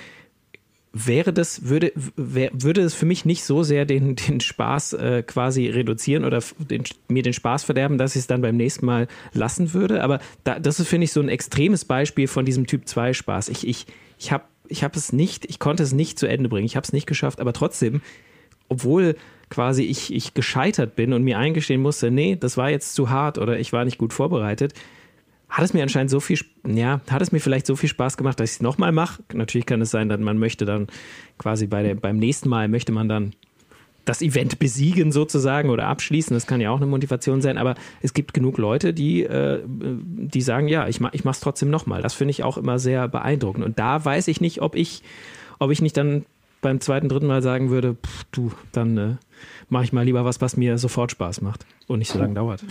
wäre 0.92 1.32
das, 1.32 1.68
würde, 1.68 1.92
wär, 2.16 2.50
würde 2.52 2.82
es 2.82 2.94
für 2.94 3.06
mich 3.06 3.24
nicht 3.24 3.44
so 3.44 3.62
sehr 3.62 3.84
den, 3.84 4.16
den 4.28 4.40
Spaß 4.40 4.94
äh, 4.94 5.22
quasi 5.22 5.68
reduzieren 5.68 6.24
oder 6.24 6.42
den, 6.58 6.84
mir 7.08 7.22
den 7.22 7.32
Spaß 7.32 7.64
verderben, 7.64 7.98
dass 7.98 8.14
ich 8.14 8.20
es 8.20 8.26
dann 8.26 8.42
beim 8.42 8.56
nächsten 8.56 8.86
Mal 8.86 9.08
lassen 9.32 9.74
würde. 9.74 10.02
Aber 10.02 10.20
da, 10.44 10.58
das 10.58 10.80
ist, 10.80 10.88
finde 10.88 11.04
ich, 11.04 11.12
so 11.12 11.20
ein 11.20 11.28
extremes 11.28 11.84
Beispiel 11.84 12.28
von 12.28 12.44
diesem 12.44 12.66
Typ 12.66 12.86
2 12.86 13.12
Spaß. 13.14 13.48
Ich, 13.48 13.66
ich, 13.66 13.86
ich 14.18 14.32
habe 14.32 14.44
ich 14.68 14.84
hab 14.84 14.96
es 14.96 15.12
nicht, 15.12 15.44
ich 15.46 15.58
konnte 15.58 15.82
es 15.82 15.92
nicht 15.92 16.18
zu 16.18 16.26
Ende 16.26 16.48
bringen. 16.48 16.66
Ich 16.66 16.76
habe 16.76 16.84
es 16.84 16.92
nicht 16.92 17.06
geschafft, 17.06 17.40
aber 17.40 17.52
trotzdem, 17.52 18.00
obwohl 18.68 19.16
quasi 19.50 19.82
ich, 19.82 20.12
ich 20.12 20.34
gescheitert 20.34 20.96
bin 20.96 21.12
und 21.12 21.22
mir 21.22 21.38
eingestehen 21.38 21.82
musste, 21.82 22.10
nee, 22.10 22.36
das 22.36 22.56
war 22.56 22.70
jetzt 22.70 22.94
zu 22.94 23.10
hart 23.10 23.38
oder 23.38 23.58
ich 23.58 23.72
war 23.72 23.84
nicht 23.84 23.98
gut 23.98 24.12
vorbereitet, 24.12 24.74
hat 25.48 25.64
es 25.64 25.74
mir 25.74 25.82
anscheinend 25.82 26.10
so 26.10 26.20
viel, 26.20 26.38
ja, 26.66 27.02
hat 27.10 27.20
es 27.20 27.32
mir 27.32 27.40
vielleicht 27.40 27.66
so 27.66 27.76
viel 27.76 27.90
Spaß 27.90 28.16
gemacht, 28.16 28.40
dass 28.40 28.50
ich 28.50 28.56
es 28.56 28.62
nochmal 28.62 28.92
mache. 28.92 29.22
Natürlich 29.34 29.66
kann 29.66 29.82
es 29.82 29.90
sein, 29.90 30.08
dass 30.08 30.18
man 30.18 30.38
möchte 30.38 30.64
dann 30.64 30.86
quasi 31.36 31.66
bei 31.66 31.82
der, 31.82 31.94
beim 31.94 32.16
nächsten 32.16 32.48
Mal 32.48 32.68
möchte 32.68 32.92
man 32.92 33.08
dann 33.08 33.34
das 34.04 34.22
Event 34.22 34.58
besiegen 34.58 35.12
sozusagen 35.12 35.70
oder 35.70 35.86
abschließen. 35.86 36.34
Das 36.34 36.46
kann 36.46 36.60
ja 36.60 36.70
auch 36.70 36.78
eine 36.78 36.86
Motivation 36.86 37.40
sein, 37.40 37.58
aber 37.58 37.74
es 38.00 38.14
gibt 38.14 38.34
genug 38.34 38.58
Leute, 38.58 38.92
die, 38.92 39.22
äh, 39.22 39.60
die 39.64 40.40
sagen, 40.40 40.68
ja, 40.68 40.88
ich, 40.88 41.00
mach, 41.00 41.12
ich 41.12 41.24
mache 41.24 41.34
es 41.34 41.40
trotzdem 41.40 41.70
nochmal. 41.70 42.02
Das 42.02 42.14
finde 42.14 42.30
ich 42.30 42.42
auch 42.42 42.56
immer 42.56 42.78
sehr 42.78 43.08
beeindruckend. 43.08 43.64
Und 43.64 43.78
da 43.78 44.04
weiß 44.04 44.28
ich 44.28 44.40
nicht, 44.40 44.60
ob 44.60 44.74
ich, 44.74 45.02
ob 45.58 45.70
ich 45.70 45.80
nicht 45.80 45.96
dann 45.96 46.24
beim 46.60 46.80
zweiten, 46.80 47.08
dritten 47.08 47.26
Mal 47.26 47.42
sagen 47.42 47.70
würde, 47.70 47.94
pff, 47.94 48.24
du, 48.32 48.52
dann 48.72 48.98
äh, 48.98 49.14
mache 49.68 49.84
ich 49.84 49.92
mal 49.92 50.04
lieber 50.04 50.24
was, 50.24 50.40
was 50.40 50.56
mir 50.56 50.78
sofort 50.78 51.10
Spaß 51.10 51.40
macht 51.40 51.64
und 51.86 51.98
nicht 51.98 52.10
so 52.10 52.18
lange 52.18 52.34
dauert. 52.34 52.62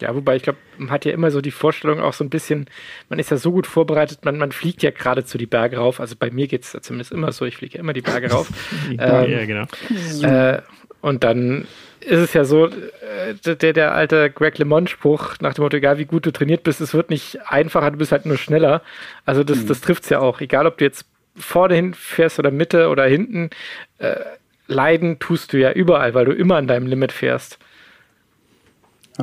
Ja, 0.00 0.14
wobei 0.14 0.36
ich 0.36 0.42
glaube, 0.42 0.58
man 0.78 0.90
hat 0.90 1.04
ja 1.04 1.12
immer 1.12 1.30
so 1.30 1.40
die 1.40 1.50
Vorstellung 1.50 2.00
auch 2.00 2.12
so 2.12 2.24
ein 2.24 2.30
bisschen, 2.30 2.66
man 3.08 3.18
ist 3.18 3.30
ja 3.30 3.36
so 3.36 3.52
gut 3.52 3.66
vorbereitet, 3.66 4.24
man, 4.24 4.38
man 4.38 4.52
fliegt 4.52 4.82
ja 4.82 4.90
geradezu 4.90 5.38
die 5.38 5.46
Berge 5.46 5.78
rauf. 5.78 6.00
Also 6.00 6.16
bei 6.18 6.30
mir 6.30 6.48
geht 6.48 6.64
es 6.64 6.76
zumindest 6.82 7.12
immer 7.12 7.32
so, 7.32 7.44
ich 7.44 7.56
fliege 7.56 7.74
ja 7.74 7.80
immer 7.80 7.92
die 7.92 8.02
Berge 8.02 8.30
rauf. 8.30 8.48
Ähm, 8.98 9.46
genau. 9.46 9.66
Äh, 10.22 10.62
und 11.00 11.22
dann 11.22 11.66
ist 12.00 12.18
es 12.18 12.32
ja 12.32 12.44
so, 12.44 12.66
äh, 12.66 13.34
der, 13.44 13.72
der 13.72 13.94
alte 13.94 14.30
Greg 14.30 14.58
LeMond-Spruch 14.58 15.36
nach 15.40 15.54
dem 15.54 15.62
Motto, 15.62 15.76
egal 15.76 15.98
wie 15.98 16.04
gut 16.04 16.26
du 16.26 16.32
trainiert 16.32 16.62
bist, 16.62 16.80
es 16.80 16.94
wird 16.94 17.10
nicht 17.10 17.38
einfacher, 17.46 17.90
du 17.90 17.98
bist 17.98 18.12
halt 18.12 18.26
nur 18.26 18.38
schneller. 18.38 18.82
Also 19.24 19.44
das, 19.44 19.66
das 19.66 19.80
trifft 19.80 20.04
es 20.04 20.10
ja 20.10 20.20
auch. 20.20 20.40
Egal, 20.40 20.66
ob 20.66 20.78
du 20.78 20.84
jetzt 20.84 21.06
vorne 21.36 21.74
hin 21.74 21.94
fährst 21.94 22.38
oder 22.38 22.50
Mitte 22.50 22.88
oder 22.88 23.04
hinten, 23.04 23.50
äh, 23.98 24.16
leiden 24.68 25.18
tust 25.18 25.52
du 25.52 25.58
ja 25.58 25.72
überall, 25.72 26.14
weil 26.14 26.24
du 26.24 26.32
immer 26.32 26.56
an 26.56 26.68
deinem 26.68 26.86
Limit 26.86 27.12
fährst. 27.12 27.58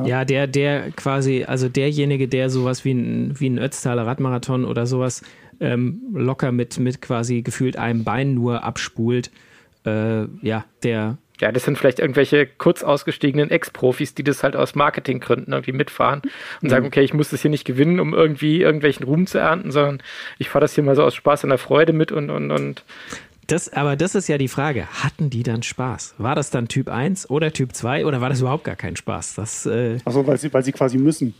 Ja, 0.03 0.25
der, 0.25 0.45
der 0.47 0.91
quasi, 0.91 1.45
also 1.47 1.69
derjenige, 1.69 2.27
der 2.27 2.49
sowas 2.49 2.84
wie 2.84 2.91
ein, 2.91 3.39
wie 3.39 3.49
ein 3.49 3.58
Ötztaler 3.58 4.05
Radmarathon 4.05 4.65
oder 4.65 4.86
sowas 4.88 5.21
ähm, 5.62 6.01
locker 6.13 6.51
mit, 6.51 6.77
mit 6.79 7.01
quasi 7.01 7.43
gefühlt 7.43 7.77
einem 7.77 8.03
Bein 8.03 8.34
nur 8.34 8.65
abspult, 8.65 9.31
äh, 9.86 10.23
ja, 10.41 10.65
der, 10.84 11.17
Ja, 11.41 11.51
das 11.51 11.63
sind 11.63 11.77
vielleicht 11.77 11.99
irgendwelche 11.99 12.45
kurz 12.45 12.81
ausgestiegenen 12.81 13.51
Ex-Profis, 13.51 14.15
die 14.15 14.23
das 14.23 14.41
halt 14.41 14.55
aus 14.55 14.73
Marketinggründen 14.75 15.51
irgendwie 15.53 15.73
mitfahren 15.73 16.21
und 16.62 16.69
sagen, 16.69 16.86
okay, 16.86 17.01
ich 17.01 17.13
muss 17.13 17.29
das 17.29 17.41
hier 17.41 17.51
nicht 17.51 17.65
gewinnen, 17.65 17.99
um 17.99 18.13
irgendwie 18.13 18.62
irgendwelchen 18.62 19.05
Ruhm 19.05 19.27
zu 19.27 19.38
ernten, 19.38 19.71
sondern 19.71 20.01
ich 20.39 20.49
fahre 20.49 20.62
das 20.62 20.75
hier 20.75 20.84
mal 20.84 20.95
so 20.95 21.03
aus 21.03 21.13
Spaß 21.15 21.43
und 21.43 21.49
der 21.49 21.58
Freude 21.58 21.91
mit 21.91 22.12
und, 22.12 22.29
und, 22.29 22.51
und 22.51 22.84
das, 23.47 23.71
aber 23.71 23.95
das 23.95 24.15
ist 24.15 24.27
ja 24.27 24.38
die 24.38 24.47
Frage, 24.47 24.88
hatten 25.03 25.29
die 25.29 25.43
dann 25.43 25.63
Spaß? 25.63 26.15
War 26.17 26.36
das 26.36 26.49
dann 26.49 26.67
Typ 26.67 26.89
1 26.89 27.29
oder 27.29 27.51
Typ 27.51 27.73
2 27.75 28.05
oder 28.05 28.21
war 28.21 28.29
das 28.29 28.41
überhaupt 28.41 28.63
gar 28.63 28.75
kein 28.75 28.95
Spaß? 28.95 29.36
Das 29.36 29.65
äh, 29.65 29.97
Achso, 30.05 30.25
weil 30.25 30.38
sie, 30.38 30.53
weil 30.53 30.63
sie 30.63 30.71
quasi 30.71 30.97
müssen. 30.97 31.34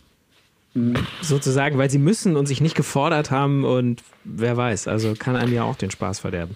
sozusagen, 1.22 1.78
weil 1.78 1.88
sie 1.90 1.98
müssen 1.98 2.36
und 2.36 2.46
sich 2.46 2.60
nicht 2.60 2.74
gefordert 2.76 3.30
haben 3.30 3.64
und 3.64 4.02
wer 4.24 4.56
weiß, 4.56 4.88
also 4.88 5.14
kann 5.18 5.34
einem 5.36 5.52
ja 5.52 5.64
auch 5.64 5.76
den 5.76 5.90
Spaß 5.90 6.20
verderben. 6.20 6.54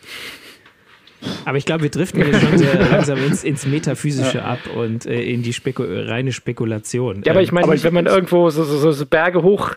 Aber 1.44 1.58
ich 1.58 1.66
glaube, 1.66 1.82
wir 1.82 1.90
driften 1.90 2.22
hier 2.24 2.38
schon 2.38 2.56
sehr 2.56 2.74
langsam 2.90 3.18
ins, 3.18 3.44
ins 3.44 3.66
Metaphysische 3.66 4.42
ab 4.44 4.58
und 4.74 5.04
äh, 5.06 5.22
in 5.22 5.42
die 5.42 5.52
Speku 5.52 5.84
reine 5.86 6.32
Spekulation. 6.32 7.22
Ja, 7.24 7.32
aber 7.32 7.40
Ähm, 7.40 7.44
ich 7.44 7.52
meine, 7.52 7.82
wenn 7.82 7.94
man 7.94 8.06
irgendwo 8.06 8.48
so, 8.50 8.64
so, 8.64 8.90
so 8.90 9.06
Berge 9.06 9.42
hoch, 9.42 9.72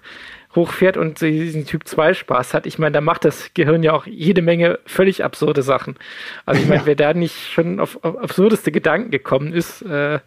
hochfährt 0.56 0.98
und 0.98 1.20
so 1.20 1.26
diesen 1.26 1.66
Typ 1.66 1.88
2 1.88 2.14
Spaß 2.14 2.54
hat, 2.54 2.66
ich 2.66 2.80
meine, 2.80 2.94
da 2.94 3.02
macht 3.02 3.26
das 3.26 3.54
Gehirm 3.54 3.84
ja 3.84 3.94
auch 3.94 4.06
jede 4.06 4.42
Menge 4.42 4.80
völlig 4.86 5.24
absurde 5.24 5.64
Sachen. 5.64 5.96
Also 6.46 6.62
ich 6.62 6.68
meine, 6.68 6.86
wer 6.86 6.96
da 6.96 7.14
nicht 7.14 7.52
schon 7.52 7.80
auf, 7.80 8.04
auf 8.04 8.18
absurdeste 8.18 8.72
Gedanken 8.72 9.12
gekommen 9.12 9.54
ist, 9.54 9.82
äh, 9.82 10.20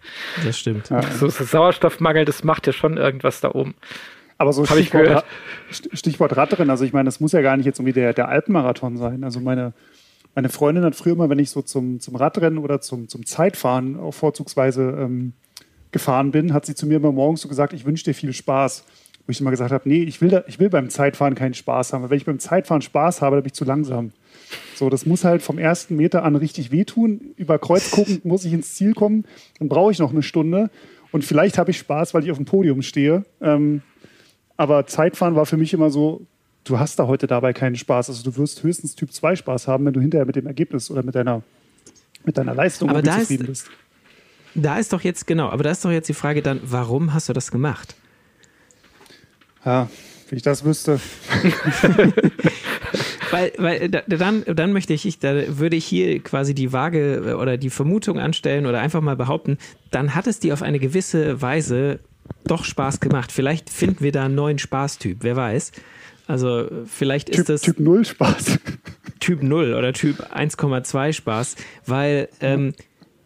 das 0.45 0.59
stimmt. 0.59 0.87
so, 1.19 1.29
so 1.29 1.45
Sauerstoffmangel, 1.45 2.25
das 2.25 2.45
macht 2.45 2.67
ja 2.67 2.73
schon 2.73 2.97
irgendwas 2.97 3.41
da 3.41 3.53
oben. 3.53 3.75
Aber 4.39 4.53
so 4.53 4.67
Hab 4.69 4.77
ich 4.77 4.89
Stichwort, 4.89 5.25
Stichwort 5.71 6.37
Radrennen, 6.37 6.71
also 6.71 6.85
ich 6.85 6.93
meine, 6.93 7.07
das 7.07 7.21
muss 7.21 7.33
ja 7.33 7.41
gar 7.41 7.57
nicht 7.57 7.67
jetzt 7.67 7.79
irgendwie 7.79 7.95
der, 7.95 8.12
der 8.12 8.29
Alpenmarathon 8.29 8.97
sein. 8.97 9.25
Also 9.25 9.41
meine, 9.41 9.73
meine 10.35 10.51
Freundin 10.51 10.85
hat 10.85 10.95
früher 10.95 11.17
mal, 11.17 11.31
wenn 11.31 11.39
ich 11.39 11.51
so 11.51 11.62
zum, 11.62 12.01
zum 12.01 12.17
Radrennen 12.17 12.59
oder 12.59 12.81
zum, 12.81 13.09
zum 13.09 13.25
Zeitfahren 13.25 13.99
auch 13.99 14.12
vorzugsweise 14.12 14.83
ähm, 14.99 15.33
gefahren 15.91 16.31
bin, 16.31 16.53
hat 16.53 16.67
sie 16.67 16.75
zu 16.75 16.87
mir 16.87 16.97
immer 16.97 17.12
morgens 17.12 17.41
so 17.41 17.49
gesagt, 17.49 17.73
ich 17.73 17.87
wünsche 17.87 18.05
dir 18.05 18.15
viel 18.15 18.35
Spaß. 18.35 18.85
Wo 19.27 19.31
ich 19.33 19.41
immer 19.41 19.51
gesagt 19.51 19.73
habe, 19.73 19.89
nee, 19.89 20.03
ich 20.05 20.21
will, 20.21 20.29
da, 20.31 20.45
ich 20.47 20.61
will 20.61 20.69
beim 20.71 20.89
Zeitfahren 20.89 21.35
keinen 21.35 21.55
Spaß 21.55 21.93
haben. 21.93 22.03
Weil 22.05 22.11
wenn 22.11 22.19
ich 22.19 22.25
beim 22.25 22.39
Zeitfahren 22.39 22.81
Spaß 22.83 23.23
habe, 23.23 23.37
dann 23.37 23.43
bin 23.43 23.49
ich 23.49 23.55
zu 23.55 23.65
langsam. 23.65 24.12
So, 24.77 24.89
das 24.89 25.05
muss 25.05 25.25
halt 25.25 25.43
vom 25.43 25.59
ersten 25.59 25.97
Meter 25.97 26.23
an 26.23 26.37
richtig 26.37 26.71
wehtun. 26.71 27.21
Über 27.37 27.59
Kreuz 27.59 27.91
guckend 27.91 28.25
muss 28.25 28.45
ich 28.45 28.53
ins 28.53 28.75
Ziel 28.77 28.95
kommen. 28.95 29.25
Dann 29.59 29.69
brauche 29.69 29.91
ich 29.91 29.99
noch 29.99 30.12
eine 30.12 30.23
Stunde. 30.23 30.71
Und 31.11 31.25
vielleicht 31.25 31.59
habe 31.59 31.73
ich 31.73 31.79
Spaß, 31.79 32.15
weil 32.15 32.23
ich 32.25 32.31
auf 32.31 32.37
dem 32.37 32.47
Podium 32.47 32.83
stehe. 32.83 33.25
Ähm, 33.41 33.83
aber 34.57 34.87
Zeitfahren 34.87 35.35
war 35.35 35.47
für 35.47 35.57
mich 35.57 35.73
immer 35.75 35.91
so, 35.91 36.23
du 36.65 36.79
hast 36.79 36.99
da 36.99 37.07
heute 37.09 37.27
dabei 37.27 37.53
keinen 37.53 37.75
Spaß. 37.77 38.09
Also 38.11 38.23
du 38.31 38.37
wirst 38.37 38.62
höchstens 38.62 38.95
Typ 38.95 39.12
2 39.12 39.35
Spaß 39.37 39.67
haben, 39.67 39.85
wenn 39.87 39.93
du 39.93 40.01
hinterher 40.01 40.27
mit 40.27 40.37
dem 40.37 40.47
Ergebnis 40.47 40.89
oder 40.91 41.03
mit 41.03 41.15
deiner, 41.17 41.43
mit 42.25 42.39
deiner 42.39 42.55
Leistung 42.55 42.89
Aber 42.91 43.03
da 43.03 43.15
ist- 43.17 43.23
zufrieden 43.23 43.47
bist. 43.47 43.69
Da 44.55 44.79
ist 44.79 44.93
doch 44.95 45.03
jetzt, 45.03 45.27
genau, 45.27 45.49
aber 45.51 45.65
da 45.65 45.71
ist 45.71 45.85
doch 45.85 45.91
jetzt 45.91 46.09
die 46.09 46.15
Frage 46.15 46.41
dann, 46.41 46.61
warum 46.65 47.12
hast 47.12 47.29
du 47.29 47.35
das 47.35 47.51
gemacht? 47.51 47.95
Ja, 49.66 49.90
wenn 50.31 50.37
ich 50.38 50.42
das 50.42 50.64
wüsste. 50.64 50.98
Weil, 53.33 53.52
weil 53.59 53.88
da- 53.88 54.02
dann, 54.07 54.44
dann 54.46 54.72
möchte 54.72 54.92
ich, 54.94 55.05
ich, 55.05 55.18
da 55.18 55.59
würde 55.59 55.74
ich 55.74 55.85
hier 55.85 56.20
quasi 56.20 56.55
die 56.55 56.72
Waage 56.72 57.16
äh, 57.26 57.33
oder 57.33 57.57
die 57.57 57.70
Vermutung 57.70 58.20
anstellen 58.20 58.66
oder 58.66 58.81
einfach 58.81 59.00
mal 59.00 59.16
behaupten, 59.16 59.59
dann 59.90 60.14
hat 60.14 60.29
es 60.29 60.38
dir 60.38 60.52
auf 60.55 60.62
eine 60.62 60.79
gewisse 60.79 61.42
Weise 61.42 61.98
doch 62.46 62.64
Spaß 62.64 63.00
gemacht. 63.00 63.33
Vielleicht 63.33 63.68
finden 63.68 64.00
wir 64.05 64.12
da 64.12 64.24
einen 64.26 64.37
neuen 64.37 64.59
Spaßtyp, 64.61 65.18
wer 65.22 65.35
weiß. 65.35 65.72
Also 66.29 66.68
vielleicht 66.87 67.29
ist 67.29 67.37
Typ, 67.38 67.46
das 67.46 67.61
typ 67.62 67.81
0 67.81 68.05
Spaß. 68.05 68.59
Typ 69.20 69.42
0 69.42 69.74
oder 69.74 69.92
Typ 69.92 70.20
1,2 70.33 71.12
Spaß, 71.12 71.57
weil 71.87 72.29
ähm, 72.40 72.74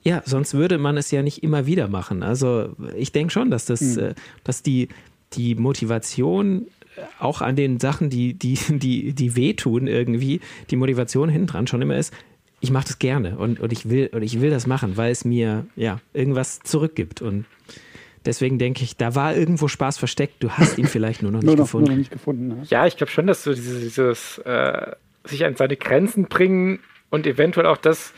ja, 0.03 0.23
sonst 0.25 0.55
würde 0.55 0.79
man 0.79 0.97
es 0.97 1.11
ja 1.11 1.23
nicht 1.23 1.43
immer 1.43 1.67
wieder 1.67 1.89
machen. 1.89 2.23
Also 2.23 2.75
ich 2.97 3.13
denke 3.13 3.33
schon, 3.35 3.51
dass 3.51 3.67
das, 3.67 3.97
äh, 3.99 4.15
dass 4.45 4.63
die, 4.63 4.89
die 5.35 5.55
Motivation 5.55 6.67
äh, 6.97 7.03
auch 7.19 7.41
an 7.41 7.57
den 7.57 7.81
Sachen, 7.81 8.11
die, 8.11 8.35
die, 8.35 8.59
die, 8.69 9.13
die 9.13 9.37
wehtun 9.37 9.87
irgendwie, 9.87 10.41
die 10.71 10.77
Motivation 10.77 11.29
hinten 11.29 11.47
dran 11.47 11.67
schon 11.67 11.83
immer 11.83 11.97
ist, 11.97 12.15
ich 12.61 12.71
mache 12.71 12.89
das 12.89 12.99
gerne 12.99 13.39
und, 13.39 13.59
und 13.61 13.73
ich 13.73 13.89
will 13.89 14.11
und 14.13 14.23
ich 14.23 14.41
will 14.41 14.51
das 14.51 14.67
machen, 14.67 14.97
weil 14.97 15.11
es 15.11 15.25
mir 15.25 15.67
ja 15.77 15.99
irgendwas 16.13 16.61
zurückgibt. 16.61 17.23
Und 17.23 17.47
Deswegen 18.25 18.59
denke 18.59 18.85
ich, 18.85 18.97
da 18.97 19.15
war 19.15 19.35
irgendwo 19.35 19.69
Spaß 19.69 19.97
versteckt. 19.99 20.43
Du 20.43 20.51
hast 20.51 20.77
ihn 20.77 20.87
vielleicht 20.87 21.23
nur 21.23 21.33
noch 21.33 21.39
nicht 21.41 21.47
nur 21.47 21.57
noch, 21.57 21.65
gefunden. 21.65 21.87
Nur 21.87 21.95
noch 21.95 21.99
nicht 21.99 22.11
gefunden 22.11 22.49
ne? 22.49 22.63
Ja, 22.69 22.87
ich 22.87 22.97
glaube 22.97 23.11
schon, 23.11 23.27
dass 23.27 23.45
so 23.45 23.55
dieses, 23.55 23.81
dieses 23.81 24.39
äh, 24.39 24.93
sich 25.25 25.45
an 25.45 25.57
seine 25.57 25.77
Grenzen 25.77 26.25
bringen 26.27 26.81
und 27.09 27.27
eventuell 27.27 27.67
auch 27.67 27.79
das 27.79 28.13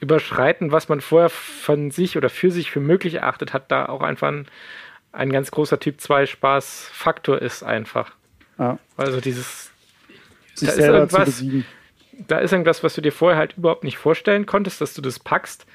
überschreiten, 0.00 0.72
was 0.72 0.88
man 0.88 1.00
vorher 1.00 1.30
von 1.30 1.90
sich 1.90 2.16
oder 2.16 2.28
für 2.28 2.50
sich 2.50 2.70
für 2.70 2.80
möglich 2.80 3.14
erachtet 3.14 3.52
hat, 3.52 3.70
da 3.70 3.86
auch 3.86 4.02
einfach 4.02 4.28
ein, 4.28 4.46
ein 5.12 5.30
ganz 5.30 5.50
großer 5.50 5.78
Typ 5.78 6.00
2 6.00 6.26
Spaßfaktor 6.26 7.40
ist 7.40 7.62
einfach. 7.62 8.12
Ja. 8.58 8.78
Also 8.96 9.20
dieses 9.20 9.70
Sich 10.54 10.68
da 10.68 10.74
ist 10.74 10.80
zu 10.84 10.92
irgendwas- 10.92 11.24
besiegen. 11.26 11.64
da 12.28 12.38
ist 12.38 12.52
irgendwas, 12.52 12.82
was 12.82 12.94
du 12.94 13.00
dir 13.00 13.12
vorher 13.12 13.38
halt 13.38 13.56
überhaupt 13.56 13.84
nicht 13.84 13.98
vorstellen 13.98 14.46
konntest, 14.46 14.80
dass 14.80 14.94
du 14.94 15.02
das 15.02 15.18
packst 15.18 15.66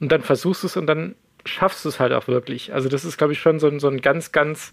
und 0.00 0.10
dann 0.12 0.22
versuchst 0.22 0.64
es 0.64 0.76
und 0.76 0.86
dann 0.86 1.14
schaffst 1.44 1.84
du 1.84 1.88
es 1.88 2.00
halt 2.00 2.12
auch 2.12 2.26
wirklich. 2.26 2.74
Also 2.74 2.88
das 2.88 3.04
ist, 3.04 3.18
glaube 3.18 3.32
ich, 3.32 3.38
schon 3.40 3.60
so 3.60 3.68
ein, 3.68 3.78
so 3.78 3.88
ein 3.88 4.00
ganz, 4.00 4.32
ganz 4.32 4.72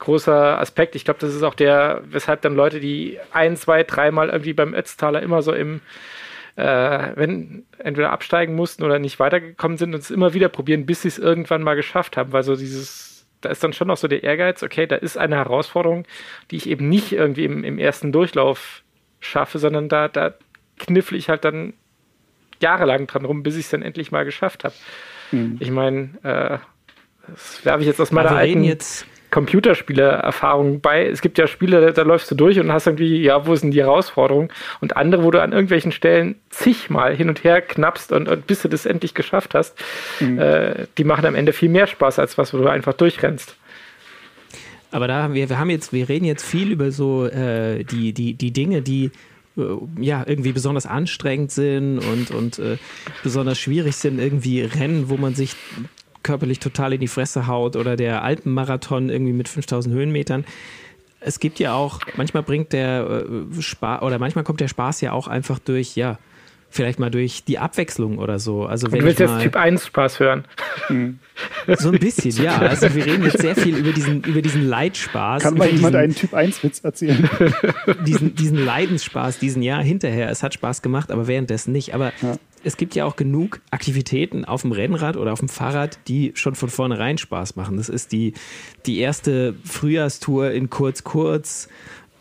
großer 0.00 0.58
Aspekt. 0.58 0.94
Ich 0.94 1.04
glaube, 1.04 1.20
das 1.20 1.34
ist 1.34 1.42
auch 1.42 1.54
der, 1.54 2.02
weshalb 2.10 2.42
dann 2.42 2.54
Leute, 2.54 2.78
die 2.80 3.18
ein, 3.32 3.56
zwei, 3.56 3.84
dreimal 3.84 4.28
irgendwie 4.28 4.52
beim 4.52 4.74
Ötztaler 4.74 5.22
immer 5.22 5.40
so 5.42 5.52
im, 5.54 5.80
äh, 6.56 7.08
wenn 7.14 7.64
entweder 7.78 8.10
absteigen 8.12 8.54
mussten 8.54 8.82
oder 8.82 8.98
nicht 8.98 9.18
weitergekommen 9.18 9.78
sind 9.78 9.94
und 9.94 10.00
es 10.00 10.10
immer 10.10 10.34
wieder 10.34 10.48
probieren, 10.50 10.84
bis 10.84 11.02
sie 11.02 11.08
es 11.08 11.18
irgendwann 11.18 11.62
mal 11.62 11.76
geschafft 11.76 12.16
haben, 12.18 12.32
weil 12.32 12.42
so 12.42 12.54
dieses, 12.56 13.09
da 13.40 13.48
ist 13.48 13.62
dann 13.64 13.72
schon 13.72 13.88
noch 13.88 13.96
so 13.96 14.08
der 14.08 14.22
Ehrgeiz, 14.22 14.62
okay, 14.62 14.86
da 14.86 14.96
ist 14.96 15.16
eine 15.16 15.36
Herausforderung, 15.36 16.06
die 16.50 16.56
ich 16.56 16.68
eben 16.68 16.88
nicht 16.88 17.12
irgendwie 17.12 17.44
im, 17.44 17.64
im 17.64 17.78
ersten 17.78 18.12
Durchlauf 18.12 18.82
schaffe, 19.20 19.58
sondern 19.58 19.88
da, 19.88 20.08
da 20.08 20.34
kniffle 20.78 21.16
ich 21.16 21.28
halt 21.28 21.44
dann 21.44 21.74
jahrelang 22.60 23.06
dran 23.06 23.24
rum, 23.24 23.42
bis 23.42 23.56
ich 23.56 23.64
es 23.64 23.70
dann 23.70 23.82
endlich 23.82 24.12
mal 24.12 24.24
geschafft 24.24 24.64
habe. 24.64 24.74
Hm. 25.30 25.56
Ich 25.60 25.70
meine, 25.70 26.10
äh, 26.22 26.58
das 27.28 27.64
werfe 27.64 27.80
ich 27.80 27.86
jetzt 27.86 28.00
aus 28.00 28.10
meiner 28.10 28.30
reden 28.30 28.38
alten 28.38 28.64
jetzt, 28.64 29.06
Computerspiele-Erfahrung 29.30 30.80
bei. 30.80 31.06
Es 31.06 31.22
gibt 31.22 31.38
ja 31.38 31.46
Spiele, 31.46 31.80
da, 31.80 31.90
da 31.92 32.02
läufst 32.02 32.30
du 32.30 32.34
durch 32.34 32.58
und 32.58 32.72
hast 32.72 32.86
irgendwie, 32.86 33.22
ja, 33.22 33.46
wo 33.46 33.52
ist 33.52 33.62
denn 33.62 33.70
die 33.70 33.80
Herausforderung? 33.80 34.52
Und 34.80 34.96
andere, 34.96 35.22
wo 35.24 35.30
du 35.30 35.40
an 35.40 35.52
irgendwelchen 35.52 35.92
Stellen 35.92 36.36
zigmal 36.50 37.14
hin 37.14 37.28
und 37.28 37.44
her 37.44 37.60
knappst 37.60 38.12
und, 38.12 38.28
und 38.28 38.46
bis 38.46 38.62
du 38.62 38.68
das 38.68 38.86
endlich 38.86 39.14
geschafft 39.14 39.54
hast, 39.54 39.78
äh, 40.20 40.86
die 40.98 41.04
machen 41.04 41.26
am 41.26 41.34
Ende 41.34 41.52
viel 41.52 41.68
mehr 41.68 41.86
Spaß, 41.86 42.18
als 42.18 42.38
was, 42.38 42.52
wo 42.52 42.58
du 42.58 42.68
einfach 42.68 42.94
durchrennst. 42.94 43.56
aber 44.90 45.06
da 45.08 45.22
haben 45.22 45.34
wir, 45.34 45.48
wir 45.48 45.58
haben 45.58 45.70
jetzt, 45.70 45.92
wir 45.92 46.08
reden 46.08 46.24
jetzt 46.24 46.44
viel 46.44 46.72
über 46.72 46.90
so 46.90 47.26
äh, 47.26 47.84
die, 47.84 48.12
die, 48.12 48.34
die 48.34 48.52
Dinge, 48.52 48.82
die 48.82 49.10
äh, 49.56 49.62
ja 50.00 50.24
irgendwie 50.26 50.52
besonders 50.52 50.86
anstrengend 50.86 51.52
sind 51.52 51.98
und, 51.98 52.30
und 52.30 52.58
äh, 52.58 52.76
besonders 53.22 53.58
schwierig 53.58 53.96
sind, 53.96 54.18
irgendwie 54.18 54.62
Rennen, 54.62 55.08
wo 55.08 55.16
man 55.16 55.34
sich 55.34 55.54
körperlich 56.22 56.58
total 56.58 56.92
in 56.92 57.00
die 57.00 57.08
Fresse 57.08 57.46
haut 57.46 57.76
oder 57.76 57.96
der 57.96 58.22
Alpenmarathon 58.22 59.08
irgendwie 59.08 59.32
mit 59.32 59.48
5000 59.48 59.94
Höhenmetern. 59.94 60.44
Es 61.20 61.38
gibt 61.38 61.58
ja 61.58 61.74
auch, 61.74 62.00
manchmal 62.16 62.42
bringt 62.42 62.72
der 62.72 63.24
äh, 63.26 63.62
Spaß 63.62 64.02
oder 64.02 64.18
manchmal 64.18 64.44
kommt 64.44 64.60
der 64.60 64.68
Spaß 64.68 65.00
ja 65.02 65.12
auch 65.12 65.28
einfach 65.28 65.58
durch, 65.58 65.96
ja, 65.96 66.18
vielleicht 66.70 67.00
mal 67.00 67.10
durch 67.10 67.44
die 67.44 67.58
Abwechslung 67.58 68.18
oder 68.18 68.38
so. 68.38 68.64
Also 68.64 68.90
wenn 68.90 69.00
du 69.00 69.06
willst 69.06 69.20
ich 69.20 69.28
jetzt 69.28 69.42
Typ 69.42 69.56
1 69.56 69.86
Spaß 69.86 70.20
hören. 70.20 70.44
so 71.76 71.90
ein 71.90 71.98
bisschen, 71.98 72.42
ja. 72.42 72.58
Also 72.60 72.94
wir 72.94 73.04
reden 73.04 73.24
jetzt 73.24 73.40
sehr 73.40 73.56
viel 73.56 73.76
über 73.76 73.92
diesen, 73.92 74.22
über 74.22 74.40
diesen 74.40 74.66
Leitspaß. 74.66 75.42
Kann 75.42 75.54
mal 75.54 75.66
jemand 75.66 75.94
diesen, 75.94 75.96
einen 75.96 76.14
Typ 76.14 76.32
1 76.32 76.62
Witz 76.62 76.80
erzählen? 76.80 77.28
diesen, 78.06 78.34
diesen 78.36 78.64
Leidensspaß, 78.64 79.38
diesen 79.38 79.62
Jahr 79.62 79.82
hinterher. 79.82 80.30
Es 80.30 80.42
hat 80.42 80.54
Spaß 80.54 80.80
gemacht, 80.80 81.10
aber 81.10 81.26
währenddessen 81.26 81.72
nicht. 81.72 81.92
Aber 81.92 82.12
Ja. 82.22 82.36
Es 82.62 82.76
gibt 82.76 82.94
ja 82.94 83.04
auch 83.04 83.16
genug 83.16 83.60
Aktivitäten 83.70 84.44
auf 84.44 84.62
dem 84.62 84.72
Rennrad 84.72 85.16
oder 85.16 85.32
auf 85.32 85.40
dem 85.40 85.48
Fahrrad, 85.48 85.98
die 86.08 86.32
schon 86.34 86.54
von 86.54 86.68
vornherein 86.68 87.18
Spaß 87.18 87.56
machen. 87.56 87.76
Das 87.76 87.88
ist 87.88 88.12
die, 88.12 88.34
die 88.86 88.98
erste 88.98 89.54
Frühjahrstour 89.64 90.50
in 90.50 90.70
Kurz-Kurz. 90.70 91.68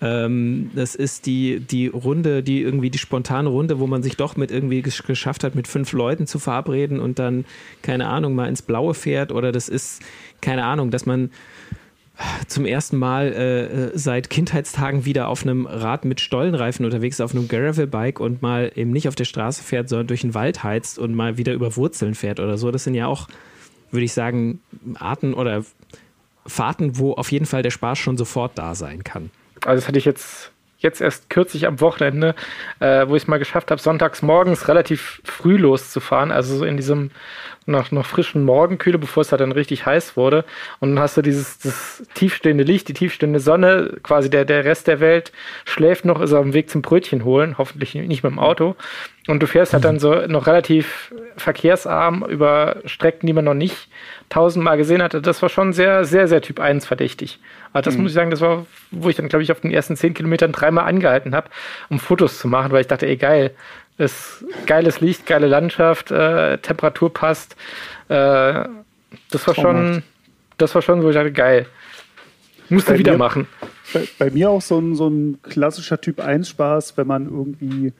Ähm, 0.01 0.71
das 0.75 0.95
ist 0.95 1.25
die, 1.25 1.59
die 1.59 1.87
Runde, 1.87 2.41
die 2.41 2.61
irgendwie 2.61 2.89
die 2.89 2.97
spontane 2.97 3.49
Runde, 3.49 3.79
wo 3.79 3.87
man 3.87 4.01
sich 4.01 4.15
doch 4.15 4.37
mit 4.37 4.49
irgendwie 4.49 4.81
gesch 4.81 5.03
geschafft 5.03 5.43
hat, 5.43 5.55
mit 5.55 5.67
fünf 5.67 5.91
Leuten 5.91 6.25
zu 6.25 6.39
verabreden 6.39 6.99
und 6.99 7.19
dann, 7.19 7.45
keine 7.81 8.07
Ahnung, 8.07 8.33
mal 8.33 8.47
ins 8.47 8.61
Blaue 8.61 8.93
fährt. 8.93 9.31
Oder 9.31 9.51
das 9.51 9.67
ist, 9.67 10.01
keine 10.41 10.63
Ahnung, 10.63 10.89
dass 10.89 11.05
man 11.05 11.31
zum 12.47 12.65
ersten 12.65 12.97
Mal 12.97 13.33
äh, 13.33 13.63
äh, 13.65 13.91
seit 13.93 14.29
Kindheitstagen 14.29 15.05
wieder 15.05 15.27
auf 15.27 15.43
einem 15.43 15.65
Rad 15.65 16.05
mit 16.05 16.19
Stollenreifen 16.21 16.85
unterwegs 16.85 17.21
auf 17.21 17.33
einem 17.33 17.47
Gravel-Bike 17.47 18.19
und 18.19 18.41
mal 18.41 18.71
eben 18.75 18.91
nicht 18.91 19.07
auf 19.07 19.15
der 19.15 19.25
Straße 19.25 19.63
fährt, 19.63 19.89
sondern 19.89 20.07
durch 20.07 20.21
den 20.21 20.33
Wald 20.33 20.63
heizt 20.63 20.99
und 20.99 21.13
mal 21.15 21.37
wieder 21.37 21.53
über 21.53 21.75
Wurzeln 21.75 22.15
fährt 22.15 22.39
oder 22.39 22.57
so. 22.57 22.71
Das 22.71 22.83
sind 22.83 22.95
ja 22.95 23.07
auch, 23.07 23.27
würde 23.91 24.05
ich 24.05 24.13
sagen, 24.13 24.59
Arten 24.95 25.33
oder 25.33 25.63
Fahrten, 26.45 26.97
wo 26.97 27.13
auf 27.13 27.31
jeden 27.31 27.45
Fall 27.45 27.63
der 27.63 27.71
Spaß 27.71 27.97
schon 27.97 28.17
sofort 28.17 28.57
da 28.57 28.75
sein 28.75 29.03
kann. 29.03 29.29
Also 29.65 29.81
das 29.81 29.87
hatte 29.87 29.99
ich 29.99 30.05
jetzt, 30.05 30.51
jetzt 30.79 31.01
erst 31.01 31.29
kürzlich 31.29 31.67
am 31.67 31.81
Wochenende, 31.81 32.35
äh, 32.79 33.07
wo 33.07 33.15
ich 33.15 33.23
es 33.23 33.27
mal 33.27 33.37
geschafft 33.37 33.69
habe, 33.69 33.81
sonntags 33.81 34.21
morgens 34.21 34.67
relativ 34.67 35.21
früh 35.23 35.57
loszufahren, 35.57 36.31
also 36.31 36.57
so 36.57 36.65
in 36.65 36.77
diesem 36.77 37.11
noch, 37.65 37.91
noch 37.91 38.05
frischen 38.05 38.43
Morgenkühle, 38.43 38.97
bevor 38.97 39.21
es 39.21 39.31
halt 39.31 39.41
dann 39.41 39.51
richtig 39.51 39.85
heiß 39.85 40.17
wurde. 40.17 40.43
Und 40.79 40.95
dann 40.95 40.99
hast 41.03 41.17
du 41.17 41.21
dieses 41.21 41.59
das 41.59 42.03
tiefstehende 42.15 42.63
Licht, 42.63 42.87
die 42.87 42.93
tiefstehende 42.93 43.39
Sonne, 43.39 43.97
quasi 44.03 44.29
der, 44.29 44.45
der 44.45 44.65
Rest 44.65 44.87
der 44.87 44.99
Welt 44.99 45.31
schläft 45.65 46.05
noch, 46.05 46.19
ist 46.19 46.33
auf 46.33 46.43
dem 46.43 46.53
Weg 46.53 46.69
zum 46.69 46.81
Brötchen 46.81 47.23
holen, 47.23 47.57
hoffentlich 47.57 47.93
nicht 47.93 48.23
mit 48.23 48.31
dem 48.31 48.39
Auto. 48.39 48.75
Und 49.29 49.41
du 49.43 49.47
fährst 49.47 49.73
halt 49.73 49.85
dann 49.85 49.99
so 49.99 50.25
noch 50.27 50.47
relativ 50.47 51.13
verkehrsarm 51.37 52.25
über 52.27 52.77
Strecken, 52.85 53.27
die 53.27 53.33
man 53.33 53.45
noch 53.45 53.53
nicht 53.53 53.87
tausendmal 54.29 54.75
gesehen 54.77 55.03
hatte. 55.03 55.21
Das 55.21 55.41
war 55.41 55.49
schon 55.49 55.71
sehr, 55.71 56.03
sehr, 56.03 56.27
sehr 56.27 56.41
Typ 56.41 56.59
1 56.59 56.85
verdächtig. 56.87 57.39
Aber 57.71 57.83
das 57.83 57.95
muss 57.97 58.09
ich 58.11 58.15
sagen, 58.15 58.31
das 58.31 58.41
war, 58.41 58.65
wo 58.89 59.07
ich 59.09 59.15
dann, 59.17 59.29
glaube 59.29 59.43
ich, 59.43 59.51
auf 59.51 59.59
den 59.61 59.71
ersten 59.71 59.95
zehn 59.95 60.15
Kilometern 60.15 60.51
dreimal 60.51 60.85
angehalten 60.85 61.35
habe, 61.35 61.49
um 61.89 61.99
Fotos 61.99 62.39
zu 62.39 62.47
machen, 62.47 62.71
weil 62.71 62.81
ich 62.81 62.87
dachte, 62.87 63.05
ey, 63.07 63.17
geil, 63.17 63.51
ist 63.99 64.43
geiles 64.65 64.99
Licht, 65.01 65.27
geile 65.27 65.45
Landschaft, 65.47 66.09
äh, 66.09 66.57
Temperatur 66.57 67.13
passt. 67.13 67.55
Äh, 68.07 68.63
das 69.29 69.45
war 69.45 69.53
schon, 69.53 70.01
das 70.57 70.73
war 70.73 70.81
schon, 70.81 71.03
wo 71.03 71.09
ich 71.09 71.15
dachte, 71.15 71.31
geil. 71.31 71.67
Musst 72.69 72.87
du 72.87 72.93
Bei 72.93 72.99
wieder 72.99 73.11
mir- 73.13 73.17
machen. 73.19 73.47
bei, 73.93 74.07
bei 74.17 74.31
mir 74.31 74.49
auch 74.49 74.61
so 74.61 74.79
ein, 74.79 74.95
so 74.95 75.07
ein 75.07 75.39
klassischer 75.43 76.01
Typ 76.01 76.19
1 76.19 76.49
Spaß, 76.49 76.97
wenn 76.97 77.05
man 77.07 77.25
irgendwie 77.25 77.93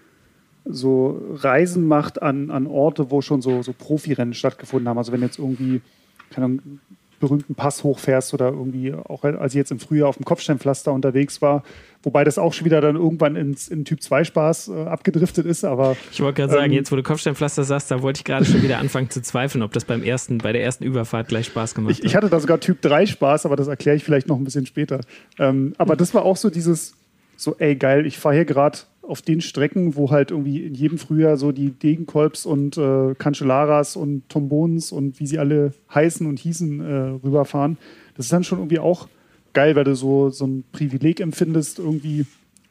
so 0.65 1.21
Reisen 1.35 1.85
macht 1.85 2.21
an, 2.21 2.51
an 2.51 2.67
Orte, 2.67 3.11
wo 3.11 3.21
schon 3.21 3.41
so, 3.41 3.61
so 3.61 3.73
Profirennen 3.73 4.33
stattgefunden 4.33 4.87
haben. 4.87 4.97
Also 4.97 5.11
wenn 5.11 5.21
jetzt 5.21 5.39
irgendwie, 5.39 5.81
keine 6.29 6.45
Ahnung, 6.45 6.59
einen 6.63 6.79
berühmten 7.19 7.55
Pass 7.55 7.83
hochfährst 7.83 8.33
oder 8.33 8.49
irgendwie 8.49 8.93
auch 8.93 9.23
als 9.23 9.53
ich 9.53 9.57
jetzt 9.57 9.71
im 9.71 9.79
Frühjahr 9.79 10.07
auf 10.07 10.17
dem 10.17 10.25
Kopfsteinpflaster 10.25 10.91
unterwegs 10.91 11.41
war, 11.41 11.63
wobei 12.01 12.23
das 12.23 12.37
auch 12.37 12.53
schon 12.53 12.65
wieder 12.65 12.81
dann 12.81 12.95
irgendwann 12.95 13.35
ins, 13.35 13.67
in 13.67 13.85
Typ 13.85 14.01
2 14.01 14.23
Spaß 14.23 14.69
äh, 14.69 14.83
abgedriftet 14.85 15.45
ist, 15.45 15.65
aber 15.65 15.97
Ich 16.11 16.21
wollte 16.21 16.41
gerade 16.41 16.53
sagen, 16.53 16.71
Ähm, 16.71 16.71
jetzt 16.71 16.91
wo 16.91 16.95
du 16.95 17.03
Kopfsteinpflaster 17.03 17.63
sagst, 17.63 17.91
da 17.91 18.01
wollte 18.01 18.19
ich 18.19 18.23
gerade 18.23 18.45
schon 18.45 18.61
wieder 18.63 18.77
anfangen 18.79 19.09
zu 19.09 19.21
zweifeln, 19.21 19.63
ob 19.63 19.73
das 19.73 19.85
beim 19.85 20.03
ersten, 20.03 20.37
bei 20.37 20.53
der 20.53 20.63
ersten 20.63 20.83
Überfahrt 20.83 21.27
gleich 21.27 21.47
Spaß 21.47 21.75
gemacht 21.75 21.91
Ich, 21.97 22.03
ich 22.03 22.15
hatte 22.15 22.29
da 22.29 22.39
sogar 22.39 22.59
Typ 22.59 22.81
3 22.81 23.05
Spaß, 23.05 23.45
aber 23.45 23.55
das 23.55 23.67
erkläre 23.67 23.97
ich 23.97 24.03
vielleicht 24.03 24.27
noch 24.27 24.37
ein 24.37 24.43
bisschen 24.43 24.65
später. 24.65 25.01
Ähm, 25.37 25.73
aber 25.77 25.95
das 25.95 26.13
war 26.13 26.23
auch 26.23 26.37
so 26.37 26.49
dieses, 26.49 26.93
so, 27.35 27.55
ey, 27.59 27.75
geil, 27.75 28.05
ich 28.05 28.17
fahre 28.17 28.35
hier 28.35 28.45
gerade 28.45 28.79
auf 29.09 29.21
den 29.21 29.41
Strecken, 29.41 29.95
wo 29.95 30.11
halt 30.11 30.31
irgendwie 30.31 30.63
in 30.63 30.75
jedem 30.75 30.97
Frühjahr 30.97 31.35
so 31.35 31.51
die 31.51 31.71
Degenkolbs 31.71 32.45
und 32.45 32.77
äh, 32.77 33.15
Cancellaras 33.15 33.95
und 33.95 34.29
Tombons 34.29 34.91
und 34.91 35.19
wie 35.19 35.27
sie 35.27 35.39
alle 35.39 35.73
heißen 35.93 36.27
und 36.27 36.39
hießen 36.39 36.79
äh, 36.79 36.93
rüberfahren. 37.25 37.77
Das 38.15 38.27
ist 38.27 38.33
dann 38.33 38.43
schon 38.43 38.59
irgendwie 38.59 38.79
auch 38.79 39.07
geil, 39.53 39.75
weil 39.75 39.83
du 39.83 39.95
so, 39.95 40.29
so 40.29 40.45
ein 40.45 40.63
Privileg 40.71 41.19
empfindest, 41.19 41.79
irgendwie 41.79 42.25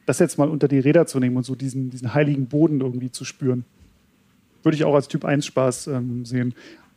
das 0.05 0.19
jetzt 0.19 0.37
mal 0.37 0.49
unter 0.49 0.67
die 0.67 0.79
Räder 0.79 1.05
zu 1.05 1.19
nehmen 1.19 1.37
und 1.37 1.43
so 1.43 1.55
diesen, 1.55 1.89
diesen 1.89 2.13
heiligen 2.13 2.47
Boden 2.47 2.81
irgendwie 2.81 3.11
zu 3.11 3.25
spüren. 3.25 3.65
Würde 4.63 4.75
ich 4.75 4.85
auch 4.85 4.95
als 4.95 5.07
Typ 5.07 5.25
1 5.25 5.45
Spaß 5.45 5.87
ähm, 5.87 6.25
sehen. 6.25 6.55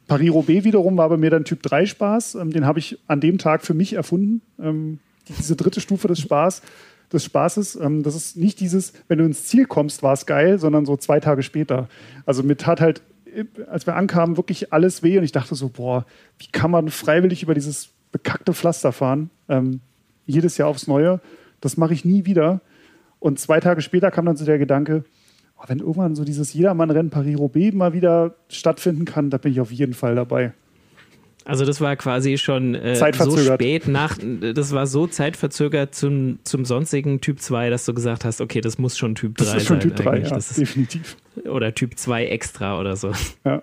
Paris-Roubaix 0.08 0.64
wiederum 0.64 0.96
war 0.96 1.08
bei 1.08 1.16
mir 1.16 1.30
dann 1.30 1.44
Typ 1.44 1.62
3 1.62 1.86
Spaß. 1.86 2.36
Ähm, 2.36 2.52
den 2.52 2.64
habe 2.64 2.78
ich 2.78 2.98
an 3.08 3.20
dem 3.20 3.38
Tag 3.38 3.62
für 3.62 3.74
mich 3.74 3.92
erfunden. 3.92 4.40
Ähm, 4.60 4.98
diese 5.28 5.56
dritte 5.56 5.80
Stufe 5.80 6.08
des 6.08 6.20
Spaß, 6.20 6.62
des 7.12 7.24
Spaßes. 7.24 7.76
Ähm, 7.76 8.02
das 8.02 8.14
ist 8.14 8.36
nicht 8.36 8.60
dieses, 8.60 8.92
wenn 9.08 9.18
du 9.18 9.24
ins 9.24 9.44
Ziel 9.44 9.66
kommst, 9.66 10.02
war 10.02 10.12
es 10.12 10.26
geil, 10.26 10.58
sondern 10.58 10.86
so 10.86 10.96
zwei 10.96 11.20
Tage 11.20 11.42
später. 11.42 11.88
Also 12.26 12.42
mir 12.42 12.56
tat 12.56 12.80
halt, 12.80 13.02
als 13.68 13.86
wir 13.86 13.96
ankamen, 13.96 14.36
wirklich 14.36 14.72
alles 14.72 15.02
weh 15.02 15.18
und 15.18 15.24
ich 15.24 15.32
dachte 15.32 15.54
so, 15.54 15.68
boah, 15.68 16.04
wie 16.38 16.48
kann 16.52 16.70
man 16.70 16.88
freiwillig 16.88 17.42
über 17.42 17.54
dieses 17.54 17.90
bekackte 18.10 18.52
Pflaster 18.52 18.92
fahren? 18.92 19.30
Ähm, 19.48 19.80
jedes 20.26 20.58
Jahr 20.58 20.68
aufs 20.68 20.86
Neue. 20.86 21.20
Das 21.60 21.76
mache 21.76 21.94
ich 21.94 22.04
nie 22.04 22.26
wieder. 22.26 22.60
Und 23.18 23.38
zwei 23.38 23.60
Tage 23.60 23.82
später 23.82 24.10
kam 24.10 24.26
dann 24.26 24.36
so 24.36 24.44
der 24.44 24.58
Gedanke, 24.58 25.04
oh, 25.56 25.64
wenn 25.68 25.78
irgendwann 25.78 26.14
so 26.14 26.24
dieses 26.24 26.52
Jedermann-Rennen 26.52 27.10
Paris-Roubaix 27.10 27.74
mal 27.74 27.92
wieder 27.92 28.34
stattfinden 28.48 29.04
kann, 29.04 29.30
da 29.30 29.38
bin 29.38 29.52
ich 29.52 29.60
auf 29.60 29.70
jeden 29.70 29.94
Fall 29.94 30.14
dabei. 30.14 30.52
Also 31.44 31.64
das 31.64 31.80
war 31.80 31.96
quasi 31.96 32.38
schon 32.38 32.74
äh, 32.74 32.94
so 32.96 33.36
spät 33.36 33.88
nach, 33.88 34.16
das 34.18 34.72
war 34.72 34.86
so 34.86 35.06
zeitverzögert 35.06 35.94
zum, 35.94 36.38
zum 36.44 36.64
sonstigen 36.64 37.20
Typ 37.20 37.40
2, 37.40 37.70
dass 37.70 37.84
du 37.84 37.94
gesagt 37.94 38.24
hast, 38.24 38.40
okay, 38.40 38.60
das 38.60 38.78
muss 38.78 38.96
schon 38.96 39.14
Typ 39.14 39.36
3 39.36 39.44
Das 39.44 39.54
ist 39.54 39.66
schon 39.66 39.80
sein. 39.80 39.88
Typ 39.88 39.96
3, 39.96 40.10
eigentlich. 40.10 40.30
ja, 40.30 40.36
ist, 40.36 40.58
definitiv. 40.58 41.16
oder 41.44 41.74
Typ 41.74 41.98
2 41.98 42.26
extra 42.26 42.78
oder 42.78 42.96
so. 42.96 43.12
Ja. 43.44 43.62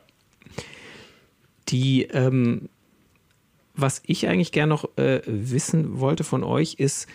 Die, 1.69 2.03
ähm, 2.03 2.67
was 3.75 4.01
ich 4.05 4.27
eigentlich 4.27 4.51
gerne 4.51 4.69
noch 4.69 4.97
äh, 4.97 5.21
wissen 5.25 5.99
wollte 5.99 6.23
von 6.23 6.43
euch, 6.43 6.75
ist, 6.75 7.07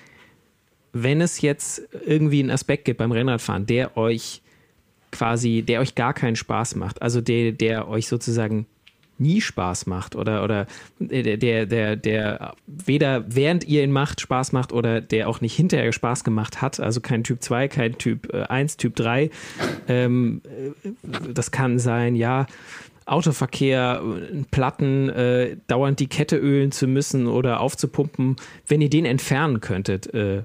wenn 0.92 1.20
es 1.20 1.40
jetzt 1.40 1.82
irgendwie 2.06 2.40
einen 2.40 2.50
Aspekt 2.50 2.84
gibt 2.84 2.98
beim 2.98 3.12
Rennradfahren, 3.12 3.66
der 3.66 3.96
euch 3.96 4.40
quasi, 5.10 5.62
der 5.62 5.80
euch 5.80 5.94
gar 5.94 6.14
keinen 6.14 6.36
Spaß 6.36 6.76
macht, 6.76 7.02
also 7.02 7.20
der, 7.20 7.52
der 7.52 7.88
euch 7.88 8.06
sozusagen 8.08 8.66
nie 9.18 9.40
Spaß 9.40 9.86
macht 9.86 10.16
oder, 10.16 10.44
oder 10.44 10.66
der, 10.98 11.36
der, 11.36 11.66
der, 11.66 11.96
der 11.96 12.54
weder 12.66 13.24
während 13.26 13.64
ihr 13.64 13.84
ihn 13.84 13.92
macht 13.92 14.20
Spaß 14.20 14.52
macht 14.52 14.72
oder 14.72 15.00
der 15.00 15.28
auch 15.28 15.40
nicht 15.40 15.54
hinterher 15.54 15.92
Spaß 15.92 16.24
gemacht 16.24 16.62
hat, 16.62 16.80
also 16.80 17.00
kein 17.00 17.24
Typ 17.24 17.42
2, 17.42 17.68
kein 17.68 17.98
Typ 17.98 18.32
1, 18.34 18.74
äh, 18.74 18.76
Typ 18.76 18.96
3. 18.96 19.30
Ähm, 19.88 20.42
äh, 20.44 21.32
das 21.32 21.50
kann 21.50 21.78
sein, 21.78 22.16
ja, 22.16 22.46
Autoverkehr, 23.06 24.02
Platten, 24.50 25.10
äh, 25.10 25.56
dauernd 25.66 26.00
die 26.00 26.06
Kette 26.06 26.36
ölen 26.36 26.72
zu 26.72 26.86
müssen 26.86 27.26
oder 27.26 27.60
aufzupumpen. 27.60 28.36
Wenn 28.66 28.80
ihr 28.80 28.88
den 28.88 29.04
entfernen 29.04 29.60
könntet, 29.60 30.12
äh, 30.14 30.44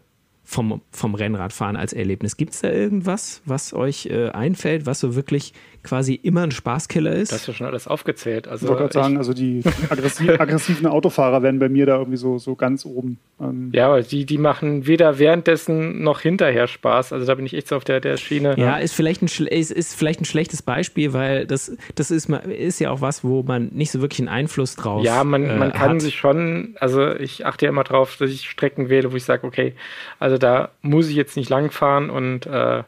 vom, 0.49 0.81
vom 0.91 1.13
Rennradfahren 1.13 1.75
als 1.75 1.93
Erlebnis. 1.93 2.35
Gibt 2.35 2.53
es 2.55 2.61
da 2.61 2.71
irgendwas, 2.71 3.41
was 3.45 3.71
euch 3.71 4.07
äh, 4.07 4.29
einfällt, 4.29 4.87
was 4.87 4.99
so 4.99 5.15
wirklich 5.15 5.53
quasi 5.83 6.13
immer 6.15 6.43
ein 6.43 6.51
Spaßkiller 6.51 7.13
ist? 7.13 7.31
Das 7.31 7.41
ist 7.41 7.47
ja 7.47 7.53
schon 7.53 7.67
alles 7.67 7.87
aufgezählt. 7.87 8.47
Also 8.47 8.65
ich 8.65 8.69
wollte 8.69 8.83
gerade 8.83 8.93
sagen, 8.93 9.17
also 9.17 9.33
die 9.33 9.63
aggressiv, 9.89 10.39
aggressiven 10.39 10.87
Autofahrer 10.87 11.41
werden 11.43 11.59
bei 11.59 11.69
mir 11.69 11.85
da 11.85 11.97
irgendwie 11.97 12.17
so, 12.17 12.37
so 12.37 12.55
ganz 12.55 12.85
oben. 12.85 13.19
Ähm 13.39 13.71
ja, 13.73 13.87
aber 13.87 14.01
die, 14.01 14.25
die 14.25 14.37
machen 14.37 14.87
weder 14.87 15.19
währenddessen 15.19 16.03
noch 16.03 16.21
hinterher 16.21 16.67
Spaß. 16.67 17.13
Also 17.13 17.25
da 17.25 17.35
bin 17.35 17.45
ich 17.45 17.53
echt 17.53 17.67
so 17.67 17.75
auf 17.75 17.83
der, 17.83 17.99
der 17.99 18.17
Schiene. 18.17 18.55
Ja, 18.57 18.77
ist 18.77 18.93
vielleicht, 18.93 19.21
ein, 19.21 19.27
ist, 19.27 19.71
ist 19.71 19.95
vielleicht 19.95 20.21
ein 20.21 20.25
schlechtes 20.25 20.61
Beispiel, 20.61 21.13
weil 21.13 21.45
das, 21.45 21.75
das 21.95 22.11
ist, 22.11 22.29
ist 22.29 22.79
ja 22.79 22.91
auch 22.91 23.01
was, 23.01 23.23
wo 23.23 23.43
man 23.43 23.69
nicht 23.69 23.91
so 23.91 24.01
wirklich 24.01 24.19
einen 24.19 24.29
Einfluss 24.29 24.75
drauf 24.75 24.99
hat. 24.99 25.05
Ja, 25.05 25.23
man, 25.23 25.59
man 25.59 25.69
äh, 25.69 25.73
kann 25.73 25.91
hat. 25.91 26.01
sich 26.01 26.15
schon, 26.15 26.75
also 26.79 27.15
ich 27.15 27.45
achte 27.45 27.65
ja 27.65 27.69
immer 27.69 27.83
drauf, 27.83 28.17
dass 28.17 28.29
ich 28.29 28.49
Strecken 28.49 28.89
wähle, 28.89 29.11
wo 29.11 29.15
ich 29.15 29.23
sage, 29.23 29.45
okay, 29.45 29.73
also 30.19 30.37
da 30.37 30.69
muss 30.81 31.09
ich 31.09 31.15
jetzt 31.15 31.37
nicht 31.37 31.49
langfahren 31.49 32.09
und 32.09 32.45
äh, 32.45 32.83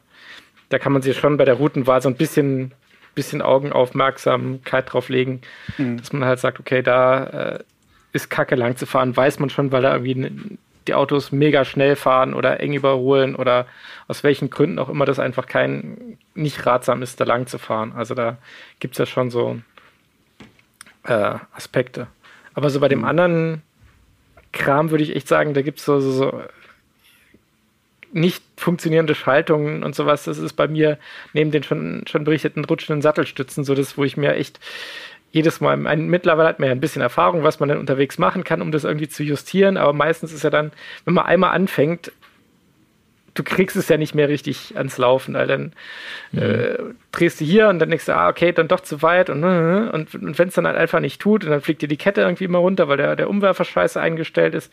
da 0.71 0.79
kann 0.79 0.93
man 0.93 1.01
sich 1.01 1.17
schon 1.17 1.37
bei 1.37 1.45
der 1.45 1.55
Routenwahl 1.55 2.01
so 2.01 2.09
ein 2.09 2.15
bisschen, 2.15 2.71
bisschen 3.15 3.41
Augenaufmerksamkeit 3.41 4.91
drauf 4.91 5.09
legen, 5.09 5.41
mhm. 5.77 5.97
dass 5.97 6.13
man 6.13 6.25
halt 6.25 6.39
sagt, 6.39 6.59
okay, 6.59 6.81
da 6.81 7.23
äh, 7.23 7.63
ist 8.13 8.29
Kacke 8.29 8.55
lang 8.55 8.77
zu 8.77 8.85
fahren, 8.85 9.15
weiß 9.15 9.39
man 9.39 9.49
schon, 9.49 9.71
weil 9.71 9.81
da 9.81 9.95
irgendwie 9.95 10.57
die 10.87 10.93
Autos 10.93 11.31
mega 11.31 11.63
schnell 11.63 11.95
fahren 11.95 12.33
oder 12.33 12.59
eng 12.59 12.73
überholen 12.73 13.35
oder 13.35 13.67
aus 14.07 14.23
welchen 14.23 14.49
Gründen 14.49 14.79
auch 14.79 14.89
immer 14.89 15.05
das 15.05 15.19
einfach 15.19 15.45
kein, 15.45 16.17
nicht 16.33 16.65
ratsam 16.65 17.01
ist, 17.01 17.19
da 17.19 17.25
lang 17.25 17.47
zu 17.47 17.59
fahren. 17.59 17.93
Also 17.95 18.15
da 18.15 18.37
gibt 18.79 18.95
es 18.95 18.97
ja 18.97 19.05
schon 19.05 19.29
so 19.29 19.61
äh, 21.03 21.35
Aspekte. 21.53 22.07
Aber 22.53 22.69
so 22.69 22.79
bei 22.79 22.87
dem 22.87 22.99
mhm. 22.99 23.05
anderen 23.05 23.61
Kram 24.51 24.89
würde 24.89 25.03
ich 25.03 25.15
echt 25.15 25.27
sagen, 25.27 25.53
da 25.53 25.61
gibt 25.61 25.79
es 25.79 25.85
so, 25.85 25.99
so, 25.99 26.11
so 26.11 26.41
nicht 28.11 28.43
funktionierende 28.61 29.15
Schaltungen 29.15 29.83
und 29.83 29.95
sowas, 29.95 30.23
das 30.23 30.37
ist 30.37 30.53
bei 30.53 30.67
mir 30.67 30.97
neben 31.33 31.51
den 31.51 31.63
schon, 31.63 32.03
schon 32.07 32.23
berichteten 32.23 32.63
rutschenden 32.65 33.01
Sattelstützen 33.01 33.63
so 33.63 33.75
das, 33.75 33.97
wo 33.97 34.03
ich 34.03 34.17
mir 34.17 34.35
echt 34.35 34.59
jedes 35.31 35.61
Mal, 35.61 35.87
ein, 35.87 36.07
mittlerweile 36.07 36.49
hat 36.49 36.59
man 36.59 36.67
ja 36.67 36.75
ein 36.75 36.81
bisschen 36.81 37.01
Erfahrung, 37.01 37.43
was 37.43 37.59
man 37.59 37.69
dann 37.69 37.77
unterwegs 37.77 38.17
machen 38.17 38.43
kann, 38.43 38.61
um 38.61 38.71
das 38.71 38.83
irgendwie 38.83 39.07
zu 39.07 39.23
justieren, 39.23 39.77
aber 39.77 39.93
meistens 39.93 40.33
ist 40.33 40.43
ja 40.43 40.49
dann, 40.49 40.71
wenn 41.05 41.13
man 41.13 41.25
einmal 41.25 41.51
anfängt, 41.51 42.11
du 43.33 43.43
kriegst 43.43 43.75
es 43.75 43.87
ja 43.89 43.97
nicht 43.97 44.15
mehr 44.15 44.29
richtig 44.29 44.75
ans 44.75 44.97
Laufen, 44.97 45.33
weil 45.35 45.47
dann 45.47 45.73
mhm. 46.31 46.41
äh, 46.41 46.77
drehst 47.11 47.39
du 47.39 47.45
hier 47.45 47.69
und 47.69 47.79
dann 47.79 47.89
denkst 47.89 48.05
du, 48.05 48.15
ah, 48.15 48.29
okay, 48.29 48.51
dann 48.51 48.67
doch 48.67 48.81
zu 48.81 49.01
weit 49.01 49.29
und, 49.29 49.43
und, 49.43 50.13
und 50.15 50.39
wenn 50.39 50.47
es 50.47 50.55
dann 50.55 50.67
halt 50.67 50.77
einfach 50.77 50.99
nicht 50.99 51.21
tut 51.21 51.43
und 51.43 51.51
dann 51.51 51.61
fliegt 51.61 51.81
dir 51.81 51.87
die 51.87 51.97
Kette 51.97 52.21
irgendwie 52.21 52.45
immer 52.45 52.59
runter, 52.59 52.87
weil 52.87 52.97
der, 52.97 53.15
der 53.15 53.29
Umwerfer 53.29 53.65
scheiße 53.65 53.99
eingestellt 53.99 54.55
ist. 54.55 54.71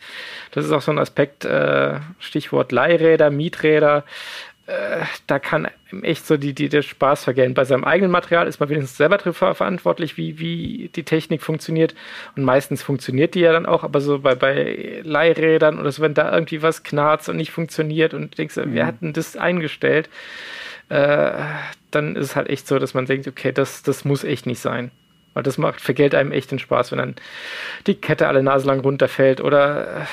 Das 0.51 0.65
ist 0.65 0.71
auch 0.71 0.81
so 0.81 0.91
ein 0.91 0.99
Aspekt, 0.99 1.45
äh, 1.45 1.95
Stichwort 2.19 2.71
Leihräder, 2.71 3.29
Mieträder. 3.29 4.03
Äh, 4.69 5.05
da 5.25 5.39
kann 5.39 5.67
echt 6.03 6.27
so 6.27 6.37
die, 6.37 6.53
die, 6.53 6.69
der 6.69 6.83
Spaß 6.83 7.23
vergehen. 7.23 7.55
Bei 7.55 7.65
seinem 7.65 7.83
eigenen 7.83 8.11
Material 8.11 8.47
ist 8.47 8.59
man 8.59 8.69
wenigstens 8.69 8.97
selber 8.97 9.17
dafür 9.17 9.55
verantwortlich, 9.55 10.15
wie, 10.15 10.37
wie 10.37 10.91
die 10.95 11.01
Technik 11.01 11.41
funktioniert. 11.41 11.95
Und 12.35 12.43
meistens 12.43 12.83
funktioniert 12.83 13.33
die 13.33 13.39
ja 13.39 13.51
dann 13.51 13.65
auch, 13.65 13.83
aber 13.83 13.99
so 13.99 14.19
bei, 14.19 14.35
bei 14.35 15.01
Leihrädern 15.03 15.79
oder 15.79 15.91
so, 15.91 16.03
wenn 16.03 16.13
da 16.13 16.31
irgendwie 16.31 16.61
was 16.61 16.83
knarzt 16.83 17.29
und 17.29 17.37
nicht 17.37 17.49
funktioniert 17.49 18.13
und 18.13 18.33
du 18.33 18.35
denkst, 18.35 18.57
mhm. 18.57 18.75
wer 18.75 18.85
hat 18.85 19.01
denn 19.01 19.13
das 19.13 19.35
eingestellt? 19.35 20.07
Äh, 20.89 21.31
dann 21.89 22.15
ist 22.15 22.27
es 22.27 22.35
halt 22.35 22.47
echt 22.47 22.67
so, 22.67 22.77
dass 22.77 22.93
man 22.93 23.07
denkt, 23.07 23.27
okay, 23.27 23.51
das, 23.51 23.81
das 23.81 24.05
muss 24.05 24.23
echt 24.23 24.45
nicht 24.45 24.59
sein. 24.59 24.91
Weil 25.33 25.41
das 25.41 25.57
macht, 25.57 25.81
vergällt 25.81 26.13
einem 26.13 26.31
echt 26.31 26.51
den 26.51 26.59
Spaß, 26.59 26.91
wenn 26.91 26.99
dann 26.99 27.15
die 27.87 27.95
Kette 27.95 28.27
alle 28.27 28.43
Nase 28.43 28.67
lang 28.67 28.81
runterfällt 28.81 29.41
oder 29.41 30.07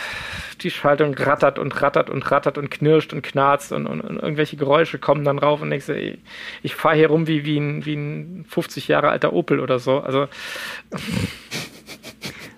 die 0.66 0.70
Schaltung 0.70 1.14
rattert 1.14 1.58
und 1.58 1.80
rattert 1.80 2.10
und 2.10 2.28
rattert 2.30 2.58
und 2.58 2.70
knirscht 2.70 3.12
und 3.12 3.22
knarzt 3.22 3.72
und, 3.72 3.86
und, 3.86 4.00
und 4.00 4.18
irgendwelche 4.18 4.56
Geräusche 4.56 4.98
kommen 4.98 5.24
dann 5.24 5.38
rauf 5.38 5.62
und 5.62 5.70
denkst, 5.70 5.88
ey, 5.88 6.18
ich 6.62 6.74
fahre 6.74 6.96
hier 6.96 7.08
rum 7.08 7.28
wie, 7.28 7.44
wie, 7.44 7.58
ein, 7.58 7.86
wie 7.86 7.94
ein 7.94 8.44
50 8.48 8.88
Jahre 8.88 9.10
alter 9.10 9.32
Opel 9.32 9.60
oder 9.60 9.78
so. 9.78 10.00
Also. 10.00 10.26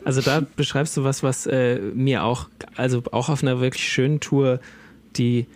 Also 0.05 0.23
da 0.23 0.43
beschreibst 0.57 0.97
du 0.97 1.05
was, 1.05 1.23
was 1.23 1.47
äh, 1.47 1.79
mir 1.79 2.25
auch, 2.25 2.49
also 2.77 3.03
auch 3.13 3.29
auf 3.29 3.43
einer 3.43 3.61
wirklich 3.61 3.87
schönen 3.87 4.21
Tour, 4.21 4.59
die 5.17 5.47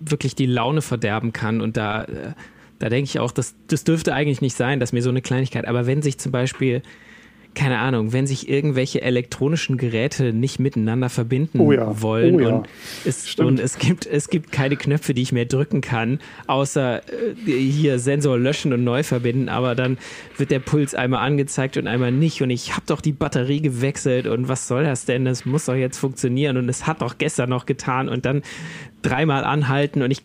wirklich 0.00 0.34
die 0.34 0.46
Laune 0.46 0.82
verderben 0.82 1.32
kann 1.32 1.60
und 1.60 1.76
da, 1.76 2.02
äh, 2.02 2.32
da 2.80 2.88
denke 2.88 3.08
ich 3.08 3.20
auch, 3.20 3.30
das, 3.30 3.54
das 3.68 3.84
dürfte 3.84 4.12
eigentlich 4.12 4.40
nicht 4.40 4.56
sein, 4.56 4.80
dass 4.80 4.92
mir 4.92 5.02
so 5.02 5.10
eine 5.10 5.22
Kleinigkeit, 5.22 5.68
aber 5.68 5.86
wenn 5.86 6.02
sich 6.02 6.18
zum 6.18 6.32
Beispiel 6.32 6.82
keine 7.54 7.78
Ahnung, 7.78 8.12
wenn 8.12 8.26
sich 8.26 8.48
irgendwelche 8.48 9.02
elektronischen 9.02 9.76
Geräte 9.76 10.32
nicht 10.32 10.58
miteinander 10.58 11.08
verbinden 11.08 11.60
oh 11.60 11.72
ja. 11.72 12.02
wollen 12.02 12.36
oh 12.36 12.40
ja. 12.40 12.48
und, 12.48 12.68
es, 13.04 13.34
und 13.38 13.60
es, 13.60 13.78
gibt, 13.78 14.06
es 14.06 14.28
gibt 14.28 14.52
keine 14.52 14.76
Knöpfe, 14.76 15.14
die 15.14 15.22
ich 15.22 15.32
mehr 15.32 15.44
drücken 15.44 15.80
kann, 15.80 16.18
außer 16.46 16.98
äh, 16.98 17.34
hier 17.44 17.98
Sensor 17.98 18.38
löschen 18.38 18.72
und 18.72 18.84
neu 18.84 19.02
verbinden, 19.02 19.48
aber 19.48 19.74
dann 19.74 19.98
wird 20.36 20.50
der 20.50 20.60
Puls 20.60 20.94
einmal 20.94 21.24
angezeigt 21.24 21.76
und 21.76 21.86
einmal 21.86 22.12
nicht 22.12 22.42
und 22.42 22.50
ich 22.50 22.72
habe 22.72 22.84
doch 22.86 23.00
die 23.00 23.12
Batterie 23.12 23.60
gewechselt 23.60 24.26
und 24.26 24.48
was 24.48 24.68
soll 24.68 24.84
das 24.84 25.04
denn? 25.04 25.24
Das 25.24 25.44
muss 25.44 25.66
doch 25.66 25.74
jetzt 25.74 25.98
funktionieren 25.98 26.56
und 26.56 26.68
es 26.68 26.86
hat 26.86 27.02
doch 27.02 27.18
gestern 27.18 27.50
noch 27.50 27.66
getan 27.66 28.08
und 28.08 28.24
dann 28.24 28.42
dreimal 29.02 29.44
anhalten 29.44 30.02
und 30.02 30.10
ich 30.10 30.22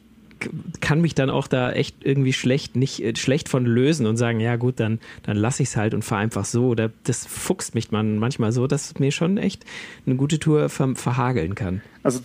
kann 0.81 1.01
mich 1.01 1.15
dann 1.15 1.29
auch 1.29 1.47
da 1.47 1.71
echt 1.71 1.97
irgendwie 2.03 2.33
schlecht, 2.33 2.75
nicht 2.75 3.03
äh, 3.03 3.15
schlecht 3.15 3.49
von 3.49 3.65
lösen 3.65 4.05
und 4.05 4.17
sagen, 4.17 4.39
ja 4.39 4.55
gut, 4.55 4.79
dann, 4.79 4.99
dann 5.23 5.37
lasse 5.37 5.63
ich 5.63 5.69
es 5.69 5.77
halt 5.77 5.93
und 5.93 6.03
fahre 6.03 6.21
einfach 6.21 6.45
so. 6.45 6.67
Oder 6.67 6.91
das 7.03 7.25
fuchst 7.25 7.75
mich 7.75 7.91
man 7.91 8.17
manchmal 8.17 8.51
so, 8.51 8.67
dass 8.67 8.97
mir 8.99 9.11
schon 9.11 9.37
echt 9.37 9.65
eine 10.05 10.15
gute 10.15 10.39
Tour 10.39 10.69
ver 10.69 10.95
verhageln 10.95 11.55
kann. 11.55 11.81
Also 12.03 12.21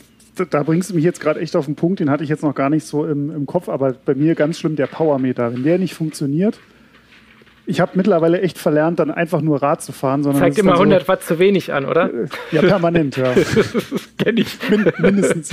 da 0.51 0.63
bringst 0.63 0.91
du 0.91 0.95
mich 0.95 1.05
jetzt 1.05 1.21
gerade 1.21 1.41
echt 1.41 1.55
auf 1.55 1.67
den 1.67 1.77
Punkt, 1.77 2.01
den 2.01 2.11
hatte 2.11 2.25
ich 2.25 2.31
jetzt 2.31 2.43
noch 2.43 2.55
gar 2.55 2.71
nicht 2.71 2.85
so 2.85 3.07
im, 3.07 3.31
im 3.31 3.47
Kopf, 3.47 3.69
aber 3.69 3.93
bei 3.93 4.15
mir 4.15 4.35
ganz 4.35 4.59
schlimm 4.59 4.77
der 4.77 4.87
Powermeter. 4.87 5.53
Wenn 5.53 5.63
der 5.63 5.79
nicht 5.79 5.95
funktioniert, 5.95 6.59
ich 7.67 7.81
habe 7.81 7.93
mittlerweile 7.95 8.41
echt 8.43 8.59
verlernt, 8.59 8.99
dann 8.99 9.11
einfach 9.11 9.41
nur 9.41 9.63
Rad 9.63 9.83
zu 9.83 9.93
fahren. 9.93 10.23
Sondern 10.23 10.43
Zeigt 10.43 10.59
immer 10.59 10.75
100 10.75 11.03
so, 11.03 11.09
Watt 11.09 11.23
zu 11.23 11.39
wenig 11.39 11.73
an, 11.73 11.87
oder? 11.87 12.11
Ja, 12.51 12.61
permanent, 12.61 13.17
ja. 13.17 13.33
Kenne 14.19 14.41
ich. 14.41 14.59
Min 14.69 14.91
mindestens. 14.99 15.51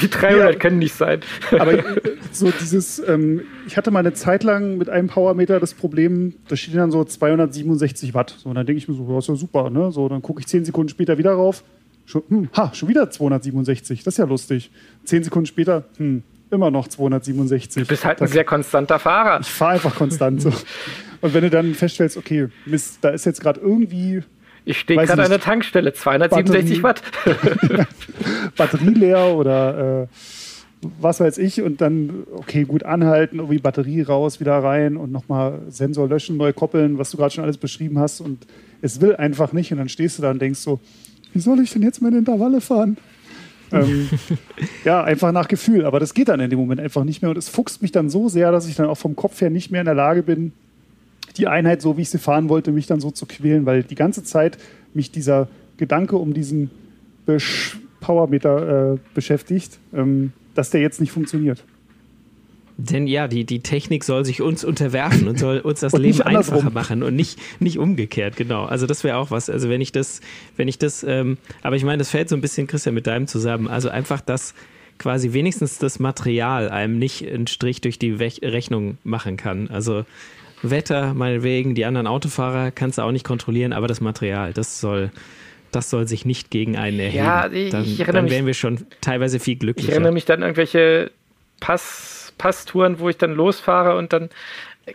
Die 0.00 0.08
300 0.08 0.52
ja, 0.54 0.58
können 0.58 0.78
nicht 0.78 0.94
sein. 0.94 1.20
Aber 1.58 1.74
äh, 1.74 1.82
so 2.32 2.50
dieses, 2.50 2.98
ähm, 3.06 3.42
ich 3.66 3.76
hatte 3.76 3.90
mal 3.90 4.00
eine 4.00 4.14
Zeit 4.14 4.42
lang 4.42 4.78
mit 4.78 4.88
einem 4.88 5.08
Powermeter 5.08 5.60
das 5.60 5.74
Problem, 5.74 6.34
da 6.48 6.56
steht 6.56 6.74
dann 6.76 6.90
so 6.90 7.04
267 7.04 8.14
Watt. 8.14 8.34
So, 8.38 8.48
und 8.48 8.54
dann 8.54 8.66
denke 8.66 8.78
ich 8.78 8.88
mir 8.88 8.94
so, 8.94 9.06
das 9.14 9.24
ist 9.24 9.28
ja 9.28 9.34
super, 9.34 9.70
ne? 9.70 9.92
So, 9.92 10.08
dann 10.08 10.22
gucke 10.22 10.40
ich 10.40 10.46
10 10.46 10.64
Sekunden 10.64 10.88
später 10.88 11.18
wieder 11.18 11.32
rauf. 11.32 11.62
Schon, 12.06 12.22
hm, 12.28 12.48
ha, 12.56 12.70
schon 12.72 12.88
wieder 12.88 13.10
267, 13.10 14.02
das 14.02 14.14
ist 14.14 14.18
ja 14.18 14.24
lustig. 14.24 14.70
10 15.04 15.24
Sekunden 15.24 15.44
später, 15.44 15.84
hm, 15.98 16.22
immer 16.50 16.70
noch 16.70 16.88
267. 16.88 17.82
Du 17.82 17.88
bist 17.88 18.06
halt 18.06 18.22
ein 18.22 18.28
sehr 18.28 18.44
konstanter 18.44 18.98
Fahrer. 18.98 19.40
Ich 19.40 19.48
fahre 19.48 19.72
einfach 19.72 19.94
konstant 19.94 20.40
so. 20.40 20.52
Und 21.20 21.34
wenn 21.34 21.42
du 21.42 21.50
dann 21.50 21.74
feststellst, 21.74 22.16
okay, 22.16 22.48
Mist, 22.66 22.98
da 23.00 23.10
ist 23.10 23.26
jetzt 23.26 23.40
gerade 23.40 23.60
irgendwie. 23.60 24.22
Ich 24.64 24.80
stehe 24.80 24.98
gerade 25.02 25.22
an 25.22 25.30
der 25.30 25.40
Tankstelle, 25.40 25.92
267 25.92 26.82
Batterie, 26.82 26.82
Watt. 26.82 27.02
Batterie 28.56 28.94
leer 28.94 29.34
oder 29.34 30.02
äh, 30.02 30.06
was 31.00 31.20
weiß 31.20 31.38
ich. 31.38 31.62
Und 31.62 31.80
dann, 31.80 32.24
okay, 32.32 32.64
gut 32.64 32.82
anhalten, 32.82 33.38
irgendwie 33.38 33.58
Batterie 33.58 34.02
raus, 34.02 34.40
wieder 34.40 34.58
rein 34.58 34.96
und 34.96 35.10
nochmal 35.10 35.60
Sensor 35.68 36.08
löschen, 36.08 36.36
neu 36.36 36.52
koppeln, 36.52 36.98
was 36.98 37.10
du 37.10 37.16
gerade 37.16 37.32
schon 37.32 37.44
alles 37.44 37.56
beschrieben 37.56 37.98
hast. 37.98 38.20
Und 38.20 38.46
es 38.82 39.00
will 39.00 39.16
einfach 39.16 39.52
nicht. 39.52 39.72
Und 39.72 39.78
dann 39.78 39.88
stehst 39.88 40.18
du 40.18 40.22
da 40.22 40.30
und 40.30 40.40
denkst 40.40 40.60
so, 40.60 40.80
wie 41.32 41.40
soll 41.40 41.60
ich 41.60 41.72
denn 41.72 41.82
jetzt 41.82 42.02
meine 42.02 42.18
Intervalle 42.18 42.60
fahren? 42.60 42.98
ähm, 43.72 44.08
ja, 44.84 45.02
einfach 45.02 45.32
nach 45.32 45.48
Gefühl. 45.48 45.84
Aber 45.84 46.00
das 46.00 46.14
geht 46.14 46.28
dann 46.28 46.40
in 46.40 46.50
dem 46.50 46.58
Moment 46.58 46.80
einfach 46.80 47.04
nicht 47.04 47.22
mehr. 47.22 47.30
Und 47.30 47.38
es 47.38 47.48
fuchst 47.48 47.82
mich 47.82 47.92
dann 47.92 48.10
so 48.10 48.28
sehr, 48.28 48.52
dass 48.52 48.68
ich 48.68 48.76
dann 48.76 48.86
auch 48.86 48.96
vom 48.96 49.16
Kopf 49.16 49.40
her 49.40 49.50
nicht 49.50 49.70
mehr 49.70 49.80
in 49.80 49.86
der 49.86 49.94
Lage 49.94 50.22
bin, 50.22 50.52
die 51.38 51.48
Einheit, 51.48 51.80
so 51.82 51.96
wie 51.96 52.02
ich 52.02 52.10
sie 52.10 52.18
fahren 52.18 52.48
wollte, 52.48 52.72
mich 52.72 52.86
dann 52.86 53.00
so 53.00 53.10
zu 53.10 53.26
quälen, 53.26 53.66
weil 53.66 53.82
die 53.82 53.94
ganze 53.94 54.24
Zeit 54.24 54.58
mich 54.94 55.10
dieser 55.10 55.48
Gedanke 55.76 56.16
um 56.16 56.34
diesen 56.34 56.70
Powermeter 58.00 58.94
äh, 58.94 58.98
beschäftigt, 59.14 59.78
ähm, 59.94 60.32
dass 60.54 60.70
der 60.70 60.80
jetzt 60.80 61.00
nicht 61.00 61.12
funktioniert. 61.12 61.62
Denn 62.80 63.08
ja, 63.08 63.26
die, 63.26 63.44
die 63.44 63.58
Technik 63.58 64.04
soll 64.04 64.24
sich 64.24 64.40
uns 64.40 64.64
unterwerfen 64.64 65.26
und 65.26 65.36
soll 65.38 65.58
uns 65.58 65.80
das 65.80 65.92
Leben 65.98 66.22
einfacher 66.22 66.70
machen 66.70 67.02
und 67.02 67.16
nicht, 67.16 67.38
nicht 67.58 67.76
umgekehrt, 67.76 68.36
genau. 68.36 68.66
Also 68.66 68.86
das 68.86 69.02
wäre 69.02 69.16
auch 69.16 69.32
was. 69.32 69.50
Also 69.50 69.68
wenn 69.68 69.80
ich 69.80 69.90
das, 69.90 70.20
wenn 70.56 70.68
ich 70.68 70.78
das, 70.78 71.02
ähm, 71.02 71.38
aber 71.62 71.74
ich 71.74 71.84
meine, 71.84 71.98
das 71.98 72.10
fällt 72.10 72.28
so 72.28 72.36
ein 72.36 72.40
bisschen, 72.40 72.68
Christian, 72.68 72.94
mit 72.94 73.08
deinem 73.08 73.26
zusammen. 73.26 73.66
Also 73.66 73.88
einfach 73.88 74.20
das 74.20 74.54
quasi 74.96 75.32
wenigstens 75.32 75.78
das 75.78 75.98
Material 75.98 76.68
einem 76.68 76.98
nicht 76.98 77.26
einen 77.26 77.48
Strich 77.48 77.80
durch 77.80 77.98
die 77.98 78.12
Rechnung 78.12 78.98
machen 79.02 79.36
kann. 79.36 79.68
Also 79.68 80.04
Wetter, 80.62 81.14
meinetwegen, 81.14 81.74
die 81.74 81.84
anderen 81.84 82.06
Autofahrer 82.06 82.70
kannst 82.70 82.98
du 82.98 83.02
auch 83.02 83.12
nicht 83.12 83.24
kontrollieren, 83.24 83.72
aber 83.72 83.86
das 83.86 84.00
Material, 84.00 84.52
das 84.52 84.80
soll, 84.80 85.10
das 85.70 85.90
soll 85.90 86.08
sich 86.08 86.24
nicht 86.24 86.50
gegen 86.50 86.76
einen 86.76 86.98
erheben. 86.98 87.24
Ja, 87.24 87.50
ich, 87.50 87.70
dann, 87.70 87.84
ich 87.84 87.98
dann 87.98 88.30
wären 88.30 88.46
wir 88.46 88.54
schon 88.54 88.86
teilweise 89.00 89.38
viel 89.38 89.56
glücklicher. 89.56 89.88
Ich 89.88 89.94
erinnere 89.94 90.12
mich 90.12 90.24
dann 90.24 90.42
an 90.42 90.48
irgendwelche 90.48 91.10
Pass, 91.60 92.32
Passtouren, 92.38 92.98
wo 92.98 93.08
ich 93.08 93.18
dann 93.18 93.34
losfahre 93.34 93.96
und 93.96 94.12
dann 94.12 94.30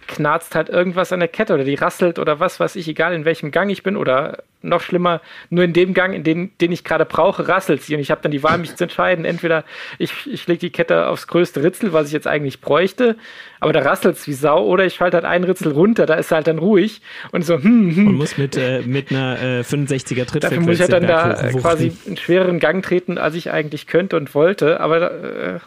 knarzt 0.07 0.55
halt 0.55 0.69
irgendwas 0.69 1.11
an 1.11 1.19
der 1.19 1.29
Kette 1.29 1.53
oder 1.53 1.63
die 1.63 1.75
rasselt 1.75 2.19
oder 2.19 2.39
was 2.39 2.59
weiß 2.59 2.75
ich, 2.75 2.87
egal 2.87 3.13
in 3.13 3.25
welchem 3.25 3.51
Gang 3.51 3.69
ich 3.69 3.83
bin 3.83 3.95
oder 3.95 4.43
noch 4.63 4.81
schlimmer, 4.81 5.21
nur 5.49 5.63
in 5.63 5.73
dem 5.73 5.93
Gang, 5.93 6.13
in 6.13 6.23
den, 6.23 6.51
den 6.59 6.71
ich 6.71 6.83
gerade 6.83 7.05
brauche, 7.05 7.47
rasselt 7.47 7.83
sie. 7.83 7.95
Und 7.95 8.01
ich 8.01 8.11
habe 8.11 8.21
dann 8.21 8.31
die 8.31 8.43
Wahl, 8.43 8.57
mich 8.57 8.75
zu 8.75 8.83
entscheiden. 8.83 9.25
Entweder 9.25 9.63
ich, 9.99 10.13
ich 10.25 10.47
lege 10.47 10.59
die 10.59 10.69
Kette 10.71 11.07
aufs 11.07 11.27
größte 11.27 11.63
Ritzel, 11.63 11.93
was 11.93 12.07
ich 12.07 12.13
jetzt 12.13 12.27
eigentlich 12.27 12.61
bräuchte, 12.61 13.15
aber 13.59 13.71
da 13.71 13.79
rasselt 13.81 14.17
es 14.17 14.27
wie 14.27 14.33
Sau, 14.33 14.65
oder 14.65 14.85
ich 14.85 14.95
schalte 14.95 15.15
halt 15.15 15.25
ein 15.25 15.43
Ritzel 15.43 15.71
runter, 15.71 16.05
da 16.05 16.15
ist 16.15 16.31
halt 16.31 16.47
dann 16.47 16.59
ruhig 16.59 17.01
und 17.31 17.45
so, 17.45 17.55
hm, 17.55 17.95
hm. 17.95 18.07
Und 18.07 18.15
muss 18.15 18.37
mit, 18.37 18.57
äh, 18.57 18.81
mit 18.81 19.11
einer 19.11 19.41
äh, 19.41 19.61
65er 19.61 20.25
Trittfrequenz 20.25 20.41
Dafür 20.41 20.59
muss 20.61 20.75
ich 20.75 20.81
halt 20.81 20.91
dann 20.91 21.07
da 21.07 21.33
quasi 21.59 21.93
einen 22.05 22.17
schwereren 22.17 22.59
Gang 22.59 22.83
treten, 22.83 23.17
als 23.17 23.35
ich 23.35 23.51
eigentlich 23.51 23.87
könnte 23.87 24.17
und 24.17 24.35
wollte, 24.35 24.79
aber 24.79 25.11
äh, 25.11 25.59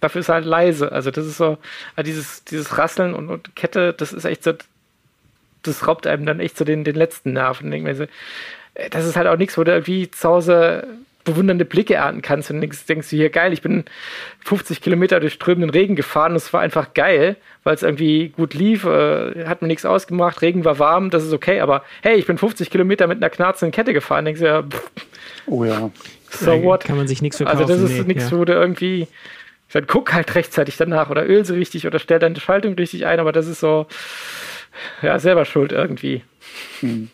dafür 0.00 0.20
ist 0.20 0.28
halt 0.28 0.46
leise. 0.46 0.92
Also 0.92 1.10
das 1.10 1.26
ist 1.26 1.36
so, 1.36 1.58
äh, 1.96 2.02
dieses, 2.02 2.44
dieses 2.44 2.78
Rasseln 2.78 3.14
und, 3.14 3.28
und 3.28 3.54
Kette, 3.54 3.92
das 3.92 4.12
ist 4.12 4.24
echt 4.24 4.42
so 4.42 4.52
das 5.62 5.86
raubt 5.86 6.06
einem 6.06 6.26
dann 6.26 6.40
echt 6.40 6.56
so 6.56 6.64
den, 6.64 6.84
den 6.84 6.94
letzten 6.94 7.32
Nerv. 7.34 7.60
Und 7.60 7.70
denke 7.70 7.88
mir 7.88 7.94
so, 7.94 8.04
äh, 8.74 8.90
das 8.90 9.06
ist 9.06 9.16
halt 9.16 9.26
auch 9.26 9.36
nichts, 9.36 9.56
wo 9.58 9.64
du 9.64 9.72
irgendwie 9.72 10.10
zu 10.10 10.28
Hause 10.28 10.86
bewundernde 11.24 11.64
Blicke 11.64 11.94
ernten 11.94 12.22
kannst 12.22 12.50
und 12.50 12.60
denkst, 12.60 12.86
denkst 12.86 13.10
du 13.10 13.16
hier 13.16 13.30
geil, 13.30 13.52
ich 13.52 13.62
bin 13.62 13.84
50 14.44 14.80
Kilometer 14.80 15.20
durch 15.20 15.34
strömenden 15.34 15.70
Regen 15.70 15.96
gefahren 15.96 16.32
und 16.32 16.36
es 16.36 16.52
war 16.52 16.60
einfach 16.60 16.94
geil, 16.94 17.36
weil 17.62 17.74
es 17.74 17.82
irgendwie 17.82 18.30
gut 18.30 18.54
lief, 18.54 18.84
äh, 18.84 19.44
hat 19.44 19.60
mir 19.60 19.68
nichts 19.68 19.84
ausgemacht, 19.84 20.40
Regen 20.42 20.64
war 20.64 20.78
warm, 20.78 21.10
das 21.10 21.24
ist 21.24 21.32
okay, 21.32 21.60
aber 21.60 21.84
hey, 22.02 22.16
ich 22.16 22.26
bin 22.26 22.38
50 22.38 22.70
Kilometer 22.70 23.06
mit 23.06 23.18
einer 23.18 23.30
knarzenden 23.30 23.72
Kette 23.72 23.92
gefahren, 23.92 24.24
denkst 24.24 24.40
du 24.40 24.46
ja, 24.46 24.62
pff, 24.62 24.90
oh 25.46 25.64
ja, 25.64 25.90
so 26.30 26.62
what? 26.62 26.84
Kann 26.84 26.96
man 26.96 27.08
sich 27.08 27.22
nichts 27.22 27.36
verkaufen. 27.36 27.60
Also 27.60 27.72
das 27.72 27.82
ist 27.82 27.98
nee, 27.98 28.14
nichts, 28.14 28.30
ja. 28.30 28.38
wo 28.38 28.44
du 28.44 28.54
irgendwie, 28.54 29.02
ich 29.02 29.08
sag, 29.72 29.86
guck 29.88 30.14
halt 30.14 30.34
rechtzeitig 30.34 30.76
danach 30.76 31.10
oder 31.10 31.28
öl 31.28 31.44
sie 31.44 31.54
richtig 31.54 31.86
oder 31.86 31.98
stell 31.98 32.18
deine 32.18 32.40
Schaltung 32.40 32.74
richtig 32.74 33.04
ein, 33.04 33.20
aber 33.20 33.32
das 33.32 33.46
ist 33.46 33.60
so, 33.60 33.86
ja, 35.02 35.18
selber 35.18 35.44
schuld 35.44 35.72
irgendwie. 35.72 36.22
Hm. 36.80 37.08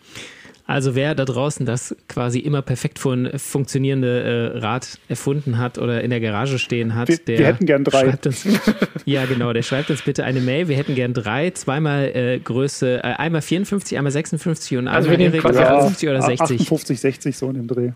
Also 0.68 0.96
wer 0.96 1.14
da 1.14 1.24
draußen 1.24 1.64
das 1.64 1.94
quasi 2.08 2.40
immer 2.40 2.60
perfekt 2.60 2.98
fun 2.98 3.30
funktionierende 3.36 4.52
äh, 4.54 4.58
Rad 4.58 4.98
erfunden 5.08 5.58
hat 5.58 5.78
oder 5.78 6.02
in 6.02 6.10
der 6.10 6.18
Garage 6.18 6.58
stehen 6.58 6.96
hat, 6.96 7.06
wir, 7.06 7.18
der 7.18 7.38
wir 7.38 7.46
hätten 7.46 7.66
gern 7.66 7.84
drei. 7.84 8.00
Schreibt 8.00 8.26
uns, 8.26 8.48
ja, 9.04 9.26
genau, 9.26 9.52
der 9.52 9.62
schreibt 9.62 9.90
uns 9.90 10.02
bitte 10.02 10.24
eine 10.24 10.40
Mail. 10.40 10.66
Wir 10.66 10.76
hätten 10.76 10.96
gern 10.96 11.14
drei, 11.14 11.50
zweimal 11.50 12.06
äh, 12.06 12.40
Größe, 12.40 12.98
äh, 12.98 13.02
einmal 13.02 13.42
54, 13.42 13.96
einmal 13.96 14.10
56 14.10 14.78
und 14.78 14.88
also 14.88 15.08
einmal 15.08 15.20
Erik, 15.26 15.44
58 15.44 16.08
oder 16.08 16.22
60. 16.22 16.60
58, 16.62 17.00
60 17.00 17.36
so 17.36 17.48
in 17.48 17.54
dem 17.54 17.68
Dreh. 17.68 17.92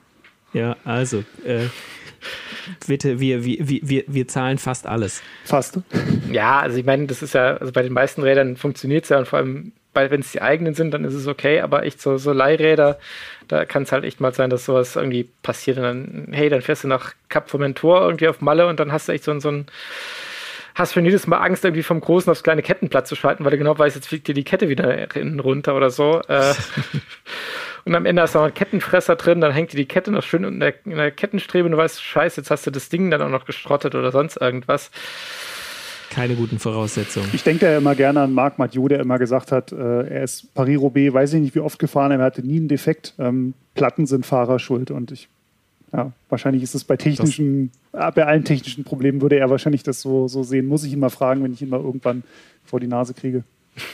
Ja, 0.53 0.77
also 0.85 1.25
äh, 1.45 1.67
bitte, 2.87 3.21
wir, 3.21 3.45
wir, 3.45 3.59
wir, 3.83 4.05
wir 4.07 4.29
zahlen 4.29 4.59
fast 4.59 4.87
alles. 4.87 5.23
Fast. 5.45 5.79
Ja, 6.31 6.61
also 6.61 6.79
ich 6.79 6.85
meine, 6.85 7.07
das 7.07 7.23
ist 7.23 7.35
ja, 7.35 7.57
also 7.57 7.73
bei 7.73 7.83
den 7.83 7.93
meisten 7.93 8.23
Rädern 8.23 8.57
funktioniert 8.57 9.05
es 9.05 9.11
ja 9.11 9.19
und 9.19 9.29
vor 9.29 9.39
allem 9.39 9.73
wenn 9.93 10.21
es 10.21 10.33
die 10.33 10.43
eigenen 10.43 10.75
sind, 10.75 10.93
dann 10.93 11.05
ist 11.05 11.15
es 11.15 11.27
okay, 11.27 11.61
aber 11.61 11.85
echt 11.85 12.01
so, 12.01 12.17
so 12.17 12.33
Leihräder, 12.33 12.99
da 13.49 13.65
kann 13.65 13.83
es 13.83 13.93
halt 13.93 14.05
echt 14.05 14.21
mal 14.21 14.33
sein, 14.33 14.51
dass 14.51 14.65
sowas 14.65 14.97
irgendwie 14.97 15.29
passiert 15.43 15.79
und 15.79 15.83
dann, 15.83 16.29
hey, 16.31 16.49
dann 16.49 16.63
fährst 16.63 16.85
du 16.85 16.89
nach 16.89 17.15
Cap 17.29 17.51
Formentor 17.51 18.03
irgendwie 18.03 18.29
auf 18.29 18.41
Malle 18.41 18.67
und 18.67 18.79
dann 18.79 18.93
hast 18.93 19.09
du 19.09 19.13
echt 19.13 19.25
so, 19.25 19.39
so 19.41 19.51
ein, 19.51 19.67
hast 20.75 20.93
für 20.93 21.01
jedes 21.01 21.27
Mal 21.27 21.39
Angst, 21.39 21.65
irgendwie 21.65 21.83
vom 21.83 22.01
Großen 22.01 22.31
aufs 22.31 22.43
kleine 22.43 22.63
Kettenblatt 22.63 23.09
zu 23.09 23.17
schalten, 23.17 23.45
weil 23.45 23.51
du 23.51 23.59
genau 23.59 23.77
weißt, 23.77 23.97
jetzt 23.97 24.09
fliegt 24.09 24.29
dir 24.29 24.35
die 24.35 24.45
Kette 24.45 24.69
wieder 24.69 25.15
innen 25.17 25.41
runter 25.41 25.75
oder 25.75 25.91
so. 25.91 26.21
Äh, 26.29 26.55
und 27.85 27.95
am 27.95 28.07
Ende 28.07 28.23
hast 28.23 28.35
du 28.35 28.39
noch 28.39 28.47
einen 28.47 28.55
Kettenfresser 28.55 29.17
drin, 29.17 29.41
dann 29.41 29.53
hängt 29.53 29.73
dir 29.73 29.77
die 29.77 29.87
Kette 29.87 30.11
noch 30.11 30.23
schön 30.23 30.45
in 30.45 30.61
der, 30.61 30.75
in 30.85 30.97
der 30.97 31.11
Kettenstrebe 31.11 31.67
und 31.67 31.73
du 31.73 31.79
weißt, 31.79 32.03
scheiße, 32.03 32.41
jetzt 32.41 32.51
hast 32.51 32.67
du 32.67 32.71
das 32.71 32.89
Ding 32.89 33.11
dann 33.11 33.23
auch 33.23 33.29
noch 33.29 33.45
gestrottet 33.45 33.95
oder 33.95 34.13
sonst 34.13 34.37
irgendwas 34.37 34.91
keine 36.11 36.35
guten 36.35 36.59
Voraussetzungen. 36.59 37.29
Ich 37.33 37.45
denke 37.45 37.67
ja 37.67 37.79
immer 37.79 37.95
gerne 37.95 38.23
an 38.23 38.35
Marc 38.35 38.59
Mathieu, 38.59 38.89
der 38.89 39.01
immer 39.01 39.19
gesagt 39.19 39.53
hat, 39.53 39.73
äh, 39.73 40.09
er 40.09 40.25
ist 40.25 40.53
Paris-Roubaix, 40.55 41.15
weiß 41.15 41.35
ich 41.35 41.41
nicht 41.41 41.55
wie 41.55 41.61
oft 41.61 41.79
gefahren, 41.79 42.11
er 42.11 42.19
hatte 42.19 42.43
nie 42.43 42.57
einen 42.57 42.69
Defekt. 42.69 43.15
Ähm, 43.19 43.55
Platten 43.75 44.07
sind 44.07 44.27
Fahrer 44.27 44.59
schuld 44.59 44.91
und 44.91 45.13
ich, 45.13 45.29
ja, 45.93 46.13
wahrscheinlich 46.29 46.65
ist 46.65 46.75
es 46.75 46.85
bei 46.85 46.97
technischen, 46.97 47.71
äh, 47.93 48.11
bei 48.11 48.27
allen 48.27 48.45
technischen 48.45 48.83
Problemen 48.85 49.23
würde 49.23 49.39
er 49.39 49.51
wahrscheinlich 49.51 49.85
das 49.85 50.03
so, 50.03 50.27
so 50.27 50.43
sehen. 50.43 50.67
Muss 50.67 50.85
ich 50.85 50.93
ihn 50.93 50.99
mal 50.99 51.11
fragen, 51.11 51.45
wenn 51.45 51.53
ich 51.53 51.63
ihn 51.63 51.69
mal 51.69 51.81
irgendwann 51.81 52.25
vor 52.65 52.81
die 52.81 52.89
Nase 52.89 53.15
kriege. 53.15 53.45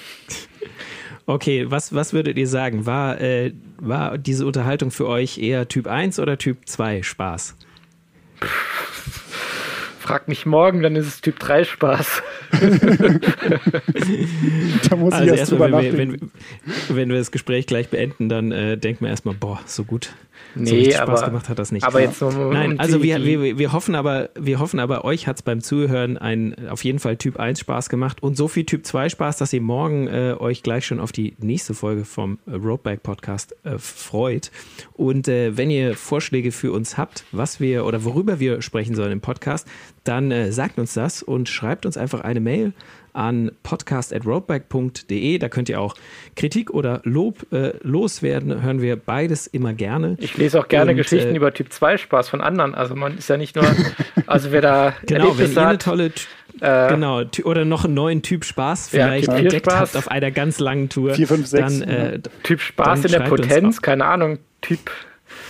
Okay, 1.27 1.69
was, 1.69 1.93
was 1.93 2.13
würdet 2.13 2.39
ihr 2.39 2.47
sagen? 2.47 2.87
War, 2.87 3.21
äh, 3.21 3.53
war 3.79 4.17
diese 4.17 4.47
Unterhaltung 4.47 4.93
für 4.93 5.09
euch 5.09 5.39
eher 5.39 5.67
Typ 5.67 5.89
1 5.89 6.21
oder 6.21 6.39
Typ 6.39 6.59
2 6.67 7.03
Spaß? 7.03 7.57
Frag 9.99 10.29
mich 10.29 10.47
morgen, 10.47 10.83
dann 10.83 10.95
ist 10.95 11.09
es 11.09 11.21
Typ 11.21 11.41
3 11.41 11.65
Spaß. 11.65 12.23
da 14.89 14.97
muss 14.97 15.15
also 15.15 15.33
ich 15.33 15.41
erst 15.41 15.51
drüber 15.51 15.73
wenn, 15.73 15.99
wenn, 15.99 16.31
wenn, 16.91 17.09
wir 17.09 17.19
das 17.19 17.33
Gespräch 17.33 17.67
gleich 17.67 17.89
beenden, 17.89 18.29
dann 18.29 18.53
äh, 18.53 18.79
denken 18.79 19.05
wir 19.05 19.11
erstmal, 19.11 19.35
boah, 19.35 19.59
so 19.67 19.83
gut. 19.83 20.15
Nee, 20.55 20.85
so 20.85 20.91
Spaß 20.93 21.21
aber, 21.21 21.27
gemacht 21.27 21.49
hat 21.49 21.59
das 21.59 21.73
nicht. 21.73 21.85
Aber 21.85 22.01
jetzt 22.01 22.19
so 22.19 22.31
Nein, 22.31 22.79
also 22.79 23.03
wir, 23.03 23.23
wir, 23.25 23.59
wir 23.59 23.73
hoffen 23.73 23.95
aber, 23.95 24.31
wir 24.39 24.59
hoffen 24.59 24.81
aber, 24.81 25.05
euch 25.05 25.27
hat 25.27 25.37
es 25.37 25.43
beim 25.43 25.61
Zuhören 25.61 26.17
ein, 26.17 26.69
auf 26.69 26.85
jeden 26.85 26.99
Fall 26.99 27.17
Typ 27.17 27.39
1 27.39 27.61
Spaß 27.61 27.89
gemacht 27.89 28.23
und 28.23 28.37
so 28.37 28.49
viel 28.49 28.65
Typ 28.65 28.87
2 28.87 29.11
Spaß, 29.11 29.37
dass 29.37 29.53
ihr 29.53 29.61
morgen 29.61 30.09
äh, 30.09 30.35
euch 30.39 30.63
gleich 30.63 30.87
schon 30.87 31.01
auf 31.01 31.13
die 31.13 31.35
nächste 31.39 31.75
Folge 31.75 32.05
vom 32.05 32.39
äh, 32.47 32.53
Roadbike 32.55 33.03
Podcast 33.03 33.55
äh, 33.65 33.79
freut. 33.79 34.51
Und 34.95 35.29
äh, 35.29 35.57
wenn 35.57 35.71
ihr 35.71 35.95
Vorschläge 35.95 36.53
für 36.53 36.73
uns 36.73 36.97
habt, 36.97 37.25
was 37.33 37.61
wir 37.61 37.85
oder 37.85 38.05
worüber 38.05 38.41
wir 38.41 38.63
sprechen 38.63 38.95
sollen 38.95 39.13
im 39.13 39.21
Podcast, 39.21 39.67
dann 40.05 40.31
äh, 40.31 40.53
sagt 40.53 40.79
uns 40.79 40.95
das 40.95 41.23
und 41.23 41.49
schreibt 41.49 41.87
uns 41.87 41.97
einfach 41.97 42.21
eine 42.21 42.41
Mail 42.41 42.73
an 43.17 43.51
podcast.roadbike.de. 43.63 45.39
Da 45.39 45.49
könnt 45.49 45.69
ihr 45.69 45.81
auch 45.81 45.95
Kritik 46.37 46.71
oder 46.71 47.01
Lob 47.05 47.53
äh, 47.53 47.73
loswerden. 47.83 48.63
Hören 48.63 48.83
wir 48.83 48.97
beides 48.97 49.47
immer 49.47 49.73
gerne. 49.73 50.17
Ich 50.21 50.37
lese 50.37 50.61
auch 50.61 50.69
gerne 50.69 50.93
Und, 50.93 50.99
Geschichten 50.99 51.33
äh, 51.33 51.37
über 51.37 51.53
Typ 51.53 51.73
2 51.73 51.97
Spaß 51.97 52.29
von 52.29 52.41
anderen. 52.41 52.75
Also 52.75 52.95
man 52.95 53.19
ist 53.19 53.29
ja 53.29 53.37
nicht 53.37 53.57
nur, 53.57 53.65
also 54.27 54.53
wer 54.53 54.61
da 54.61 54.95
genau, 55.07 55.37
wenn 55.39 55.53
ihr 55.53 55.67
eine 55.67 55.79
tolle 55.79 56.13
äh, 56.61 56.89
genau, 56.89 57.23
oder 57.45 57.65
noch 57.65 57.85
einen 57.85 57.95
neuen 57.95 58.23
Typ 58.23 58.45
Spaß 58.45 58.89
vielleicht 58.89 59.29
ja, 59.29 59.37
entdeckt 59.37 59.67
Spaß. 59.67 59.81
habt 59.81 59.97
auf 59.97 60.09
einer 60.09 60.31
ganz 60.31 60.59
langen 60.59 60.89
Tour. 60.89 61.15
4, 61.15 61.29
5, 61.29 61.47
6. 61.47 61.79
Dann, 61.79 61.89
äh, 61.89 62.21
typ 62.43 62.61
Spaß 62.61 63.05
in 63.07 63.13
der 63.13 63.21
Potenz, 63.21 63.83
keine 63.83 64.07
Ahnung. 64.07 64.39
Typ 64.61 64.91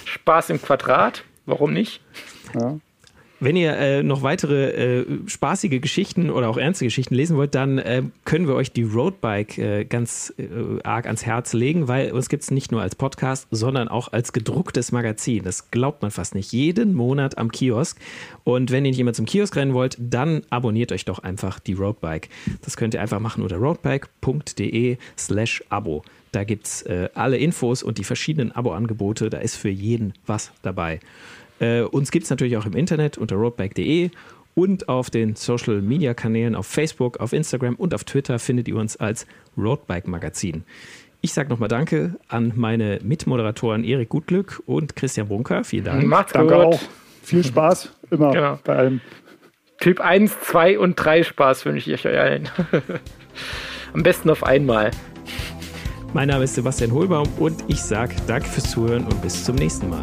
Spaß 0.05 0.51
im 0.51 0.61
Quadrat, 0.61 1.25
warum 1.47 1.73
nicht? 1.73 2.01
Ja. 2.55 2.79
Wenn 3.39 3.55
ihr 3.55 3.76
äh, 3.76 4.03
noch 4.03 4.22
weitere 4.22 5.01
äh, 5.01 5.07
spaßige 5.26 5.80
Geschichten 5.82 6.30
oder 6.30 6.49
auch 6.49 6.57
ernste 6.57 6.87
Geschichten 6.87 7.14
lesen 7.14 7.37
wollt, 7.37 7.55
dann 7.55 7.76
äh, 7.78 8.03
können 8.24 8.49
wir 8.49 8.55
euch 8.55 8.72
die 8.72 8.82
Roadbike 8.82 9.59
äh, 9.59 9.84
ganz 9.84 10.32
äh, 10.39 10.47
arg 10.84 11.05
ans 11.05 11.26
Herz 11.26 11.53
legen, 11.53 11.87
weil 11.87 12.12
uns 12.12 12.30
gibt 12.30 12.45
es 12.45 12.51
nicht 12.51 12.72
nur 12.72 12.80
als 12.80 12.95
Podcast, 12.95 13.47
sondern 13.51 13.89
auch 13.89 14.11
als 14.12 14.32
gedrucktes 14.32 14.91
Magazin. 14.91 15.45
Das 15.45 15.70
glaubt 15.70 16.01
man 16.01 16.11
fast 16.11 16.34
nicht. 16.34 16.51
Jeden 16.53 16.95
Monat 16.95 17.37
am 17.37 17.53
Kiosk. 17.53 17.99
Und 18.45 18.70
wenn 18.70 18.87
ihr 18.87 18.91
nicht 18.93 19.01
immer 19.01 19.12
zum 19.12 19.26
Kiosk 19.26 19.55
rennen 19.57 19.74
wollt, 19.74 19.99
dann 20.01 20.43
abonniert 20.49 20.91
euch 20.91 21.05
doch 21.05 21.18
einfach 21.18 21.61
die 21.61 21.74
Roadbike. 21.74 22.30
Das 22.62 22.78
könnt 22.78 22.95
ihr 22.95 23.03
einfach 23.03 23.20
machen 23.20 23.43
unter 23.43 23.57
roadbike.de 23.57 24.97
slash 25.18 25.62
Abo. 25.68 26.03
Da 26.32 26.45
gibt 26.45 26.66
es 26.66 26.82
äh, 26.82 27.11
alle 27.14 27.37
Infos 27.37 27.82
und 27.82 27.99
die 27.99 28.05
verschiedenen 28.05 28.53
Abo-Angebote. 28.53 29.28
Da 29.28 29.39
ist 29.39 29.57
für 29.57 29.68
jeden 29.68 30.14
was 30.26 30.53
dabei. 30.62 31.01
Äh, 31.61 31.82
uns 31.82 32.11
gibt 32.11 32.24
es 32.24 32.30
natürlich 32.30 32.57
auch 32.57 32.66
im 32.66 32.74
Internet 32.74 33.18
unter 33.18 33.36
roadbike.de 33.36 34.11
und 34.54 34.88
auf 34.88 35.11
den 35.11 35.36
Social 35.36 35.82
Media 35.82 36.14
Kanälen 36.14 36.54
auf 36.54 36.66
Facebook, 36.66 37.18
auf 37.18 37.32
Instagram 37.32 37.74
und 37.76 37.94
auf 37.94 38.04
Twitter 38.04 38.38
findet 38.38 38.68
ihr 38.68 38.76
uns 38.76 38.96
als 38.96 39.26
Roadbike 39.57 40.09
Magazin. 40.09 40.64
Ich 41.20 41.32
sage 41.32 41.48
nochmal 41.48 41.68
Danke 41.68 42.16
an 42.28 42.52
meine 42.57 43.00
Mitmoderatoren 43.02 43.84
Erik 43.84 44.09
Gutglück 44.09 44.62
und 44.66 44.96
Christian 44.96 45.28
Bunker. 45.28 45.64
Vielen 45.64 45.84
Dank. 45.84 46.07
Macht's 46.07 46.32
Danke 46.32 46.54
gut. 46.54 46.62
auch. 46.62 46.80
Viel 47.22 47.44
Spaß 47.44 47.92
immer 48.11 48.32
genau. 48.32 48.59
bei 48.64 48.76
allem. 48.76 49.00
Typ 49.80 50.00
1, 50.00 50.40
2 50.40 50.78
und 50.78 50.94
3 50.94 51.22
Spaß 51.22 51.66
wünsche 51.66 51.92
ich 51.92 52.07
euch 52.07 52.18
allen. 52.18 52.48
Am 53.92 54.02
besten 54.02 54.30
auf 54.30 54.44
einmal. 54.44 54.90
Mein 56.14 56.28
Name 56.28 56.44
ist 56.44 56.54
Sebastian 56.54 56.92
Hohlbaum 56.92 57.28
und 57.38 57.64
ich 57.68 57.82
sage 57.82 58.14
Danke 58.26 58.48
fürs 58.48 58.70
Zuhören 58.70 59.04
und 59.04 59.20
bis 59.20 59.44
zum 59.44 59.57
nächsten 59.57 59.90
Mal. 59.90 60.02